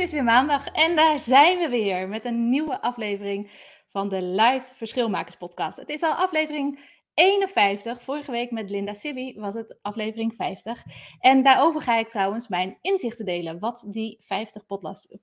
Het 0.00 0.08
is 0.08 0.14
weer 0.14 0.24
maandag 0.24 0.66
en 0.68 0.96
daar 0.96 1.18
zijn 1.18 1.58
we 1.58 1.68
weer 1.68 2.08
met 2.08 2.24
een 2.24 2.48
nieuwe 2.50 2.82
aflevering 2.82 3.50
van 3.88 4.08
de 4.08 4.22
Live 4.22 4.74
Verschilmakers 4.74 5.36
podcast. 5.36 5.78
Het 5.78 5.88
is 5.88 6.02
al 6.02 6.12
aflevering 6.12 6.80
51. 7.14 8.02
Vorige 8.02 8.30
week 8.30 8.50
met 8.50 8.70
Linda 8.70 8.94
Sibi 8.94 9.34
was 9.38 9.54
het 9.54 9.78
aflevering 9.82 10.34
50. 10.34 10.84
En 11.18 11.42
daarover 11.42 11.82
ga 11.82 11.98
ik 11.98 12.10
trouwens 12.10 12.48
mijn 12.48 12.78
inzichten 12.80 13.24
delen. 13.24 13.58
Wat 13.58 13.86
die 13.88 14.16
50 14.20 14.62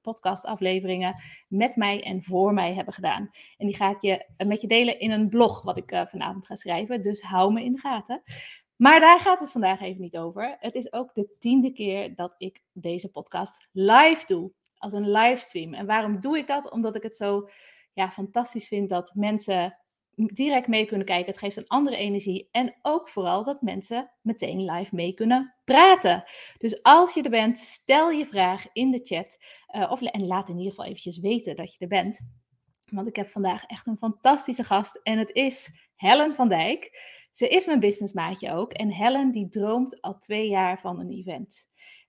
podcast-afleveringen 0.02 1.22
met 1.48 1.76
mij 1.76 2.04
en 2.04 2.24
voor 2.24 2.54
mij 2.54 2.74
hebben 2.74 2.94
gedaan. 2.94 3.30
En 3.58 3.68
die 3.68 3.76
ga 3.76 3.90
ik 3.90 4.02
je, 4.02 4.26
met 4.46 4.62
je 4.62 4.68
delen 4.68 5.00
in 5.00 5.12
een 5.12 5.30
blog 5.30 5.62
wat 5.62 5.78
ik 5.78 5.92
uh, 5.92 6.06
vanavond 6.06 6.46
ga 6.46 6.56
schrijven. 6.56 7.02
Dus 7.02 7.22
hou 7.22 7.54
me 7.54 7.64
in 7.64 7.72
de 7.72 7.80
gaten. 7.80 8.24
Maar 8.76 9.00
daar 9.00 9.20
gaat 9.20 9.40
het 9.40 9.52
vandaag 9.52 9.82
even 9.82 10.02
niet 10.02 10.18
over. 10.18 10.58
Het 10.60 10.76
is 10.76 10.94
ook 10.94 11.14
de 11.14 11.36
tiende 11.40 11.72
keer 11.72 12.16
dat 12.16 12.36
ik 12.38 12.62
deze 12.74 13.12
podcast 13.12 13.70
live 13.72 14.24
doe. 14.26 14.52
Als 14.78 14.94
een 14.94 15.12
livestream. 15.12 15.74
En 15.74 15.86
waarom 15.86 16.20
doe 16.20 16.38
ik 16.38 16.48
dat? 16.48 16.72
Omdat 16.72 16.96
ik 16.96 17.04
het 17.04 17.16
zo 17.16 17.50
ja, 17.94 18.12
fantastisch 18.12 18.68
vind 18.68 18.90
dat 18.90 19.12
mensen 19.16 19.78
direct 20.26 20.68
mee 20.68 20.86
kunnen 20.86 21.06
kijken. 21.06 21.26
Het 21.26 21.38
geeft 21.38 21.58
een 21.58 21.68
andere 21.68 21.98
energie. 21.98 22.50
En 22.52 22.76
ook 22.82 23.10
vooral 23.10 23.44
dat 23.44 23.62
mensen 23.62 24.12
meteen 24.22 24.72
live 24.72 24.96
mee 24.96 25.14
kunnen 25.14 25.56
praten. 25.66 26.24
Dus 26.58 26.84
als 26.84 27.14
je 27.14 27.24
er 27.24 27.30
bent, 27.30 27.58
stel 27.58 28.12
je 28.12 28.26
vraag 28.26 28.66
in 28.74 28.92
de 28.92 29.00
chat. 29.04 29.38
Uh, 29.76 29.92
of, 29.92 30.02
en 30.02 30.28
laat 30.28 30.50
in 30.50 30.58
ieder 30.58 30.72
geval 30.72 30.86
eventjes 30.86 31.20
weten 31.20 31.56
dat 31.56 31.74
je 31.74 31.80
er 31.80 31.88
bent. 31.88 32.20
Want 32.86 33.08
ik 33.08 33.16
heb 33.16 33.28
vandaag 33.28 33.64
echt 33.64 33.88
een 33.88 33.98
fantastische 33.98 34.64
gast. 34.64 35.00
En 35.04 35.18
het 35.18 35.32
is 35.32 35.90
Helen 35.96 36.34
van 36.34 36.50
Dijk. 36.50 36.90
Ze 37.32 37.48
is 37.48 37.66
mijn 37.66 37.80
businessmaatje 37.80 38.54
ook. 38.54 38.74
En 38.74 38.92
Helen 38.92 39.32
die 39.32 39.50
droomt 39.50 40.02
al 40.02 40.18
twee 40.18 40.48
jaar 40.48 40.80
van 40.80 41.00
een 41.00 41.12
event. 41.12 41.68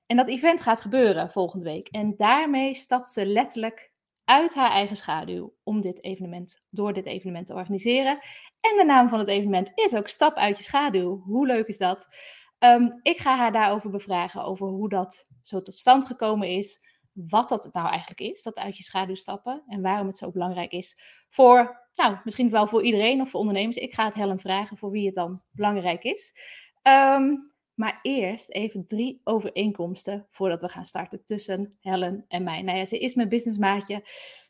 En 0.09 0.17
dat 0.17 0.28
event 0.28 0.61
gaat 0.61 0.81
gebeuren 0.81 1.31
volgende 1.31 1.64
week. 1.64 1.89
En 1.89 2.17
daarmee 2.17 2.75
stapt 2.75 3.09
ze 3.09 3.27
letterlijk 3.27 3.92
uit 4.25 4.55
haar 4.55 4.70
eigen 4.70 4.97
schaduw 4.97 5.55
om 5.62 5.81
dit 5.81 6.05
evenement, 6.05 6.62
door 6.70 6.92
dit 6.92 7.06
evenement 7.06 7.47
te 7.47 7.55
organiseren. 7.55 8.19
En 8.61 8.77
de 8.77 8.84
naam 8.86 9.09
van 9.09 9.19
het 9.19 9.29
evenement 9.29 9.73
is 9.75 9.95
ook 9.95 10.09
Stap 10.09 10.36
uit 10.36 10.56
je 10.56 10.62
schaduw. 10.62 11.23
Hoe 11.25 11.47
leuk 11.47 11.67
is 11.67 11.79
dat? 11.79 12.09
Ehm, 12.59 12.91
ik 13.03 13.19
ga 13.19 13.36
haar 13.36 13.53
daarover 13.53 13.91
bevragen, 13.91 14.45
over 14.45 14.69
hoe 14.69 14.89
dat 14.89 15.27
zo 15.42 15.62
tot 15.62 15.79
stand 15.79 16.06
gekomen 16.06 16.48
is. 16.48 16.81
Wat 17.12 17.48
dat 17.48 17.73
nou 17.73 17.89
eigenlijk 17.89 18.20
is, 18.20 18.42
dat 18.42 18.59
uit 18.59 18.77
je 18.77 18.83
schaduw 18.83 19.14
stappen. 19.14 19.62
En 19.67 19.83
waarom 19.83 20.06
het 20.06 20.17
zo 20.17 20.31
belangrijk 20.31 20.73
is 20.73 21.01
voor, 21.29 21.89
nou, 21.95 22.17
misschien 22.25 22.51
wel 22.51 22.67
voor 22.67 22.83
iedereen 22.83 23.20
of 23.20 23.31
voor 23.31 23.41
ondernemers. 23.41 23.77
Ik 23.77 23.95
ga 23.95 24.05
het 24.05 24.14
Helen 24.14 24.39
vragen 24.39 24.77
voor 24.77 24.91
wie 24.91 25.06
het 25.06 25.14
dan 25.14 25.42
belangrijk 25.51 26.03
is. 26.03 26.33
Um, 26.83 27.57
maar 27.78 27.98
eerst 28.02 28.50
even 28.50 28.86
drie 28.86 29.20
overeenkomsten 29.24 30.27
voordat 30.30 30.61
we 30.61 30.68
gaan 30.68 30.84
starten 30.84 31.24
tussen 31.24 31.77
Helen 31.80 32.24
en 32.28 32.42
mij. 32.42 32.62
Nou 32.62 32.78
ja, 32.78 32.84
ze 32.84 32.98
is 32.98 33.14
mijn 33.14 33.28
businessmaatje. 33.28 34.05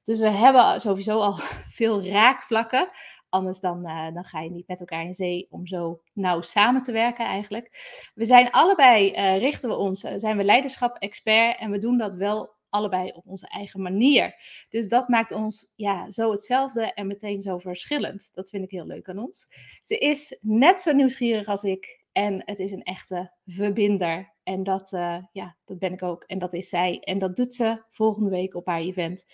Dus 0.05 0.19
we 0.19 0.29
hebben 0.29 0.81
sowieso 0.81 1.19
al 1.19 1.39
veel 1.79 2.05
raakvlakken. 2.05 2.91
Anders 3.29 3.61
dan, 3.61 3.89
uh, 3.89 4.15
dan 4.15 4.25
ga 4.25 4.41
je 4.41 4.51
niet 4.51 4.69
met 4.69 4.81
elkaar 4.81 5.05
in 5.05 5.15
zee 5.15 5.47
om 5.51 5.67
zo 5.67 6.01
nauw 6.13 6.41
samen 6.41 6.83
te 6.83 6.93
werken 6.93 7.25
eigenlijk. 7.27 7.71
We 8.15 8.25
zijn 8.25 8.51
allebei, 8.51 9.13
uh, 9.13 9.39
richten 9.39 9.69
we 9.69 9.77
ons, 9.77 10.05
uh, 10.05 10.13
zijn 10.17 10.37
we 10.37 10.45
leiderschap-expert 10.45 11.59
en 11.59 11.71
we 11.71 11.79
doen 11.79 11.99
dat 11.99 12.15
wel 12.15 12.57
allebei 12.69 13.11
op 13.15 13.27
onze 13.27 13.49
eigen 13.49 13.83
manier. 13.83 14.35
Dus 14.69 14.89
dat 14.89 15.09
maakt 15.09 15.33
ons 15.33 15.73
ja, 15.77 16.11
zo 16.11 16.31
hetzelfde 16.31 16.93
en 16.93 17.07
meteen 17.07 17.43
zo 17.43 17.59
verschillend. 17.59 18.31
Dat 18.33 18.51
vind 18.51 18.65
ik 18.65 18.71
heel 18.71 18.87
leuk 18.87 19.09
aan 19.09 19.19
ons. 19.19 19.49
Ze 19.83 19.99
is 19.99 20.39
net 20.41 20.81
zo 20.81 20.93
nieuwsgierig 20.93 21.47
als 21.47 21.63
ik 21.63 22.07
en 22.19 22.43
het 22.45 22.59
is 22.59 22.73
een 22.73 22.83
echte 22.83 23.33
verbinder. 23.47 24.35
En 24.43 24.63
dat, 24.63 24.93
uh, 24.93 25.17
ja, 25.33 25.57
dat 25.65 25.79
ben 25.79 25.93
ik 25.93 26.03
ook. 26.03 26.25
En 26.27 26.39
dat 26.39 26.55
is 26.55 26.69
zij. 26.69 27.01
En 27.01 27.19
dat 27.19 27.37
doet 27.37 27.55
ze 27.55 27.83
volgende 27.91 28.31
week 28.31 28.55
op 28.55 28.67
haar 28.67 28.81
event. 28.81 29.25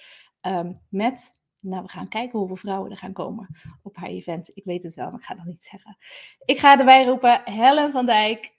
Um, 0.40 0.80
met, 0.88 1.34
nou, 1.58 1.82
we 1.82 1.88
gaan 1.88 2.08
kijken 2.08 2.38
hoeveel 2.38 2.56
vrouwen 2.56 2.90
er 2.90 2.96
gaan 2.96 3.12
komen 3.12 3.48
op 3.82 3.96
haar 3.96 4.08
event. 4.08 4.50
Ik 4.54 4.64
weet 4.64 4.82
het 4.82 4.94
wel, 4.94 5.10
maar 5.10 5.20
ik 5.20 5.24
ga 5.24 5.34
het 5.34 5.44
nog 5.44 5.52
niet 5.52 5.64
zeggen. 5.64 5.96
Ik 6.44 6.58
ga 6.58 6.78
erbij 6.78 7.04
roepen, 7.04 7.40
Helen 7.44 7.92
van 7.92 8.06
Dijk. 8.06 8.52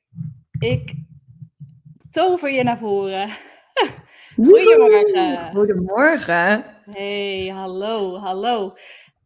Ik 0.60 0.94
tover 2.10 2.52
je 2.52 2.64
naar 2.64 2.78
voren. 2.78 3.30
Goedemorgen. 4.36 5.52
Goedemorgen. 5.52 6.66
Hey, 6.92 7.48
hallo, 7.48 8.18
hallo. 8.18 8.74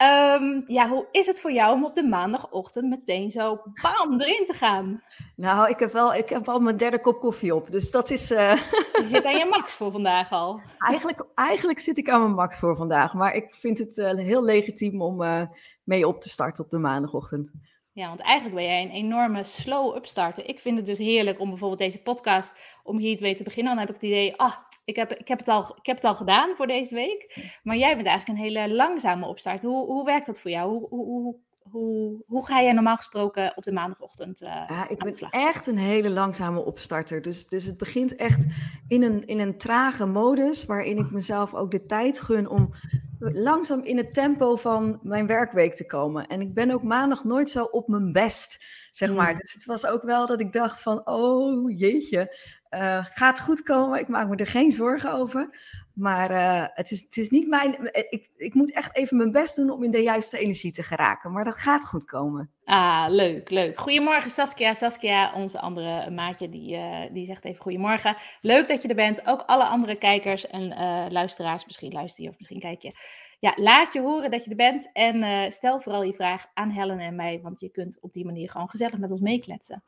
Um, 0.01 0.63
ja, 0.65 0.87
hoe 0.87 1.07
is 1.11 1.25
het 1.25 1.41
voor 1.41 1.51
jou 1.51 1.73
om 1.73 1.85
op 1.85 1.95
de 1.95 2.03
maandagochtend 2.03 2.89
meteen 2.89 3.31
zo 3.31 3.61
bam 3.81 4.21
erin 4.21 4.45
te 4.45 4.53
gaan? 4.53 5.03
Nou, 5.35 5.69
ik 5.69 5.79
heb 5.79 5.91
wel, 5.91 6.13
ik 6.13 6.29
heb 6.29 6.47
al 6.47 6.59
mijn 6.59 6.77
derde 6.77 6.99
kop 6.99 7.19
koffie 7.19 7.55
op, 7.55 7.71
dus 7.71 7.91
dat 7.91 8.09
is... 8.09 8.31
Uh... 8.31 8.51
Je 8.99 9.05
zit 9.05 9.25
aan 9.25 9.37
je 9.37 9.45
max 9.45 9.73
voor 9.73 9.91
vandaag 9.91 10.31
al. 10.31 10.61
Eigenlijk, 10.77 11.25
eigenlijk 11.35 11.79
zit 11.79 11.97
ik 11.97 12.09
aan 12.09 12.21
mijn 12.21 12.33
max 12.33 12.59
voor 12.59 12.75
vandaag, 12.75 13.13
maar 13.13 13.35
ik 13.35 13.55
vind 13.55 13.77
het 13.77 13.97
uh, 13.97 14.13
heel 14.13 14.43
legitiem 14.43 15.01
om 15.01 15.21
uh, 15.21 15.43
mee 15.83 16.07
op 16.07 16.21
te 16.21 16.29
starten 16.29 16.63
op 16.63 16.69
de 16.69 16.79
maandagochtend. 16.79 17.51
Ja, 17.91 18.07
want 18.07 18.19
eigenlijk 18.19 18.55
ben 18.55 18.65
jij 18.65 18.83
een 18.83 18.91
enorme 18.91 19.43
slow 19.43 19.95
upstarter. 19.95 20.47
Ik 20.47 20.59
vind 20.59 20.77
het 20.77 20.85
dus 20.85 20.97
heerlijk 20.97 21.39
om 21.39 21.49
bijvoorbeeld 21.49 21.79
deze 21.79 22.01
podcast, 22.01 22.53
om 22.83 22.97
hier 22.97 23.19
weten 23.19 23.37
te 23.37 23.43
beginnen. 23.43 23.75
Dan 23.75 23.85
heb 23.85 23.95
ik 23.95 24.01
het 24.01 24.09
idee, 24.09 24.35
ah, 24.35 24.55
ik 24.89 24.95
heb, 24.95 25.13
ik, 25.13 25.27
heb 25.27 25.39
het 25.39 25.47
al, 25.47 25.75
ik 25.77 25.85
heb 25.85 25.95
het 25.95 26.05
al 26.05 26.15
gedaan 26.15 26.55
voor 26.55 26.67
deze 26.67 26.95
week. 26.95 27.49
Maar 27.63 27.75
jij 27.75 27.95
bent 27.95 28.07
eigenlijk 28.07 28.39
een 28.39 28.45
hele 28.45 28.73
langzame 28.73 29.25
opstart. 29.25 29.63
Hoe, 29.63 29.85
hoe 29.85 30.05
werkt 30.05 30.25
dat 30.25 30.39
voor 30.39 30.51
jou? 30.51 30.69
Hoe, 30.69 30.87
hoe, 30.89 31.35
hoe, 31.71 32.23
hoe 32.27 32.45
ga 32.45 32.61
jij 32.61 32.73
normaal 32.73 32.97
gesproken 32.97 33.53
op 33.55 33.63
de 33.63 33.71
maandagochtend? 33.71 34.41
Uh, 34.41 34.49
ja, 34.67 34.89
ik 34.89 34.97
ben 34.97 35.29
echt 35.29 35.67
een 35.67 35.77
hele 35.77 36.09
langzame 36.09 36.65
opstarter. 36.65 37.21
Dus, 37.21 37.47
dus 37.47 37.65
het 37.65 37.77
begint 37.77 38.15
echt 38.15 38.45
in 38.87 39.03
een, 39.03 39.25
in 39.25 39.39
een 39.39 39.57
trage 39.57 40.05
modus, 40.05 40.65
waarin 40.65 40.97
ik 40.97 41.11
mezelf 41.11 41.53
ook 41.53 41.71
de 41.71 41.85
tijd 41.85 42.19
gun 42.19 42.49
om 42.49 42.73
langzaam 43.19 43.83
in 43.83 43.97
het 43.97 44.13
tempo 44.13 44.55
van 44.55 44.99
mijn 45.03 45.27
werkweek 45.27 45.75
te 45.75 45.85
komen. 45.85 46.27
En 46.27 46.41
ik 46.41 46.53
ben 46.53 46.71
ook 46.71 46.83
maandag 46.83 47.23
nooit 47.23 47.49
zo 47.49 47.63
op 47.63 47.87
mijn 47.87 48.11
best, 48.11 48.65
zeg 48.91 49.13
maar. 49.13 49.35
Dus 49.35 49.53
het 49.53 49.65
was 49.65 49.85
ook 49.85 50.01
wel 50.01 50.25
dat 50.25 50.41
ik 50.41 50.53
dacht 50.53 50.81
van, 50.81 51.07
oh 51.07 51.77
jeetje, 51.77 52.37
uh, 52.69 53.05
gaat 53.05 53.41
goed 53.41 53.63
komen. 53.63 53.99
Ik 53.99 54.07
maak 54.07 54.27
me 54.27 54.35
er 54.35 54.47
geen 54.47 54.71
zorgen 54.71 55.13
over. 55.13 55.57
Maar 55.93 56.31
uh, 56.31 56.65
het, 56.73 56.91
is, 56.91 57.01
het 57.01 57.17
is 57.17 57.29
niet 57.29 57.47
mijn. 57.47 57.91
Eh, 57.91 58.03
ik, 58.09 58.29
ik 58.37 58.53
moet 58.53 58.73
echt 58.73 58.95
even 58.95 59.17
mijn 59.17 59.31
best 59.31 59.55
doen 59.55 59.69
om 59.69 59.83
in 59.83 59.91
de 59.91 60.01
juiste 60.01 60.37
energie 60.37 60.71
te 60.71 60.83
geraken. 60.83 61.31
Maar 61.31 61.43
dat 61.43 61.59
gaat 61.59 61.87
goed 61.87 62.05
komen. 62.05 62.51
Ah, 62.63 63.05
leuk, 63.09 63.49
leuk. 63.49 63.79
Goedemorgen 63.79 64.31
Saskia. 64.31 64.73
Saskia, 64.73 65.33
onze 65.33 65.59
andere 65.59 66.09
maatje, 66.09 66.49
die, 66.49 66.79
die 67.11 67.25
zegt 67.25 67.45
even 67.45 67.61
goedemorgen. 67.61 68.17
Leuk 68.41 68.67
dat 68.67 68.81
je 68.81 68.87
er 68.87 68.95
bent. 68.95 69.27
Ook 69.27 69.41
alle 69.41 69.65
andere 69.65 69.95
kijkers 69.95 70.47
en 70.47 70.67
luisteraars. 71.11 71.65
Misschien 71.65 71.91
luister 71.91 72.23
je 72.23 72.29
of 72.29 72.37
misschien 72.37 72.59
kijk 72.59 72.81
je. 72.81 72.91
Ja, 73.39 73.53
laat 73.55 73.93
je 73.93 74.01
horen 74.01 74.31
dat 74.31 74.43
je 74.43 74.49
er 74.49 74.55
bent. 74.55 74.89
En 74.93 75.51
stel 75.51 75.79
vooral 75.79 76.03
je 76.03 76.13
vraag 76.13 76.45
aan 76.53 76.69
Helen 76.69 76.99
en 76.99 77.15
mij. 77.15 77.39
Want 77.41 77.59
je 77.59 77.69
kunt 77.69 78.01
op 78.01 78.13
die 78.13 78.25
manier 78.25 78.49
gewoon 78.49 78.69
gezellig 78.69 78.97
met 78.97 79.11
ons 79.11 79.21
meekletsen. 79.21 79.83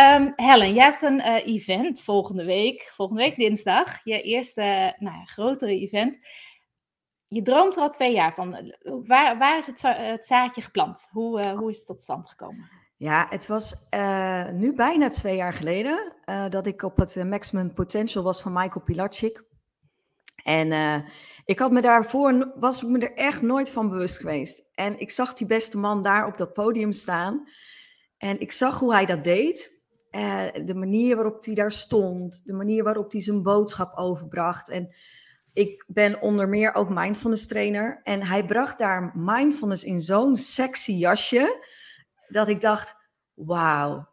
Um, 0.00 0.32
Helen, 0.36 0.74
jij 0.74 0.84
hebt 0.84 1.02
een 1.02 1.18
uh, 1.18 1.46
event 1.46 2.02
volgende 2.02 2.44
week, 2.44 2.92
volgende 2.94 3.22
week 3.22 3.36
dinsdag, 3.36 4.04
je 4.04 4.22
eerste 4.22 4.94
nou 4.98 5.24
grotere 5.24 5.80
event. 5.80 6.18
Je 7.26 7.42
droomt 7.42 7.76
er 7.76 7.82
al 7.82 7.90
twee 7.90 8.12
jaar 8.12 8.34
van. 8.34 8.74
Waar, 9.04 9.38
waar 9.38 9.58
is 9.58 9.66
het, 9.66 9.82
het 9.82 10.24
zaadje 10.24 10.62
geplant? 10.62 11.08
Hoe, 11.10 11.40
uh, 11.40 11.58
hoe 11.58 11.70
is 11.70 11.78
het 11.78 11.86
tot 11.86 12.02
stand 12.02 12.28
gekomen? 12.28 12.70
Ja, 12.96 13.26
het 13.30 13.46
was 13.46 13.86
uh, 13.94 14.50
nu 14.50 14.74
bijna 14.74 15.08
twee 15.08 15.36
jaar 15.36 15.52
geleden 15.52 16.14
dat 16.48 16.66
ik 16.66 16.82
op 16.82 16.96
het 16.96 17.24
Maximum 17.24 17.74
Potential 17.74 18.22
was 18.22 18.42
van 18.42 18.52
Michael 18.52 18.84
Pilatschik. 18.84 19.44
En 20.44 21.04
ik 21.44 21.58
had 21.58 21.70
me 21.70 21.80
daarvoor, 21.80 22.52
was 22.54 22.82
me 22.82 22.98
er 22.98 23.14
echt 23.14 23.42
nooit 23.42 23.70
van 23.70 23.88
bewust 23.88 24.18
geweest. 24.18 24.62
En 24.74 25.00
ik 25.00 25.10
zag 25.10 25.34
die 25.34 25.46
beste 25.46 25.78
man 25.78 26.02
daar 26.02 26.26
op 26.26 26.36
dat 26.36 26.52
podium 26.52 26.92
staan. 26.92 27.48
En 28.18 28.40
ik 28.40 28.52
zag 28.52 28.78
hoe 28.78 28.92
hij 28.92 29.06
dat 29.06 29.24
deed. 29.24 29.81
Uh, 30.12 30.44
de 30.64 30.74
manier 30.74 31.14
waarop 31.14 31.44
hij 31.44 31.54
daar 31.54 31.72
stond, 31.72 32.46
de 32.46 32.52
manier 32.52 32.84
waarop 32.84 33.12
hij 33.12 33.22
zijn 33.22 33.42
boodschap 33.42 33.96
overbracht. 33.96 34.68
En 34.68 34.94
ik 35.52 35.84
ben 35.86 36.20
onder 36.20 36.48
meer 36.48 36.74
ook 36.74 36.88
mindfulness 36.88 37.46
trainer. 37.46 38.00
En 38.02 38.22
hij 38.22 38.44
bracht 38.44 38.78
daar 38.78 39.12
mindfulness 39.14 39.84
in 39.84 40.00
zo'n 40.00 40.36
sexy 40.36 40.92
jasje, 40.92 41.64
dat 42.28 42.48
ik 42.48 42.60
dacht, 42.60 42.96
wauw, 43.34 44.08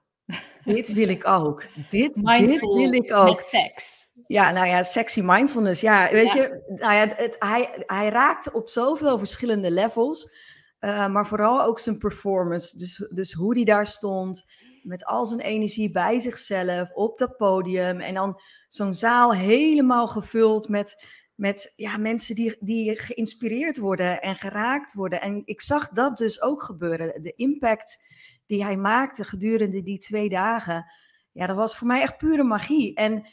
dit 0.64 0.94
wil 0.94 1.10
ik 1.10 1.28
ook. 1.28 1.66
Dit, 1.90 2.14
dit 2.38 2.66
wil 2.66 2.94
ik 2.94 3.14
ook. 3.14 3.36
Met 3.36 3.46
seks. 3.46 4.08
Ja, 4.28 4.52
nou 4.52 4.68
ja, 4.68 4.84
sexy 4.84 5.22
mindfulness. 5.24 5.82
Ja, 5.82 6.10
weet 6.12 6.32
je, 6.32 6.64
nou 6.68 6.94
ja, 6.94 7.08
het, 7.16 7.36
hij, 7.40 7.84
hij 7.86 8.10
raakte 8.10 8.54
op 8.54 8.70
zoveel 8.70 9.18
verschillende 9.18 9.72
levels. 9.72 10.36
Uh, 10.80 11.08
maar 11.08 11.28
vooral 11.28 11.64
ook 11.64 11.80
zijn 11.80 11.98
performance. 11.98 12.78
Dus, 12.78 13.08
dus 13.14 13.34
hoe 13.34 13.54
hij 13.54 13.64
daar 13.64 13.86
stond, 13.86 14.46
met 14.90 15.06
al 15.06 15.26
zijn 15.26 15.40
energie 15.40 15.92
bij 15.92 16.20
zichzelf, 16.20 16.92
op 16.92 17.18
dat 17.18 17.38
podium. 17.38 18.00
En 18.00 18.14
dan 18.14 18.40
zo'n 18.68 18.94
zaal 18.94 19.34
helemaal 19.34 20.08
gevuld 20.08 20.70
met, 20.70 21.06
met 21.36 21.74
ja, 21.76 21.98
mensen 21.98 22.36
die, 22.36 22.56
die 22.60 23.00
geïnspireerd 23.00 23.78
worden 23.78 24.22
en 24.22 24.36
geraakt 24.36 24.94
worden. 24.94 25.22
En 25.22 25.42
ik 25.46 25.62
zag 25.62 25.90
dat 25.90 26.18
dus 26.18 26.42
ook 26.42 26.64
gebeuren. 26.64 27.24
De 27.24 27.34
impact 27.36 28.08
die 28.46 28.64
hij 28.64 28.78
maakte 28.78 29.24
gedurende 29.24 29.82
die 29.82 30.00
twee 30.00 30.30
dagen. 30.30 30.86
Ja, 31.32 31.46
dat 31.46 31.56
was 31.56 31.78
voor 31.78 31.88
mij 31.88 32.02
echt 32.02 32.18
pure 32.18 32.44
magie. 32.44 32.96
En 32.96 33.26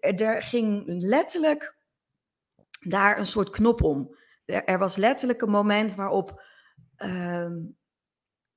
er 0.00 0.42
ging 0.42 0.84
letterlijk 0.86 1.76
daar 2.80 3.18
een 3.18 3.26
soort 3.26 3.50
knop 3.50 3.82
om. 3.82 4.16
Er, 4.44 4.78
was 4.78 4.96
letterlijk 4.96 5.42
een 5.42 5.50
moment 5.50 5.94
waarop, 5.94 6.42
uh, 6.98 7.50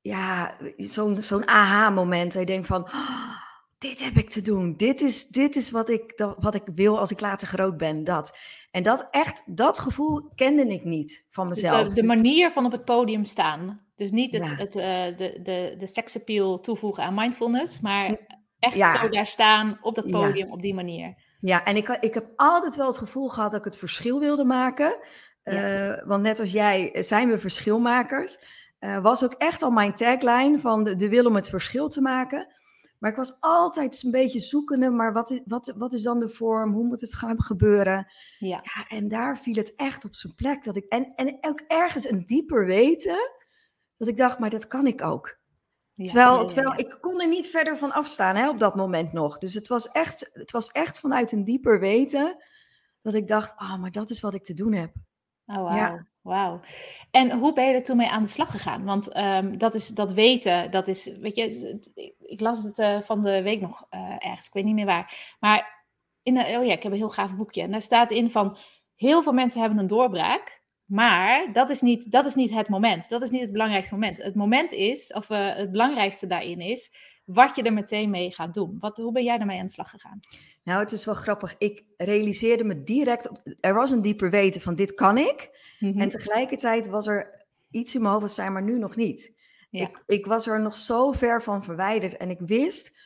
ja, 0.08 0.58
zo'n 0.78 1.22
zo'n 1.22 1.48
aha-moment. 1.48 2.34
Hij 2.34 2.46
denkt 2.46 2.68
van, 2.68 2.84
oh, 2.84 3.36
dit 3.78 4.04
heb 4.04 4.14
ik 4.14 4.30
te 4.30 4.42
doen. 4.42 4.74
Dit 4.78 5.02
is, 5.02 5.28
dit 5.28 5.56
is 5.56 5.72
wat, 5.72 5.90
ik, 5.90 6.34
wat 6.40 6.56
ik 6.56 6.64
wil 6.76 7.00
als 7.00 7.12
ik 7.12 7.20
later 7.20 7.48
groot 7.48 7.78
ben. 7.78 8.04
Dat. 8.04 8.38
En 8.72 8.84
dat 8.84 9.08
echt, 9.12 9.44
dat 9.46 9.80
gevoel 9.80 10.32
kende 10.36 10.68
ik 10.68 10.84
niet 10.84 11.26
van 11.30 11.48
dus 11.48 11.62
mezelf. 11.62 11.88
de, 11.88 11.94
de, 11.94 12.04
manier 12.04 12.52
van 12.52 12.66
op 12.66 12.72
het 12.72 12.86
podium 12.86 13.26
staan. 13.26 13.76
Dus 13.96 14.12
niet 14.12 14.32
het, 14.32 14.58
het, 14.58 14.76
uh, 14.76 14.84
de, 15.18 15.40
de, 15.44 15.76
de 15.78 15.88
seksappeal 15.88 16.60
toevoegen 16.60 17.04
aan 17.04 17.14
mindfulness, 17.14 17.80
maar 17.80 18.18
echt 18.60 19.00
zo 19.00 19.10
daar 19.10 19.26
staan 19.26 19.78
op 19.82 19.96
dat 19.96 20.12
podium 20.12 20.52
op 20.52 20.62
die 20.62 20.74
manier. 20.74 21.16
Ja, 21.40 21.64
en 21.64 21.76
ik, 21.76 21.88
ik 21.90 22.14
heb 22.14 22.26
altijd 22.36 22.76
wel 22.76 22.88
het 22.88 22.98
gevoel 22.98 23.30
gehad 23.30 23.52
dat 23.52 23.60
ik 23.60 23.66
het 23.66 23.78
verschil 23.78 24.20
wilde 24.20 24.46
maken. 24.46 25.00
Uh, 25.44 25.94
want 26.06 26.24
net 26.24 26.40
als 26.40 26.52
jij 26.52 26.92
eh, 26.92 27.04
zijn 27.04 27.30
we 27.30 27.38
verschilmakers. 27.38 28.40
Uh, 28.80 29.02
was 29.02 29.24
ook 29.24 29.34
echt 29.34 29.64
al 29.64 29.72
mijn 29.72 29.96
tagline 29.96 30.60
van 30.60 30.84
de, 30.84 30.96
de 30.96 31.10
wil 31.10 31.26
om 31.26 31.36
het 31.36 31.50
verschil 31.50 31.88
te 31.88 32.02
maken. 32.02 32.48
Maar 33.00 33.12
ik 33.12 33.18
was 33.18 33.38
altijd 33.40 34.04
een 34.04 34.12
beetje 34.12 34.40
zoekende, 34.40 34.90
maar 34.90 35.14
wat 35.14 35.32
is, 35.32 35.42
wat, 35.46 35.74
wat 35.78 35.94
is 35.94 36.02
dan 36.02 36.20
de 36.20 36.30
vorm? 36.30 36.74
Hoe 36.74 36.86
moet 36.86 37.02
het 37.02 37.16
gaan 37.16 37.42
gebeuren? 37.42 38.12
Ja. 38.40 38.62
ja. 38.64 38.88
en 38.88 39.08
daar 39.08 39.38
viel 39.38 39.56
het 39.56 39.76
echt 39.76 40.06
op 40.06 40.16
zijn 40.16 40.36
plek. 40.36 40.64
Dat 40.64 40.76
ik, 40.76 40.86
en, 40.86 41.14
en 41.16 41.38
ook 41.42 41.60
ergens 41.68 42.10
een 42.10 42.26
dieper 42.26 42.66
weten, 42.66 43.32
dat 43.98 44.08
ik 44.08 44.18
dacht, 44.18 44.40
maar 44.40 44.50
dat 44.50 44.68
kan 44.68 44.88
ik 44.88 45.02
ook 45.02 45.38
terwijl, 46.06 46.46
terwijl 46.46 46.80
ik 46.80 46.98
kon 47.02 47.22
er 47.22 47.28
niet 47.28 47.48
verder 47.48 47.78
van 47.78 47.92
afstaan 47.92 48.36
hè, 48.36 48.50
op 48.50 48.60
dat 48.60 48.76
moment 48.76 49.14
nog. 49.14 49.38
Dus 49.38 49.54
het 49.54 49.68
was, 49.68 49.92
echt, 49.92 50.30
het 50.34 50.52
was 50.52 50.72
echt 50.72 51.00
vanuit 51.00 51.32
een 51.32 51.44
dieper 51.44 51.80
weten 51.80 52.44
dat 53.02 53.14
ik 53.14 53.28
dacht, 53.28 53.54
ah, 53.56 53.74
oh, 53.74 53.82
maar 53.82 53.92
dat 53.92 54.10
is 54.10 54.20
wat 54.20 54.34
ik 54.34 54.44
te 54.44 54.54
doen 54.54 54.74
heb. 54.74 54.94
Oh, 55.46 55.56
wauw. 55.56 55.76
Ja. 55.76 56.08
Wauw. 56.28 56.60
En 57.12 57.32
hoe 57.32 57.54
ben 57.54 57.68
je 57.68 57.74
er 57.74 57.84
toen 57.84 57.98
mee 57.98 58.10
aan 58.10 58.22
de 58.22 58.28
slag 58.28 58.52
gegaan? 58.52 58.84
Want 58.84 59.18
um, 59.18 59.58
dat, 59.58 59.74
is, 59.76 59.88
dat 59.88 60.12
weten, 60.12 60.72
dat 60.72 60.88
is, 60.88 61.18
weet 61.18 61.36
je, 61.36 61.80
ik 62.20 62.40
las 62.40 62.64
het 62.64 62.78
uh, 62.78 63.02
van 63.02 63.22
de 63.22 63.42
week 63.42 63.62
nog 63.62 63.88
uh, 63.92 64.16
ergens, 64.20 64.48
ik 64.48 64.54
weet 64.54 64.64
niet 64.64 64.76
meer 64.76 64.86
waar. 64.86 65.36
Maar, 65.40 65.86
in 66.24 66.38
oh 66.38 66.66
ja, 66.66 66.74
ik 66.74 66.84
heb 66.84 66.92
een 66.92 66.98
heel 66.98 67.10
gaaf 67.10 67.36
boekje. 67.36 67.62
En 67.62 67.72
daar 67.72 67.82
staat 67.82 68.12
in 68.12 68.30
van, 68.30 68.58
heel 68.96 69.24
veel 69.24 69.34
mensen 69.34 69.62
hebben 69.62 69.80
een 69.80 69.88
doorbraak. 69.88 70.62
Maar 70.86 71.52
dat 71.52 71.70
is, 71.70 71.82
niet, 71.82 72.12
dat 72.12 72.26
is 72.26 72.36
niet 72.36 72.54
het 72.54 72.70
moment. 72.70 73.10
Dat 73.10 73.22
is 73.22 73.30
niet 73.30 73.42
het 73.42 73.52
belangrijkste 73.52 73.94
moment. 73.94 74.18
Het 74.18 74.36
moment 74.36 74.72
is, 74.72 75.14
of 75.14 75.30
uh, 75.30 75.56
het 75.56 75.72
belangrijkste 75.72 76.28
daarin 76.28 76.60
is, 76.60 76.96
wat 77.28 77.56
je 77.56 77.64
er 77.64 77.74
meteen 77.74 78.10
mee 78.10 78.34
gaat 78.34 78.54
doen. 78.54 78.76
Wat, 78.80 78.98
hoe 78.98 79.12
ben 79.12 79.24
jij 79.24 79.38
daarmee 79.38 79.60
aan 79.60 79.66
de 79.66 79.72
slag 79.72 79.90
gegaan? 79.90 80.20
Nou, 80.64 80.80
het 80.80 80.92
is 80.92 81.06
wel 81.06 81.16
grappig. 81.16 81.56
Ik 81.58 81.84
realiseerde 81.98 82.64
me 82.64 82.84
direct, 82.84 83.30
er 83.60 83.74
was 83.74 83.92
een 83.92 84.02
dieper 84.02 84.30
weten 84.30 84.62
van 84.62 84.76
dit 84.76 84.94
kan 84.94 85.18
ik. 85.18 85.50
Mhm. 85.80 86.00
En 86.00 86.10
tegelijkertijd 86.10 86.88
was 86.88 87.08
er 87.08 87.46
iets 87.72 87.96
in 87.96 88.02
mijn 88.02 88.14
hoofd, 88.14 88.34
zijn 88.34 88.54
maar 88.54 88.64
nu 88.64 88.78
nog 88.78 88.96
niet. 88.96 89.36
Ik, 89.72 90.04
ik, 90.06 90.26
was 90.26 90.48
er 90.48 90.62
nog 90.62 90.76
zo 90.76 91.12
ver 91.12 91.44
van 91.44 91.64
verwijderd 91.64 92.18
en 92.18 92.30
ik 92.30 92.40
wist 92.40 93.00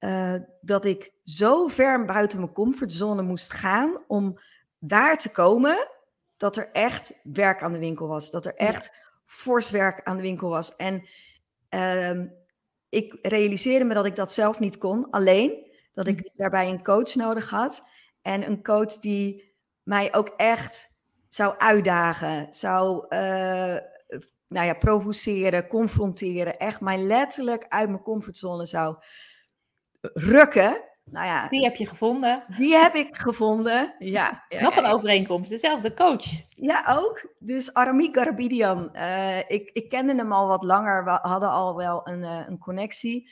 uh, 0.00 0.34
dat 0.60 0.84
ik 0.84 1.12
zo 1.24 1.68
ver 1.68 2.04
buiten 2.04 2.38
mijn 2.38 2.52
comfortzone 2.52 3.22
moest 3.22 3.52
gaan 3.52 4.04
om 4.06 4.38
daar 4.78 5.18
te 5.18 5.30
komen 5.30 5.88
dat 6.36 6.56
er 6.56 6.70
echt 6.72 7.20
werk 7.22 7.62
aan 7.62 7.72
de 7.72 7.78
winkel 7.78 8.08
was. 8.08 8.30
Dat 8.30 8.46
er 8.46 8.54
echt 8.54 8.92
fors 9.26 9.70
werk 9.70 10.02
aan 10.02 10.16
de 10.16 10.22
winkel 10.22 10.48
was. 10.48 10.76
En 10.76 11.08
uh, 11.70 12.20
ik 12.94 13.18
realiseerde 13.22 13.84
me 13.84 13.94
dat 13.94 14.06
ik 14.06 14.16
dat 14.16 14.32
zelf 14.32 14.60
niet 14.60 14.78
kon. 14.78 15.10
Alleen 15.10 15.72
dat 15.94 16.06
ik 16.06 16.16
mhm. 16.16 16.28
daarbij 16.36 16.68
een 16.68 16.82
coach 16.82 17.14
nodig 17.14 17.50
had. 17.50 17.88
En 18.22 18.46
een 18.46 18.62
coach 18.62 18.92
die 18.92 19.54
mij 19.82 20.14
ook 20.14 20.28
echt 20.36 20.88
zou 21.28 21.58
uitdagen, 21.58 22.46
zou 22.50 23.06
uh, 23.08 23.76
nou 24.48 24.66
ja, 24.66 24.74
provoceren, 24.74 25.66
confronteren. 25.66 26.58
Echt 26.58 26.80
mij 26.80 26.98
letterlijk 26.98 27.66
uit 27.68 27.88
mijn 27.88 28.02
comfortzone 28.02 28.66
zou 28.66 28.96
rukken. 30.00 30.82
Nou 31.04 31.26
ja, 31.26 31.48
die 31.48 31.62
heb 31.62 31.76
je 31.76 31.86
gevonden. 31.86 32.44
Die 32.56 32.74
heb 32.74 32.94
ik 32.94 33.16
gevonden, 33.16 33.94
ja. 33.98 34.44
Nog 34.48 34.76
een 34.76 34.86
overeenkomst, 34.86 35.50
dezelfde 35.50 35.94
coach. 35.94 36.24
Ja, 36.48 36.84
ook. 36.88 37.34
Dus 37.38 37.74
Arami 37.74 38.08
Garabidian. 38.12 38.90
Uh, 38.92 39.38
ik, 39.38 39.70
ik 39.72 39.88
kende 39.88 40.14
hem 40.14 40.32
al 40.32 40.46
wat 40.46 40.62
langer. 40.62 41.04
We 41.04 41.10
hadden 41.10 41.50
al 41.50 41.76
wel 41.76 42.08
een, 42.08 42.22
uh, 42.22 42.40
een 42.46 42.58
connectie. 42.58 43.30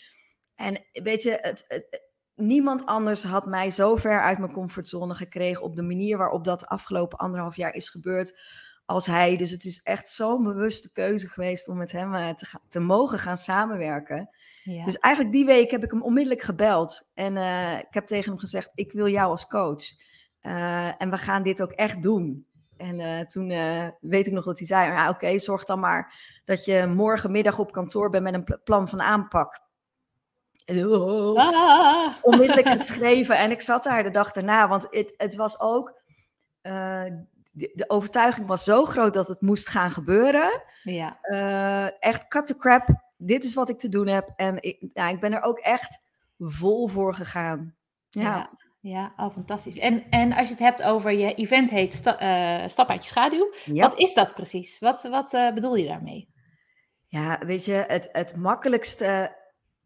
En 0.54 0.84
weet 0.92 1.22
je, 1.22 1.38
het, 1.40 1.64
het, 1.69 2.02
niemand 2.34 2.86
anders 2.86 3.22
had 3.22 3.46
mij 3.46 3.70
zo 3.70 3.96
ver 3.96 4.20
uit 4.20 4.38
mijn 4.38 4.52
comfortzone 4.52 5.14
gekregen... 5.14 5.62
op 5.62 5.76
de 5.76 5.82
manier 5.82 6.19
waarop 6.19 6.44
dat 6.44 6.66
afgelopen 6.66 7.19
anderhalf 7.19 7.56
jaar 7.56 7.74
is 7.74 7.88
gebeurd 7.88 8.40
als 8.86 9.06
hij. 9.06 9.36
Dus 9.36 9.50
het 9.50 9.64
is 9.64 9.82
echt 9.82 10.08
zo'n 10.08 10.44
bewuste 10.44 10.92
keuze 10.92 11.28
geweest 11.28 11.69
om 11.69 11.76
met 11.76 11.92
hem 11.92 12.14
uh, 12.14 12.30
te, 12.30 12.46
te 12.69 12.80
mogen 12.80 13.19
gaan 13.19 13.36
samenwerken... 13.36 14.30
Dus 14.64 14.99
eigenlijk 14.99 15.35
die 15.35 15.44
week 15.44 15.70
heb 15.70 15.85
ik 15.85 15.91
hem 15.91 16.03
onmiddellijk 16.03 16.43
gebeld. 16.43 17.09
En 17.14 17.37
uh, 17.37 17.79
ik 17.79 17.87
heb 17.91 18.06
tegen 18.06 18.31
hem 18.31 18.38
gezegd, 18.38 18.70
ik 18.75 18.93
wil 18.93 19.09
jou 19.09 19.31
als 19.31 19.47
coach. 19.47 19.82
Uh, 20.43 21.03
en 21.03 21.11
we 21.11 21.19
gaan 21.19 21.43
dit 21.43 21.62
ook 21.62 21.70
echt 21.70 22.03
doen. 22.03 22.47
En 22.76 23.00
uh, 23.00 23.20
toen 23.20 23.49
weet 24.00 24.26
ik 24.26 24.32
nog 24.32 24.44
dat 24.44 24.59
hij 24.59 24.67
zei, 24.67 24.93
ja, 24.93 25.08
oké, 25.08 25.39
zorg 25.39 25.65
dan 25.65 25.81
maar 25.81 26.15
dat 26.44 26.65
je 26.65 26.86
morgenmiddag 26.86 27.58
op 27.58 27.72
kantoor 27.72 28.10
bent 28.10 28.22
met 28.22 28.34
een 28.34 28.60
plan 28.65 28.89
van 28.89 29.03
aanpak. 29.03 29.60
Oh, 30.67 31.36
ah. 31.36 32.15
Onmiddellijk 32.22 32.69
geschreven. 32.79 33.39
En 33.39 33.51
ik 33.51 33.60
zat 33.60 33.84
daar 33.84 34.03
de 34.03 34.10
dag 34.10 34.32
daarna, 34.32 34.69
want 34.69 34.86
het, 34.91 35.15
het 35.17 35.34
was 35.34 35.60
ook... 35.60 36.01
De, 37.55 37.70
de, 37.75 37.84
overtuiging 37.91 38.46
was 38.46 38.65
zo 38.65 38.84
groot 38.84 39.15
dat 39.15 39.29
het 39.29 39.41
moest 39.41 39.69
gaan 39.69 39.91
gebeuren. 39.91 40.63
Ja. 40.82 41.19
echt 42.01 42.29
cut 42.29 42.46
the 42.46 42.56
crap 42.56 42.89
dit 43.26 43.44
is 43.44 43.55
wat 43.55 43.69
ik 43.69 43.79
te 43.79 43.88
doen 43.88 44.06
heb. 44.06 44.32
En 44.36 44.62
ik, 44.62 44.88
ja, 44.93 45.08
ik 45.08 45.20
ben 45.20 45.32
er 45.32 45.43
ook 45.43 45.58
echt 45.58 46.00
vol 46.38 46.88
voor 46.88 47.14
gegaan. 47.14 47.76
Ja. 48.10 48.22
ja. 48.22 48.60
Ja, 48.82 49.12
oh, 49.17 49.32
fantastisch. 49.32 49.79
En, 49.79 50.10
en 50.10 50.32
als 50.32 50.46
je 50.46 50.55
het 50.55 50.62
hebt 50.62 50.82
over 50.82 51.12
je 51.12 51.34
event 51.34 51.70
heet 51.70 51.94
sta, 51.94 52.62
uh, 52.62 52.69
Stap 52.69 52.88
uit 52.88 53.02
je 53.02 53.08
schaduw. 53.08 53.52
Wat 53.67 53.98
is 53.98 54.14
dat 54.14 54.34
precies? 54.34 54.79
Wat, 54.79 55.02
wat 55.02 55.32
uh, 55.32 55.52
bedoel 55.52 55.74
je 55.74 55.86
daarmee? 55.86 56.29
Ja, 57.06 57.38
weet 57.46 57.64
je, 57.64 57.84
het, 57.86 58.08
het 58.12 58.36
makkelijkste... 58.36 59.36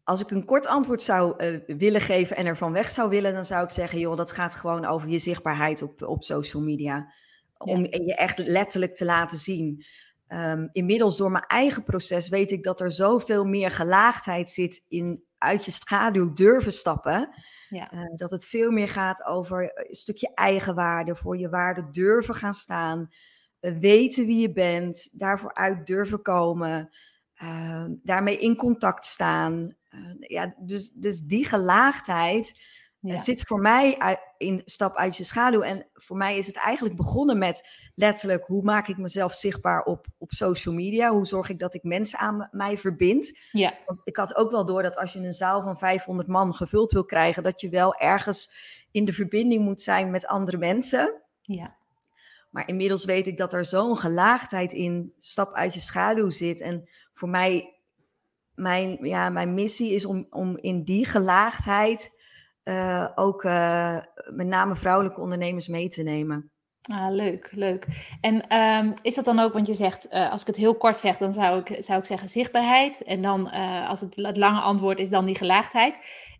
Als 0.03 0.21
ik 0.21 0.31
een 0.31 0.45
kort 0.45 0.67
antwoord 0.67 1.01
zou 1.01 1.43
uh, 1.43 1.77
willen 1.77 2.01
geven 2.01 2.35
en 2.35 2.45
ervan 2.45 2.71
weg 2.71 2.89
zou 2.89 3.09
willen... 3.09 3.33
dan 3.33 3.45
zou 3.45 3.63
ik 3.63 3.69
zeggen, 3.69 3.99
joh, 3.99 4.17
dat 4.17 4.31
gaat 4.31 4.55
gewoon 4.55 4.85
over 4.85 5.09
je 5.09 5.19
zichtbaarheid 5.19 5.81
op, 5.81 6.01
op 6.01 6.23
social 6.23 6.63
media. 6.63 7.13
Om 7.57 7.85
je 7.85 8.15
echt 8.15 8.37
letterlijk 8.37 8.95
te 8.95 9.05
laten 9.05 9.37
zien. 9.37 9.85
Um, 10.29 10.69
inmiddels 10.71 11.17
door 11.17 11.31
mijn 11.31 11.45
eigen 11.47 11.83
proces 11.83 12.29
weet 12.29 12.51
ik 12.51 12.63
dat 12.63 12.81
er 12.81 12.91
zoveel 12.91 13.45
meer 13.45 13.71
gelaagdheid 13.71 14.49
zit 14.49 14.85
in 14.87 15.23
uit 15.37 15.65
je 15.65 15.71
schaduw 15.71 16.33
durven 16.33 16.73
stappen. 16.73 17.29
Ja. 17.69 17.93
Uh, 17.93 18.15
dat 18.15 18.31
het 18.31 18.45
veel 18.45 18.71
meer 18.71 18.89
gaat 18.89 19.25
over 19.25 19.87
een 19.89 19.95
stukje 19.95 20.31
eigenwaarde, 20.33 21.15
voor 21.15 21.37
je 21.37 21.49
waarde 21.49 21.89
durven 21.89 22.35
gaan 22.35 22.53
staan, 22.53 23.09
uh, 23.61 23.77
weten 23.77 24.25
wie 24.25 24.39
je 24.39 24.51
bent, 24.51 25.19
daarvoor 25.19 25.53
uit 25.53 25.87
durven 25.87 26.21
komen, 26.21 26.89
uh, 27.43 27.85
daarmee 28.03 28.37
in 28.37 28.55
contact 28.55 29.05
staan. 29.05 29.75
ja, 30.19 30.55
dus, 30.59 30.89
dus 30.91 31.19
die 31.19 31.45
gelaagdheid 31.45 32.61
ja. 32.99 33.15
zit 33.15 33.41
voor 33.41 33.59
mij 33.59 34.17
in 34.37 34.61
stap 34.65 34.95
uit 34.95 35.17
je 35.17 35.23
schaduw. 35.23 35.61
En 35.61 35.87
voor 35.93 36.17
mij 36.17 36.37
is 36.37 36.47
het 36.47 36.55
eigenlijk 36.55 36.95
begonnen 36.95 37.37
met 37.37 37.86
letterlijk 37.99 38.45
hoe 38.45 38.63
maak 38.63 38.87
ik 38.87 38.97
mezelf 38.97 39.33
zichtbaar 39.33 39.83
op, 39.83 40.07
op 40.17 40.31
social 40.31 40.75
media? 40.75 41.09
Hoe 41.09 41.25
zorg 41.25 41.49
ik 41.49 41.59
dat 41.59 41.73
ik 41.73 41.83
mensen 41.83 42.19
aan 42.19 42.47
mij 42.51 42.77
verbind? 42.77 43.39
Ja. 43.51 43.73
Want 43.85 43.99
ik 44.03 44.15
had 44.15 44.35
ook 44.35 44.51
wel 44.51 44.65
door 44.65 44.83
dat 44.83 44.97
als 44.97 45.13
je 45.13 45.19
een 45.19 45.33
zaal 45.33 45.61
van 45.61 45.77
500 45.77 46.27
man 46.27 46.53
gevuld 46.53 46.91
wil 46.91 47.05
krijgen, 47.05 47.43
dat 47.43 47.61
je 47.61 47.69
wel 47.69 47.95
ergens 47.95 48.53
in 48.91 49.05
de 49.05 49.13
verbinding 49.13 49.63
moet 49.63 49.81
zijn 49.81 50.11
met 50.11 50.27
andere 50.27 50.57
mensen. 50.57 51.21
Ja. 51.41 51.75
Maar 52.49 52.67
inmiddels 52.67 53.05
weet 53.05 53.27
ik 53.27 53.37
dat 53.37 53.53
er 53.53 53.65
zo'n 53.65 53.97
gelaagdheid 53.97 54.73
in 54.73 55.13
stap 55.19 55.53
uit 55.53 55.73
je 55.73 55.79
schaduw 55.79 56.29
zit. 56.29 56.61
En 56.61 56.89
voor 57.13 57.29
mij 57.29 57.79
mijn, 58.55 58.97
ja, 59.01 59.29
mijn 59.29 59.53
missie 59.53 59.93
is 59.93 60.05
om, 60.05 60.27
om 60.29 60.57
in 60.57 60.83
die 60.83 61.05
gelaagdheid 61.05 62.21
uh, 62.63 63.07
ook 63.15 63.43
uh, 63.43 63.97
met 64.29 64.47
name 64.47 64.75
vrouwelijke 64.75 65.21
ondernemers 65.21 65.67
mee 65.67 65.89
te 65.89 66.03
nemen. 66.03 66.51
Ah, 66.87 67.11
leuk, 67.11 67.49
leuk. 67.51 67.87
En 68.21 68.57
um, 68.57 68.93
is 69.01 69.15
dat 69.15 69.25
dan 69.25 69.39
ook, 69.39 69.53
want 69.53 69.67
je 69.67 69.73
zegt, 69.73 70.07
uh, 70.11 70.31
als 70.31 70.41
ik 70.41 70.47
het 70.47 70.55
heel 70.55 70.75
kort 70.75 70.97
zeg, 70.97 71.17
dan 71.17 71.33
zou 71.33 71.59
ik, 71.59 71.83
zou 71.83 71.99
ik 71.99 72.05
zeggen 72.05 72.29
zichtbaarheid. 72.29 73.03
En 73.03 73.21
dan, 73.21 73.51
als 73.87 74.01
het, 74.01 74.15
het 74.15 74.37
lange 74.37 74.59
antwoord 74.59 74.99
is 74.99 75.09
dan 75.09 75.25
die 75.25 75.35
gelaagdheid. 75.35 75.97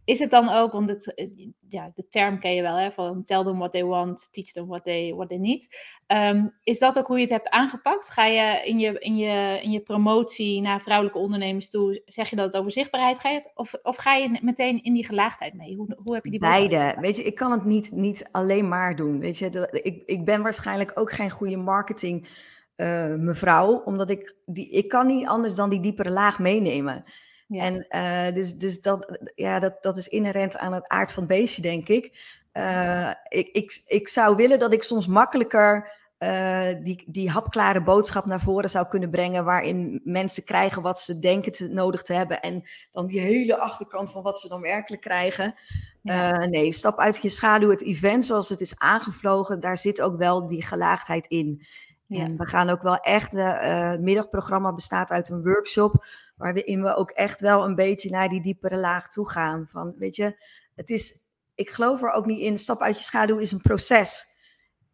Is 0.08 0.20
het 0.20 0.30
dan 0.30 0.50
ook, 0.50 0.72
want 0.72 0.90
het, 0.90 1.14
eh, 1.14 1.28
ja, 1.68 1.92
de 1.96 2.08
term 2.08 2.40
ken 2.40 2.54
je 2.54 2.62
wel, 2.62 2.76
hè, 2.76 2.92
van 2.92 3.24
tell 3.26 3.44
them 3.44 3.58
what 3.58 3.72
they 3.72 3.84
want, 3.84 4.28
teach 4.32 4.52
them 4.52 4.68
what 4.68 4.84
they, 4.84 5.14
what 5.14 5.30
they 5.30 5.38
need. 5.38 5.68
Um, 6.08 6.58
is 6.64 6.80
dat 6.80 6.98
ook 6.98 7.08
hoe 7.08 7.16
je 7.16 7.22
het 7.22 7.32
hebt 7.32 7.50
aangepakt? 7.50 8.10
Ga 8.10 8.26
je 8.26 8.66
in 8.66 8.80
je, 8.80 9.00
in 9.00 9.18
je, 9.18 9.60
in 9.62 9.72
je 9.72 9.80
promotie 9.80 10.62
naar 10.62 10.82
vrouwelijke 10.82 11.20
ondernemers 11.20 11.70
toe, 11.70 12.02
zeg 12.06 12.30
je 12.30 12.36
dat 12.36 12.46
het 12.46 12.58
over 12.58 12.72
zichtbaarheid 12.72 13.20
gaat? 13.20 13.52
Of, 13.54 13.74
of 13.84 13.96
ga 13.96 14.14
je 14.16 14.40
meteen 14.42 14.84
in 14.84 14.94
die 14.94 15.06
gelaagdheid 15.06 15.54
mee? 15.54 15.76
Hoe, 15.76 15.98
hoe 16.04 16.14
heb 16.14 16.24
je 16.24 16.32
die 16.32 16.40
Beide. 16.40 16.96
Weet 17.00 17.18
je, 17.18 17.24
ik 17.24 17.36
kan 17.36 17.52
het 17.52 17.66
niet, 17.66 17.92
niet 17.92 18.30
alleen 18.32 18.68
maar 18.68 18.96
doen. 18.96 19.20
Weet 19.20 19.38
je, 19.38 19.70
ik, 19.84 20.04
ik 20.06 20.26
ben 20.26 20.42
waarschijnlijk 20.42 20.92
ook 21.00 21.12
geen 21.12 21.32
goede 21.32 21.58
marketing 21.58 22.28
uh, 22.76 23.16
mevrouw, 23.16 23.82
omdat 23.86 24.10
ik, 24.10 24.36
die, 24.46 24.70
ik 24.70 24.88
kan 24.88 25.08
niet 25.08 25.28
anders 25.28 25.56
dan 25.56 25.70
die 25.70 25.80
diepere 25.80 26.10
laag 26.12 26.40
meenemen. 26.40 27.04
En 27.50 27.86
uh, 27.90 28.36
dus, 28.36 28.54
dus 28.54 28.82
dat, 28.82 29.20
ja, 29.36 29.60
dat, 29.60 29.78
dat 29.82 29.98
is 29.98 30.08
inherent 30.08 30.58
aan 30.58 30.74
het 30.74 30.88
aard 30.88 31.12
van 31.12 31.24
het 31.24 31.32
beestje, 31.32 31.62
denk 31.62 31.88
ik. 31.88 32.36
Uh, 32.54 33.12
ik, 33.28 33.48
ik. 33.48 33.82
Ik 33.88 34.08
zou 34.08 34.36
willen 34.36 34.60
dat 34.60 34.74
ik 34.74 34.84
soms 34.84 35.08
makkelijker 35.08 35.92
uh, 36.20 36.68
die, 36.84 37.04
die 37.08 37.30
hapklare 37.30 37.84
boodschap 37.84 38.26
naar 38.26 38.40
voren 38.40 38.70
zou 38.70 38.88
kunnen 38.88 39.10
brengen, 39.10 39.46
waarin 39.46 40.02
mensen 40.04 40.44
krijgen 40.44 40.82
wat 40.82 41.00
ze 41.00 41.20
denken 41.20 41.52
te, 41.52 41.68
nodig 41.68 42.02
te 42.02 42.14
hebben 42.14 42.42
en 42.42 42.64
dan 42.92 43.06
die 43.06 43.20
hele 43.20 43.58
achterkant 43.60 44.12
van 44.12 44.24
wat 44.24 44.40
ze 44.40 44.48
dan 44.48 44.62
werkelijk 44.62 45.02
krijgen. 45.02 45.56
Ja. 46.02 46.46
nee, 46.46 46.72
stap 46.72 46.98
uit 46.98 47.22
je 47.22 47.30
schaduw. 47.30 47.70
Het 47.70 47.84
event 47.84 48.26
zoals 48.26 48.50
het 48.50 48.62
is 48.62 48.80
aangevlogen, 48.80 49.60
daar 49.60 49.78
zit 49.78 50.02
ook 50.02 50.18
wel 50.18 50.48
die 50.48 50.64
gelaagdheid 50.64 51.28
in. 51.28 51.66
Ja. 52.06 52.24
En 52.24 52.38
we 52.38 52.46
gaan 52.46 52.70
ook 52.70 52.82
wel 52.82 52.98
echt, 52.98 53.34
het 53.34 54.02
middagprogramma 54.02 54.74
bestaat 54.74 55.12
uit 55.12 55.30
een 55.30 55.44
workshop 55.44 56.06
waarin 56.38 56.84
we 56.84 56.96
ook 56.96 57.12
echt 57.12 57.40
wel 57.40 57.64
een 57.64 57.76
beetje 57.76 58.10
naar 58.10 58.30
die 58.30 58.42
diepere 58.42 58.78
laag 58.78 59.10
toe 59.10 59.30
gaan. 59.30 59.68
Van, 59.68 59.94
weet 59.98 60.16
je, 60.16 60.44
het 60.76 60.90
is, 60.90 61.14
ik 61.56 61.70
geloof 61.70 62.04
er 62.04 62.12
ook 62.12 62.26
niet 62.26 62.40
in, 62.40 62.58
stap 62.58 62.82
uit 62.82 62.98
je 62.98 63.04
schaduw 63.04 63.38
is 63.38 63.52
een 63.52 63.62
proces. 63.62 64.36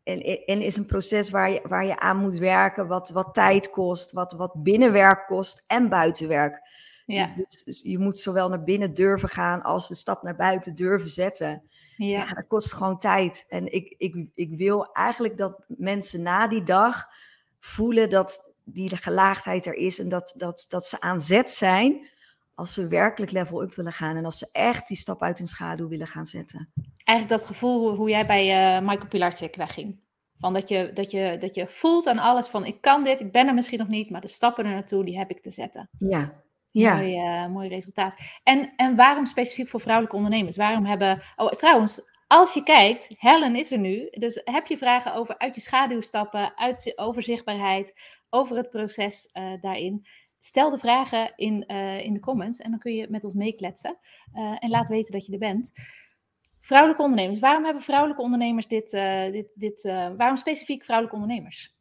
En, 0.03 0.21
en 0.45 0.61
is 0.61 0.77
een 0.77 0.85
proces 0.85 1.29
waar 1.29 1.51
je, 1.51 1.61
waar 1.63 1.85
je 1.85 1.99
aan 1.99 2.17
moet 2.17 2.37
werken, 2.37 2.87
wat, 2.87 3.09
wat 3.09 3.33
tijd 3.33 3.69
kost, 3.69 4.11
wat, 4.11 4.33
wat 4.33 4.63
binnenwerk 4.63 5.27
kost 5.27 5.63
en 5.67 5.89
buitenwerk. 5.89 6.61
Ja. 7.05 7.25
Dus, 7.35 7.45
dus, 7.47 7.63
dus 7.63 7.81
je 7.91 7.99
moet 7.99 8.17
zowel 8.17 8.49
naar 8.49 8.63
binnen 8.63 8.93
durven 8.93 9.29
gaan 9.29 9.61
als 9.61 9.87
de 9.87 9.95
stap 9.95 10.23
naar 10.23 10.35
buiten 10.35 10.75
durven 10.75 11.09
zetten. 11.09 11.63
Ja. 11.97 12.07
ja 12.07 12.33
dat 12.33 12.47
kost 12.47 12.73
gewoon 12.73 12.99
tijd. 12.99 13.45
En 13.47 13.73
ik, 13.73 13.95
ik, 13.97 14.27
ik 14.35 14.57
wil 14.57 14.91
eigenlijk 14.91 15.37
dat 15.37 15.63
mensen 15.67 16.21
na 16.21 16.47
die 16.47 16.63
dag 16.63 17.05
voelen 17.59 18.09
dat, 18.09 18.52
die 18.63 18.89
de 18.89 18.97
gelaagdheid 18.97 19.65
er 19.65 19.73
is 19.73 19.99
en 19.99 20.09
dat, 20.09 20.33
dat, 20.37 20.65
dat 20.69 20.85
ze 20.85 21.01
aan 21.01 21.21
zet 21.21 21.51
zijn 21.51 22.07
als 22.55 22.73
ze 22.73 22.87
werkelijk 22.87 23.31
level 23.31 23.61
up 23.61 23.75
willen 23.75 23.91
gaan 23.91 24.15
en 24.15 24.25
als 24.25 24.37
ze 24.37 24.49
echt 24.51 24.87
die 24.87 24.97
stap 24.97 25.21
uit 25.21 25.37
hun 25.37 25.47
schaduw 25.47 25.87
willen 25.87 26.07
gaan 26.07 26.25
zetten. 26.25 26.69
Eigenlijk 27.03 27.39
dat 27.39 27.47
gevoel 27.47 27.95
hoe, 27.95 28.09
jij 28.09 28.25
bij 28.25 28.75
uh, 28.77 28.87
Michael 28.87 29.07
Pilarczyk 29.07 29.55
wegging. 29.55 30.01
Van 30.39 30.53
dat, 30.53 30.69
je, 30.69 30.91
dat, 30.93 31.11
je, 31.11 31.37
dat 31.39 31.55
je 31.55 31.65
voelt 31.67 32.07
aan 32.07 32.19
alles 32.19 32.47
van 32.47 32.65
ik 32.65 32.81
kan 32.81 33.03
dit, 33.03 33.19
ik 33.19 33.31
ben 33.31 33.47
er 33.47 33.53
misschien 33.53 33.79
nog 33.79 33.87
niet, 33.87 34.09
maar 34.09 34.21
de 34.21 34.27
stappen 34.27 34.65
er 34.65 34.71
naartoe, 34.71 35.05
die 35.05 35.17
heb 35.17 35.29
ik 35.29 35.41
te 35.41 35.49
zetten. 35.49 35.89
Ja, 35.99 36.33
ja. 36.71 36.95
Mooi, 36.95 37.15
uh, 37.15 37.47
mooi 37.47 37.69
resultaat. 37.69 38.19
En, 38.43 38.73
en 38.75 38.95
waarom 38.95 39.25
specifiek 39.25 39.67
voor 39.67 39.79
vrouwelijke 39.79 40.15
ondernemers? 40.17 40.57
Waarom 40.57 40.85
hebben. 40.85 41.21
Oh, 41.35 41.51
trouwens, 41.51 42.01
als 42.27 42.53
je 42.53 42.63
kijkt, 42.63 43.09
Helen 43.17 43.55
is 43.55 43.71
er 43.71 43.77
nu. 43.77 44.07
Dus 44.11 44.41
heb 44.43 44.67
je 44.67 44.77
vragen 44.77 45.13
over 45.13 45.37
uit 45.37 45.55
je 45.55 45.61
schaduw 45.61 46.01
stappen, 46.01 46.57
uit, 46.57 46.93
over 46.95 47.23
zichtbaarheid, 47.23 47.93
over 48.33 48.57
het 48.57 48.69
proces 48.69 49.29
uh, 49.33 49.61
daarin. 49.61 50.05
Stel 50.39 50.69
de 50.69 50.77
vragen 50.77 51.33
in, 51.35 51.63
uh, 51.67 52.05
in 52.05 52.13
de 52.13 52.19
comments 52.19 52.59
en 52.59 52.69
dan 52.69 52.79
kun 52.79 52.93
je 52.93 53.07
met 53.09 53.23
ons 53.23 53.33
meekletsen. 53.33 53.97
Uh, 54.35 54.57
en 54.59 54.69
laat 54.69 54.89
weten 54.89 55.11
dat 55.11 55.25
je 55.25 55.31
er 55.33 55.39
bent. 55.39 55.71
Vrouwelijke 56.59 57.03
ondernemers. 57.03 57.39
Waarom 57.39 57.63
hebben 57.63 57.83
vrouwelijke 57.83 58.21
ondernemers 58.21 58.67
dit, 58.67 58.91
dit, 59.31 59.51
dit 59.55 59.83
waarom 60.17 60.37
specifiek 60.37 60.83
vrouwelijke 60.83 61.19
ondernemers? 61.21 61.75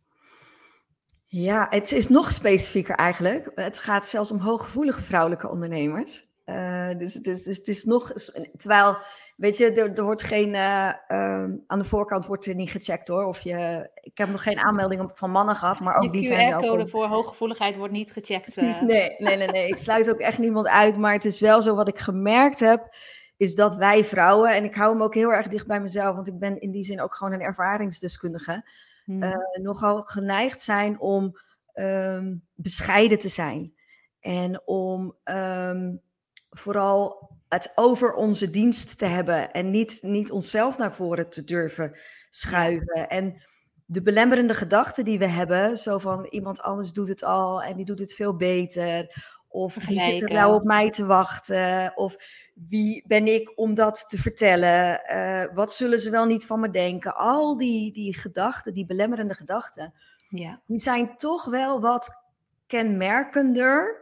Ja, 1.26 1.66
het 1.70 1.92
is 1.92 2.08
nog 2.08 2.32
specifieker 2.32 2.94
eigenlijk. 2.94 3.50
Het 3.54 3.78
gaat 3.78 4.06
zelfs 4.06 4.30
om 4.30 4.38
hooggevoelige 4.38 5.02
vrouwelijke 5.02 5.50
ondernemers. 5.50 6.24
dus, 6.98 7.14
dus, 7.14 7.42
dus 7.42 7.56
het 7.56 7.68
is 7.68 7.84
nog, 7.84 8.12
terwijl 8.56 8.96
Weet 9.42 9.56
je, 9.56 9.72
er, 9.72 9.92
er 9.94 10.04
wordt 10.04 10.22
geen, 10.22 10.54
uh, 10.54 10.92
uh, 11.08 11.44
aan 11.66 11.78
de 11.78 11.84
voorkant 11.84 12.26
wordt 12.26 12.46
er 12.46 12.54
niet 12.54 12.70
gecheckt 12.70 13.08
hoor. 13.08 13.24
Of 13.24 13.40
je, 13.40 13.90
ik 13.94 14.18
heb 14.18 14.28
nog 14.28 14.42
geen 14.42 14.58
aanmeldingen 14.58 15.10
van 15.14 15.30
mannen 15.30 15.56
gehad, 15.56 15.80
maar 15.80 15.94
ook 15.94 16.12
die 16.12 16.26
zijn 16.26 16.50
De 16.50 16.66
QR-code 16.66 16.86
voor 16.86 17.06
hooggevoeligheid 17.06 17.76
wordt 17.76 17.92
niet 17.92 18.12
gecheckt. 18.12 18.58
Uh. 18.58 18.82
Nee, 18.82 19.14
nee, 19.18 19.36
nee, 19.36 19.48
nee. 19.48 19.68
ik 19.68 19.76
sluit 19.76 20.10
ook 20.10 20.18
echt 20.18 20.38
niemand 20.38 20.68
uit. 20.68 20.98
Maar 20.98 21.12
het 21.12 21.24
is 21.24 21.40
wel 21.40 21.62
zo 21.62 21.74
wat 21.74 21.88
ik 21.88 21.98
gemerkt 21.98 22.60
heb, 22.60 22.94
is 23.36 23.54
dat 23.54 23.74
wij 23.74 24.04
vrouwen, 24.04 24.54
en 24.54 24.64
ik 24.64 24.74
hou 24.74 24.92
hem 24.92 25.02
ook 25.02 25.14
heel 25.14 25.32
erg 25.32 25.48
dicht 25.48 25.66
bij 25.66 25.80
mezelf, 25.80 26.14
want 26.14 26.28
ik 26.28 26.38
ben 26.38 26.60
in 26.60 26.70
die 26.70 26.84
zin 26.84 27.00
ook 27.00 27.14
gewoon 27.14 27.32
een 27.32 27.40
ervaringsdeskundige, 27.40 28.70
hmm. 29.04 29.34
nogal 29.62 30.02
geneigd 30.02 30.62
zijn 30.62 31.00
om 31.00 31.38
um, 31.74 32.46
bescheiden 32.54 33.18
te 33.18 33.28
zijn. 33.28 33.74
En 34.20 34.62
om 34.64 35.16
um, 35.24 36.00
vooral 36.50 37.30
het 37.52 37.72
over 37.74 38.14
onze 38.14 38.50
dienst 38.50 38.98
te 38.98 39.04
hebben 39.04 39.52
en 39.52 39.70
niet, 39.70 39.98
niet 40.02 40.30
onszelf 40.30 40.78
naar 40.78 40.94
voren 40.94 41.30
te 41.30 41.44
durven 41.44 41.98
schuiven. 42.30 43.08
En 43.08 43.42
de 43.86 44.02
belemmerende 44.02 44.54
gedachten 44.54 45.04
die 45.04 45.18
we 45.18 45.26
hebben, 45.26 45.76
zo 45.76 45.98
van 45.98 46.26
iemand 46.30 46.62
anders 46.62 46.92
doet 46.92 47.08
het 47.08 47.24
al 47.24 47.62
en 47.62 47.76
die 47.76 47.84
doet 47.84 47.98
het 47.98 48.14
veel 48.14 48.36
beter. 48.36 49.22
Of 49.48 49.86
wie 49.86 50.00
zit 50.00 50.22
er 50.22 50.32
nou 50.32 50.54
op 50.54 50.64
mij 50.64 50.90
te 50.90 51.06
wachten? 51.06 51.92
Of 51.96 52.16
wie 52.54 53.04
ben 53.06 53.26
ik 53.26 53.52
om 53.54 53.74
dat 53.74 54.04
te 54.08 54.18
vertellen? 54.18 55.00
Uh, 55.10 55.54
wat 55.54 55.74
zullen 55.74 55.98
ze 55.98 56.10
wel 56.10 56.24
niet 56.24 56.46
van 56.46 56.60
me 56.60 56.70
denken? 56.70 57.16
Al 57.16 57.56
die, 57.56 57.92
die 57.92 58.14
gedachten, 58.14 58.74
die 58.74 58.86
belemmerende 58.86 59.34
gedachten, 59.34 59.94
ja. 60.28 60.60
die 60.66 60.78
zijn 60.78 61.16
toch 61.16 61.44
wel 61.44 61.80
wat 61.80 62.10
kenmerkender 62.66 64.01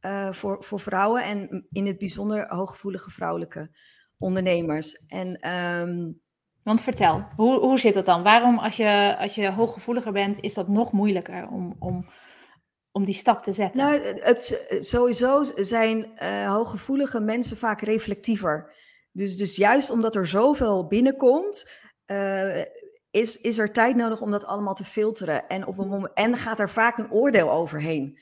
uh, 0.00 0.32
voor, 0.32 0.64
voor 0.64 0.80
vrouwen 0.80 1.24
en 1.24 1.66
in 1.70 1.86
het 1.86 1.98
bijzonder 1.98 2.48
hooggevoelige 2.48 3.10
vrouwelijke 3.10 3.70
ondernemers. 4.18 5.06
En, 5.06 5.50
um... 5.50 6.20
Want 6.62 6.80
vertel, 6.82 7.26
hoe, 7.36 7.58
hoe 7.58 7.78
zit 7.78 7.94
dat 7.94 8.06
dan? 8.06 8.22
Waarom, 8.22 8.58
als 8.58 8.76
je, 8.76 9.16
als 9.18 9.34
je 9.34 9.50
hooggevoeliger 9.50 10.12
bent, 10.12 10.40
is 10.40 10.54
dat 10.54 10.68
nog 10.68 10.92
moeilijker 10.92 11.48
om, 11.48 11.76
om, 11.78 12.06
om 12.92 13.04
die 13.04 13.14
stap 13.14 13.42
te 13.42 13.52
zetten? 13.52 13.82
Nou, 13.82 14.00
het, 14.02 14.66
sowieso 14.80 15.42
zijn 15.56 16.06
uh, 16.22 16.50
hooggevoelige 16.50 17.20
mensen 17.20 17.56
vaak 17.56 17.80
reflectiever. 17.80 18.74
Dus, 19.12 19.36
dus 19.36 19.56
juist 19.56 19.90
omdat 19.90 20.16
er 20.16 20.26
zoveel 20.26 20.86
binnenkomt, 20.86 21.70
uh, 22.06 22.64
is, 23.10 23.40
is 23.40 23.58
er 23.58 23.72
tijd 23.72 23.96
nodig 23.96 24.20
om 24.20 24.30
dat 24.30 24.44
allemaal 24.44 24.74
te 24.74 24.84
filteren. 24.84 25.48
En, 25.48 25.66
op 25.66 25.78
een 25.78 25.88
moment, 25.88 26.12
en 26.14 26.36
gaat 26.36 26.60
er 26.60 26.70
vaak 26.70 26.98
een 26.98 27.12
oordeel 27.12 27.50
overheen. 27.50 28.18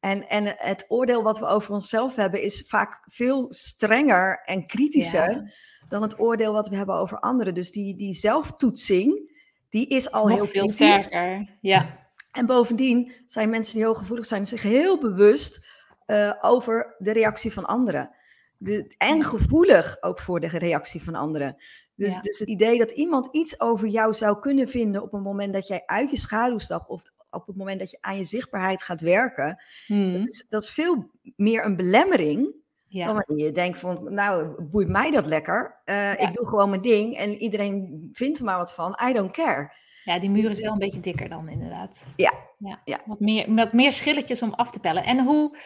En, 0.00 0.28
en 0.28 0.54
het 0.56 0.84
oordeel 0.88 1.22
wat 1.22 1.38
we 1.38 1.46
over 1.46 1.72
onszelf 1.72 2.16
hebben 2.16 2.42
is 2.42 2.64
vaak 2.66 3.02
veel 3.04 3.46
strenger 3.48 4.42
en 4.44 4.66
kritischer 4.66 5.54
dan 5.88 6.02
het 6.02 6.20
oordeel 6.20 6.52
wat 6.52 6.68
we 6.68 6.76
hebben 6.76 6.94
over 6.94 7.18
anderen. 7.18 7.54
Dus 7.54 7.72
die, 7.72 7.96
die 7.96 8.14
zelftoetsing, 8.14 9.32
die 9.68 9.88
is 9.88 10.10
al 10.10 10.28
heel 10.28 10.46
veel 10.46 10.68
sterker. 10.68 11.56
Ja. 11.60 12.08
En 12.32 12.46
bovendien 12.46 13.12
zijn 13.26 13.50
mensen 13.50 13.76
die 13.76 13.84
hooggevoelig 13.84 14.26
zijn 14.26 14.46
zich 14.46 14.62
heel 14.62 14.98
bewust 14.98 15.68
uh, 16.06 16.32
over 16.40 16.94
de 16.98 17.12
reactie 17.12 17.52
van 17.52 17.66
anderen. 17.66 18.10
De, 18.56 18.94
en 18.98 19.22
gevoelig 19.22 19.96
ook 20.00 20.18
voor 20.18 20.40
de 20.40 20.48
reactie 20.48 21.02
van 21.02 21.14
anderen. 21.14 21.56
Dus, 21.94 22.14
ja. 22.14 22.20
dus 22.20 22.38
het 22.38 22.48
idee 22.48 22.78
dat 22.78 22.90
iemand 22.90 23.28
iets 23.32 23.60
over 23.60 23.88
jou 23.88 24.12
zou 24.12 24.38
kunnen 24.38 24.68
vinden 24.68 25.02
op 25.02 25.12
een 25.12 25.22
moment 25.22 25.52
dat 25.52 25.66
jij 25.66 25.82
uit 25.86 26.10
je 26.10 26.16
schaduw 26.16 26.58
stapt 26.58 26.88
of 26.88 27.02
op 27.30 27.46
het 27.46 27.56
moment 27.56 27.78
dat 27.78 27.90
je 27.90 27.98
aan 28.00 28.16
je 28.16 28.24
zichtbaarheid 28.24 28.82
gaat 28.82 29.00
werken, 29.00 29.62
hmm. 29.86 30.12
dat, 30.12 30.28
is, 30.28 30.46
dat 30.48 30.62
is 30.62 30.70
veel 30.70 31.10
meer 31.36 31.64
een 31.64 31.76
belemmering. 31.76 32.58
Ja. 32.86 33.06
Dan 33.06 33.22
wanneer 33.26 33.46
je 33.46 33.52
denkt 33.52 33.78
van, 33.78 34.14
nou, 34.14 34.64
boeit 34.64 34.88
mij 34.88 35.10
dat 35.10 35.26
lekker. 35.26 35.80
Uh, 35.84 36.20
Ik 36.20 36.32
doe 36.32 36.48
gewoon 36.48 36.70
mijn 36.70 36.82
ding 36.82 37.16
en 37.16 37.36
iedereen 37.36 38.08
vindt 38.12 38.38
er 38.38 38.44
maar 38.44 38.56
wat 38.56 38.74
van. 38.74 38.98
I 39.08 39.12
don't 39.12 39.32
care. 39.32 39.72
Ja, 40.04 40.18
die 40.18 40.30
muur 40.30 40.50
is 40.50 40.56
dus 40.56 40.64
wel 40.64 40.72
een 40.72 40.78
beetje 40.78 41.00
dikker 41.00 41.28
dan 41.28 41.48
inderdaad. 41.48 42.06
Ja. 42.16 42.32
ja. 42.58 42.80
ja. 42.84 43.00
Wat, 43.04 43.20
meer, 43.20 43.54
wat 43.54 43.72
meer 43.72 43.92
schilletjes 43.92 44.42
om 44.42 44.52
af 44.52 44.70
te 44.70 44.80
pellen. 44.80 45.04
En 45.04 45.24
hoe, 45.24 45.56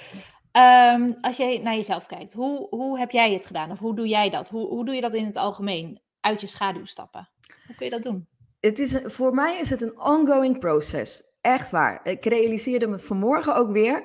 um, 0.53 1.17
als 1.21 1.37
je 1.37 1.61
naar 1.63 1.75
jezelf 1.75 2.07
kijkt, 2.07 2.33
hoe, 2.33 2.67
hoe 2.69 2.99
heb 2.99 3.11
jij 3.11 3.33
het 3.33 3.47
gedaan? 3.47 3.71
Of 3.71 3.79
hoe 3.79 3.97
doe 3.97 4.09
jij 4.09 4.31
dat? 4.31 4.49
Hoe, 4.49 4.69
hoe 4.69 4.85
doe 4.85 4.95
je 4.95 5.01
dat 5.01 5.15
in 5.15 5.27
het 5.27 5.37
algemeen? 5.37 6.03
Uit 6.21 6.41
je 6.41 6.47
schaduw 6.47 6.85
stappen. 6.85 7.29
Hoe 7.67 7.75
kun 7.77 7.85
je 7.87 7.93
dat 7.93 8.03
doen? 8.03 8.29
Het 8.61 8.79
is, 8.79 8.99
voor 9.05 9.35
mij 9.35 9.59
is 9.59 9.71
het 9.71 9.83
een 9.83 10.01
ongoing 10.01 10.59
proces. 10.59 11.23
Echt 11.45 11.71
waar. 11.71 12.01
Ik 12.05 12.25
realiseerde 12.25 12.87
me 12.87 12.99
vanmorgen 12.99 13.57
ook 13.57 13.73
weer. 13.73 14.05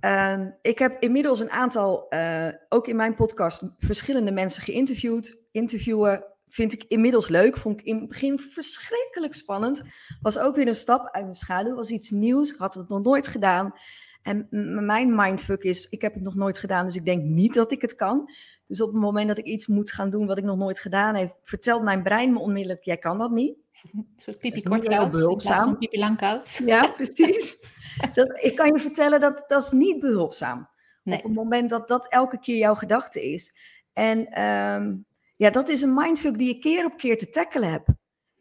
Ehm, 0.00 0.50
ik 0.60 0.78
heb 0.78 1.02
inmiddels 1.02 1.40
een 1.40 1.50
aantal, 1.50 2.06
uh, 2.10 2.48
ook 2.68 2.88
in 2.88 2.96
mijn 2.96 3.14
podcast, 3.14 3.74
verschillende 3.78 4.32
mensen 4.32 4.62
geïnterviewd. 4.62 5.42
Interviewen 5.52 6.24
vind 6.48 6.72
ik 6.72 6.84
inmiddels 6.88 7.28
leuk. 7.28 7.56
Vond 7.56 7.80
ik 7.80 7.86
in 7.86 7.96
het 7.96 8.08
begin 8.08 8.38
verschrikkelijk 8.38 9.34
spannend. 9.34 9.82
Was 10.22 10.38
ook 10.38 10.56
weer 10.56 10.68
een 10.68 10.74
stap 10.74 11.08
uit 11.12 11.22
mijn 11.22 11.34
schaduw. 11.34 11.74
Was 11.74 11.90
iets 11.90 12.10
nieuws. 12.10 12.56
Had 12.56 12.74
het 12.74 12.88
nog 12.88 13.02
nooit 13.02 13.26
gedaan. 13.26 13.74
En 14.22 14.46
mijn 14.84 15.14
mindfuck 15.14 15.62
is, 15.62 15.88
ik 15.88 16.02
heb 16.02 16.14
het 16.14 16.22
nog 16.22 16.34
nooit 16.34 16.58
gedaan, 16.58 16.84
dus 16.86 16.96
ik 16.96 17.04
denk 17.04 17.22
niet 17.22 17.54
dat 17.54 17.72
ik 17.72 17.80
het 17.80 17.94
kan. 17.94 18.30
Dus 18.66 18.80
op 18.80 18.92
het 18.92 19.00
moment 19.00 19.28
dat 19.28 19.38
ik 19.38 19.44
iets 19.44 19.66
moet 19.66 19.92
gaan 19.92 20.10
doen 20.10 20.26
wat 20.26 20.38
ik 20.38 20.44
nog 20.44 20.56
nooit 20.56 20.80
gedaan 20.80 21.14
heb, 21.14 21.36
vertelt 21.42 21.82
mijn 21.82 22.02
brein 22.02 22.32
me 22.32 22.38
onmiddellijk, 22.38 22.84
jij 22.84 22.96
kan 22.96 23.18
dat 23.18 23.30
niet. 23.30 23.56
Een 23.92 24.06
soort 24.16 24.38
pipi 24.38 24.62
kortkouds 24.62 25.22
in 25.66 25.78
pipi 25.78 25.98
langkouds. 25.98 26.58
Ja, 26.58 26.90
precies. 26.96 27.66
dat, 28.12 28.40
ik 28.42 28.56
kan 28.56 28.66
je 28.66 28.78
vertellen, 28.78 29.20
dat, 29.20 29.44
dat 29.46 29.62
is 29.62 29.70
niet 29.70 30.00
behulpzaam. 30.00 30.66
Nee. 31.02 31.18
Op 31.18 31.24
het 31.24 31.34
moment 31.34 31.70
dat 31.70 31.88
dat 31.88 32.08
elke 32.08 32.38
keer 32.38 32.56
jouw 32.56 32.74
gedachte 32.74 33.32
is. 33.32 33.56
En 33.92 34.42
um, 34.42 35.06
ja, 35.36 35.50
dat 35.50 35.68
is 35.68 35.80
een 35.80 35.94
mindfuck 35.94 36.38
die 36.38 36.54
je 36.54 36.58
keer 36.58 36.84
op 36.84 36.96
keer 36.96 37.18
te 37.18 37.28
tackelen 37.28 37.70
hebt. 37.70 37.88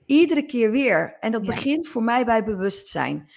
Iedere 0.06 0.46
keer 0.46 0.72
weer. 0.72 1.18
En 1.20 1.32
dat 1.32 1.46
begint 1.46 1.88
voor 1.88 2.04
mij 2.04 2.26
bij 2.26 2.44
bewustzijn 2.44 3.32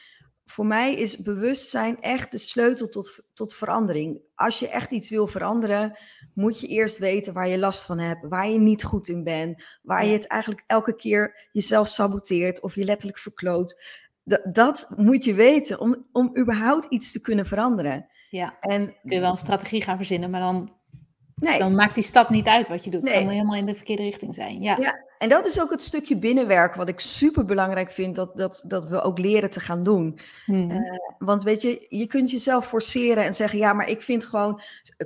voor 0.49 0.67
mij 0.67 0.95
is 0.95 1.17
bewustzijn 1.17 2.00
echt 2.00 2.33
de 2.33 2.38
sleutel 2.38 2.88
tot, 2.88 3.31
tot 3.35 3.55
verandering. 3.55 4.21
Als 4.35 4.59
je 4.59 4.69
echt 4.69 4.93
iets 4.93 5.11
wil 5.11 5.26
veranderen, 5.26 5.99
moet 6.35 6.61
je 6.61 6.67
eerst 6.67 6.99
weten 6.99 7.33
waar 7.33 7.49
je 7.49 7.59
last 7.59 7.85
van 7.85 7.99
hebt, 7.99 8.29
waar 8.29 8.49
je 8.49 8.59
niet 8.59 8.85
goed 8.85 9.09
in 9.09 9.25
bent, 9.25 9.65
waar 9.83 10.07
je 10.07 10.12
het 10.12 10.26
eigenlijk 10.26 10.65
elke 10.67 10.97
keer 10.97 11.49
jezelf 11.53 11.88
saboteert 11.88 12.61
of 12.61 12.75
je 12.75 12.85
letterlijk 12.85 13.19
verkloot. 13.19 13.83
Dat, 14.25 14.41
dat 14.53 14.93
moet 14.97 15.25
je 15.25 15.35
weten 15.35 15.81
om, 15.81 16.07
om 16.12 16.37
überhaupt 16.38 16.87
iets 16.88 17.12
te 17.12 17.21
kunnen 17.21 17.47
veranderen. 17.47 18.07
Ja, 18.31 18.57
en, 18.61 18.87
kun 18.87 19.11
je 19.11 19.21
wel 19.21 19.31
een 19.31 19.37
strategie 19.37 19.83
gaan 19.83 19.97
verzinnen, 19.97 20.31
maar 20.31 20.41
dan 20.41 20.76
Nee. 21.37 21.59
dan 21.59 21.75
maakt 21.75 21.95
die 21.95 22.05
stap 22.05 22.28
niet 22.28 22.47
uit 22.47 22.69
wat 22.69 22.85
je 22.85 22.90
doet. 22.90 23.05
Het 23.05 23.12
kan 23.12 23.28
helemaal 23.28 23.55
in 23.55 23.66
de 23.66 23.75
verkeerde 23.75 24.02
richting 24.02 24.35
zijn. 24.35 24.62
Ja. 24.62 24.76
ja, 24.81 25.05
en 25.19 25.28
dat 25.28 25.47
is 25.47 25.61
ook 25.61 25.71
het 25.71 25.83
stukje 25.83 26.16
binnenwerk 26.16 26.75
wat 26.75 26.88
ik 26.88 27.00
super 27.00 27.45
belangrijk 27.45 27.90
vind 27.90 28.16
dat, 28.16 28.37
dat, 28.37 28.64
dat 28.66 28.88
we 28.88 29.02
ook 29.02 29.19
leren 29.19 29.50
te 29.50 29.61
gaan 29.61 29.83
doen. 29.83 30.19
Hmm. 30.45 30.71
Eh, 30.71 30.99
want 31.19 31.43
weet 31.43 31.62
je, 31.62 31.87
je 31.88 32.07
kunt 32.07 32.31
jezelf 32.31 32.66
forceren 32.66 33.25
en 33.25 33.35
zeggen: 33.35 33.59
ja, 33.59 33.73
maar 33.73 33.88
ik 33.88 34.02
vind 34.02 34.25
gewoon, 34.25 34.61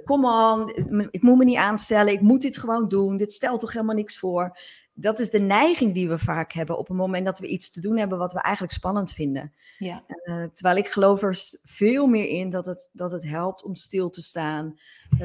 kom 0.05 0.25
on, 0.25 0.69
ik 1.11 1.23
moet 1.23 1.39
me 1.39 1.45
niet 1.45 1.57
aanstellen, 1.57 2.13
ik 2.13 2.21
moet 2.21 2.43
dit 2.43 2.59
gewoon 2.59 2.89
doen. 2.89 3.17
Dit 3.17 3.33
stelt 3.33 3.61
toch 3.61 3.73
helemaal 3.73 3.97
niks 3.97 4.19
voor. 4.19 4.59
Dat 5.01 5.19
is 5.19 5.31
de 5.31 5.39
neiging 5.39 5.95
die 5.95 6.09
we 6.09 6.19
vaak 6.19 6.53
hebben 6.53 6.79
op 6.79 6.89
het 6.89 6.97
moment 6.97 7.25
dat 7.25 7.39
we 7.39 7.47
iets 7.47 7.71
te 7.71 7.81
doen 7.81 7.97
hebben 7.97 8.19
wat 8.19 8.33
we 8.33 8.41
eigenlijk 8.41 8.75
spannend 8.75 9.13
vinden. 9.13 9.53
Ja. 9.79 10.05
Uh, 10.07 10.45
terwijl 10.53 10.77
ik 10.77 10.89
geloof 10.89 11.23
er 11.23 11.37
veel 11.63 12.07
meer 12.07 12.29
in 12.29 12.51
dat 12.51 12.67
het, 12.67 12.91
dat 12.93 13.13
het 13.13 13.25
helpt 13.25 13.63
om 13.63 13.75
stil 13.75 14.11
te 14.11 14.23
staan. 14.23 14.79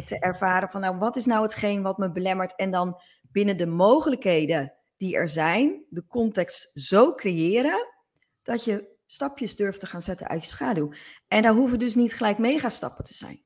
Te 0.06 0.20
ervaren 0.20 0.70
van, 0.70 0.82
nou, 0.82 0.98
wat 0.98 1.16
is 1.16 1.26
nou 1.26 1.42
hetgeen 1.42 1.82
wat 1.82 1.98
me 1.98 2.12
belemmert? 2.12 2.56
En 2.56 2.72
dan 2.72 3.02
binnen 3.22 3.58
de 3.58 3.66
mogelijkheden 3.66 4.74
die 4.98 5.16
er 5.16 5.30
zijn, 5.30 5.86
de 5.90 6.06
context 6.08 6.72
zo 6.74 7.14
creëren 7.14 7.88
dat 8.44 8.64
je 8.64 8.94
stapjes 9.06 9.56
durft 9.56 9.80
te 9.80 9.86
gaan 9.86 10.02
zetten 10.02 10.28
uit 10.28 10.42
je 10.42 10.50
schaduw. 10.50 10.92
En 11.28 11.42
daar 11.42 11.54
hoeven 11.54 11.80
dus 11.80 11.96
niet 11.96 12.14
gelijk 12.14 12.38
megastappen 12.38 13.04
te 13.04 13.14
zijn. 13.14 13.45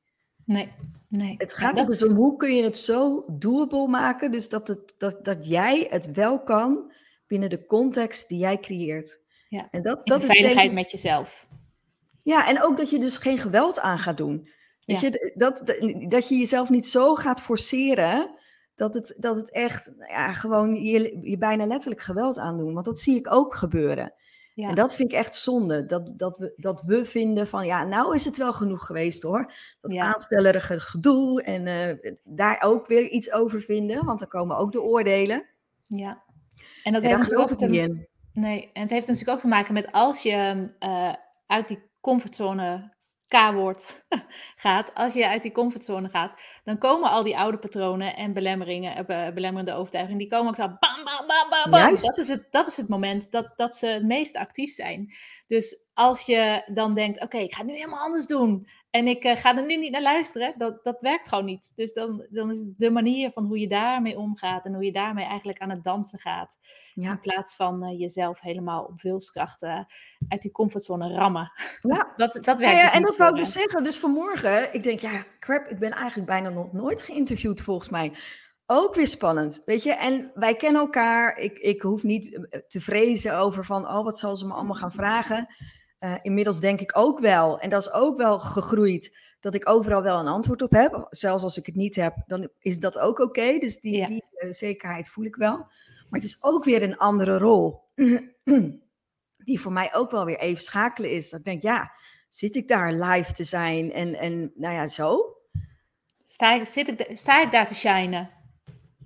Nee, 0.50 0.68
nee. 1.08 1.34
Het 1.38 1.54
gaat 1.54 1.78
er 1.78 1.86
dus 1.86 2.04
om 2.08 2.14
hoe 2.14 2.36
kun 2.36 2.54
je 2.54 2.62
het 2.62 2.78
zo 2.78 3.24
doable 3.28 3.86
maken, 3.86 4.30
dus 4.30 4.48
dat, 4.48 4.68
het, 4.68 4.94
dat, 4.98 5.24
dat 5.24 5.46
jij 5.46 5.86
het 5.90 6.12
wel 6.12 6.42
kan 6.42 6.92
binnen 7.26 7.50
de 7.50 7.66
context 7.66 8.28
die 8.28 8.38
jij 8.38 8.58
creëert. 8.58 9.20
Ja, 9.48 9.68
en 9.70 9.82
dat, 9.82 10.06
dat 10.06 10.22
is 10.22 10.28
veiligheid 10.28 10.72
met 10.72 10.90
jezelf. 10.90 11.48
Ja, 12.22 12.48
en 12.48 12.62
ook 12.62 12.76
dat 12.76 12.90
je 12.90 12.98
dus 12.98 13.16
geen 13.16 13.38
geweld 13.38 13.80
aan 13.80 13.98
gaat 13.98 14.16
doen. 14.16 14.48
Weet 14.84 15.00
je, 15.00 15.32
dat, 15.34 15.74
dat 16.08 16.28
je 16.28 16.36
jezelf 16.36 16.70
niet 16.70 16.86
zo 16.86 17.14
gaat 17.14 17.40
forceren 17.40 18.34
dat 18.74 18.94
het, 18.94 19.16
dat 19.18 19.36
het 19.36 19.50
echt 19.50 19.94
ja, 20.08 20.32
gewoon 20.32 20.74
je, 20.74 21.20
je 21.22 21.38
bijna 21.38 21.66
letterlijk 21.66 22.02
geweld 22.02 22.38
aandoen. 22.38 22.74
Want 22.74 22.86
dat 22.86 23.00
zie 23.00 23.16
ik 23.16 23.32
ook 23.32 23.54
gebeuren. 23.54 24.12
Ja. 24.60 24.68
En 24.68 24.74
dat 24.74 24.96
vind 24.96 25.12
ik 25.12 25.18
echt 25.18 25.36
zonde. 25.36 25.86
Dat, 25.86 26.18
dat, 26.18 26.38
we, 26.38 26.52
dat 26.56 26.82
we 26.82 27.04
vinden 27.04 27.46
van 27.46 27.66
ja, 27.66 27.84
nou 27.84 28.14
is 28.14 28.24
het 28.24 28.36
wel 28.36 28.52
genoeg 28.52 28.86
geweest 28.86 29.22
hoor. 29.22 29.52
Dat 29.80 29.92
ja. 29.92 30.12
aanstellerige 30.12 30.80
gedoe 30.80 31.42
en 31.42 31.66
uh, 31.66 32.12
daar 32.24 32.62
ook 32.62 32.86
weer 32.86 33.08
iets 33.08 33.32
over 33.32 33.60
vinden. 33.60 34.04
Want 34.04 34.18
dan 34.18 34.28
komen 34.28 34.56
ook 34.56 34.72
de 34.72 34.82
oordelen. 34.82 35.46
Ja. 35.86 36.22
En 36.82 36.92
dat 36.92 37.02
en 37.02 37.16
heeft 37.16 37.34
ook 37.34 37.48
te, 37.48 37.66
in. 37.66 38.08
Nee, 38.32 38.70
en 38.72 38.80
het 38.80 38.90
heeft 38.90 39.06
natuurlijk 39.06 39.36
ook 39.36 39.42
te 39.42 39.48
maken 39.48 39.74
met 39.74 39.92
als 39.92 40.22
je 40.22 40.68
uh, 40.80 41.12
uit 41.46 41.68
die 41.68 41.82
comfortzone 42.00 42.92
K-woord 43.30 44.04
gaat, 44.64 44.94
als 44.94 45.12
je 45.12 45.28
uit 45.28 45.42
die 45.42 45.52
comfortzone 45.52 46.08
gaat, 46.08 46.32
dan 46.64 46.78
komen 46.78 47.10
al 47.10 47.22
die 47.22 47.38
oude 47.38 47.58
patronen 47.58 48.16
en 48.16 48.32
belemmeringen, 48.32 49.06
uh, 49.10 49.28
belemmerende 49.34 49.72
overtuigingen, 49.72 50.18
die 50.18 50.28
komen 50.28 50.48
ook 50.48 50.54
zo 50.54 50.66
bam, 50.66 51.04
bam, 51.04 51.26
bam, 51.26 51.50
bam, 51.50 51.70
bam. 51.70 51.96
Dat 51.96 52.18
is 52.18 52.28
het, 52.28 52.46
dat 52.50 52.66
is 52.66 52.76
het 52.76 52.88
moment 52.88 53.30
dat, 53.30 53.52
dat 53.56 53.76
ze 53.76 53.86
het 53.86 54.02
meest 54.02 54.36
actief 54.36 54.72
zijn. 54.72 55.12
Dus 55.46 55.88
als 55.94 56.26
je 56.26 56.70
dan 56.72 56.94
denkt, 56.94 57.22
oké, 57.22 57.38
ik 57.38 57.54
ga 57.54 57.60
het 57.60 57.70
nu 57.70 57.76
helemaal 57.76 58.04
anders 58.04 58.26
doen 58.26 58.68
en 58.90 59.06
ik 59.06 59.24
uh, 59.24 59.36
ga 59.36 59.56
er 59.56 59.66
nu 59.66 59.76
niet 59.76 59.92
naar 59.92 60.02
luisteren, 60.02 60.54
dat, 60.58 60.84
dat 60.84 61.00
werkt 61.00 61.28
gewoon 61.28 61.44
niet. 61.44 61.72
Dus 61.74 61.92
dan, 61.92 62.26
dan 62.30 62.50
is 62.50 62.58
het 62.58 62.78
de 62.78 62.90
manier 62.90 63.30
van 63.30 63.44
hoe 63.44 63.58
je 63.58 63.68
daarmee 63.68 64.18
omgaat 64.18 64.64
en 64.64 64.74
hoe 64.74 64.84
je 64.84 64.92
daarmee 64.92 65.24
eigenlijk 65.24 65.58
aan 65.58 65.70
het 65.70 65.84
dansen 65.84 66.18
gaat. 66.18 66.58
Ja. 66.94 67.10
In 67.10 67.20
plaats 67.20 67.56
van 67.56 67.84
uh, 67.84 67.98
jezelf 67.98 68.40
helemaal 68.40 68.84
op 68.84 69.02
wilskrachten 69.02 69.86
uit 70.28 70.42
die 70.42 70.50
comfortzone 70.50 71.14
rammen. 71.14 71.52
Ja, 71.78 72.12
dat, 72.16 72.32
dat 72.32 72.58
werkt. 72.58 72.76
Ja, 72.76 72.82
dus 72.82 72.92
en 72.92 73.02
dat 73.02 73.16
wou 73.16 73.30
ik 73.30 73.36
dus 73.36 73.52
zeggen. 73.52 73.82
Dus 73.82 73.98
vanmorgen, 73.98 74.74
ik 74.74 74.82
denk, 74.82 74.98
ja, 74.98 75.24
crap, 75.38 75.66
ik 75.66 75.78
ben 75.78 75.92
eigenlijk 75.92 76.28
bijna 76.28 76.48
nog 76.48 76.72
nooit 76.72 77.02
geïnterviewd 77.02 77.60
volgens 77.60 77.88
mij. 77.88 78.12
Ook 78.66 78.94
weer 78.94 79.06
spannend, 79.06 79.62
weet 79.64 79.82
je. 79.82 79.92
En 79.92 80.30
wij 80.34 80.54
kennen 80.54 80.80
elkaar. 80.80 81.36
Ik, 81.36 81.58
ik 81.58 81.82
hoef 81.82 82.02
niet 82.02 82.34
eh, 82.34 82.60
te 82.68 82.80
vrezen 82.80 83.36
over 83.36 83.64
van, 83.64 83.88
oh, 83.88 84.04
wat 84.04 84.18
zal 84.18 84.36
ze 84.36 84.46
me 84.46 84.52
allemaal 84.52 84.74
gaan 84.74 84.92
vragen. 84.92 85.48
Uh, 86.00 86.14
inmiddels 86.22 86.60
denk 86.60 86.80
ik 86.80 86.98
ook 86.98 87.18
wel, 87.18 87.60
en 87.60 87.70
dat 87.70 87.80
is 87.80 87.92
ook 87.92 88.16
wel 88.16 88.38
gegroeid, 88.40 89.18
dat 89.40 89.54
ik 89.54 89.68
overal 89.68 90.02
wel 90.02 90.18
een 90.18 90.26
antwoord 90.26 90.62
op 90.62 90.72
heb. 90.72 91.06
Zelfs 91.10 91.42
als 91.42 91.58
ik 91.58 91.66
het 91.66 91.74
niet 91.74 91.96
heb, 91.96 92.14
dan 92.26 92.48
is 92.58 92.78
dat 92.78 92.98
ook 92.98 93.18
oké. 93.18 93.58
Dus 93.58 93.80
die, 93.80 94.06
die 94.06 94.24
uh, 94.34 94.50
zekerheid 94.50 95.08
voel 95.08 95.24
ik 95.24 95.36
wel. 95.36 95.56
Maar 95.56 96.20
het 96.20 96.24
is 96.24 96.42
ook 96.44 96.64
weer 96.64 96.82
een 96.82 96.96
andere 96.96 97.38
rol. 97.38 97.80
die 99.44 99.60
voor 99.60 99.72
mij 99.72 99.94
ook 99.94 100.10
wel 100.10 100.24
weer 100.24 100.38
even 100.38 100.62
schakelen 100.62 101.10
is. 101.10 101.30
Dat 101.30 101.38
ik 101.38 101.44
denk, 101.44 101.62
ja, 101.62 101.92
zit 102.28 102.56
ik 102.56 102.68
daar 102.68 102.92
live 102.92 103.32
te 103.32 103.44
zijn 103.44 103.92
en, 103.92 104.14
en 104.14 104.52
nou 104.54 104.74
ja, 104.74 104.86
zo. 104.86 105.36
Sta 106.26 106.54
ik, 106.54 106.64
zit 106.64 106.88
ik, 106.88 107.18
sta 107.18 107.42
ik 107.42 107.52
daar 107.52 107.66
te 107.66 107.74
shinen? 107.74 108.30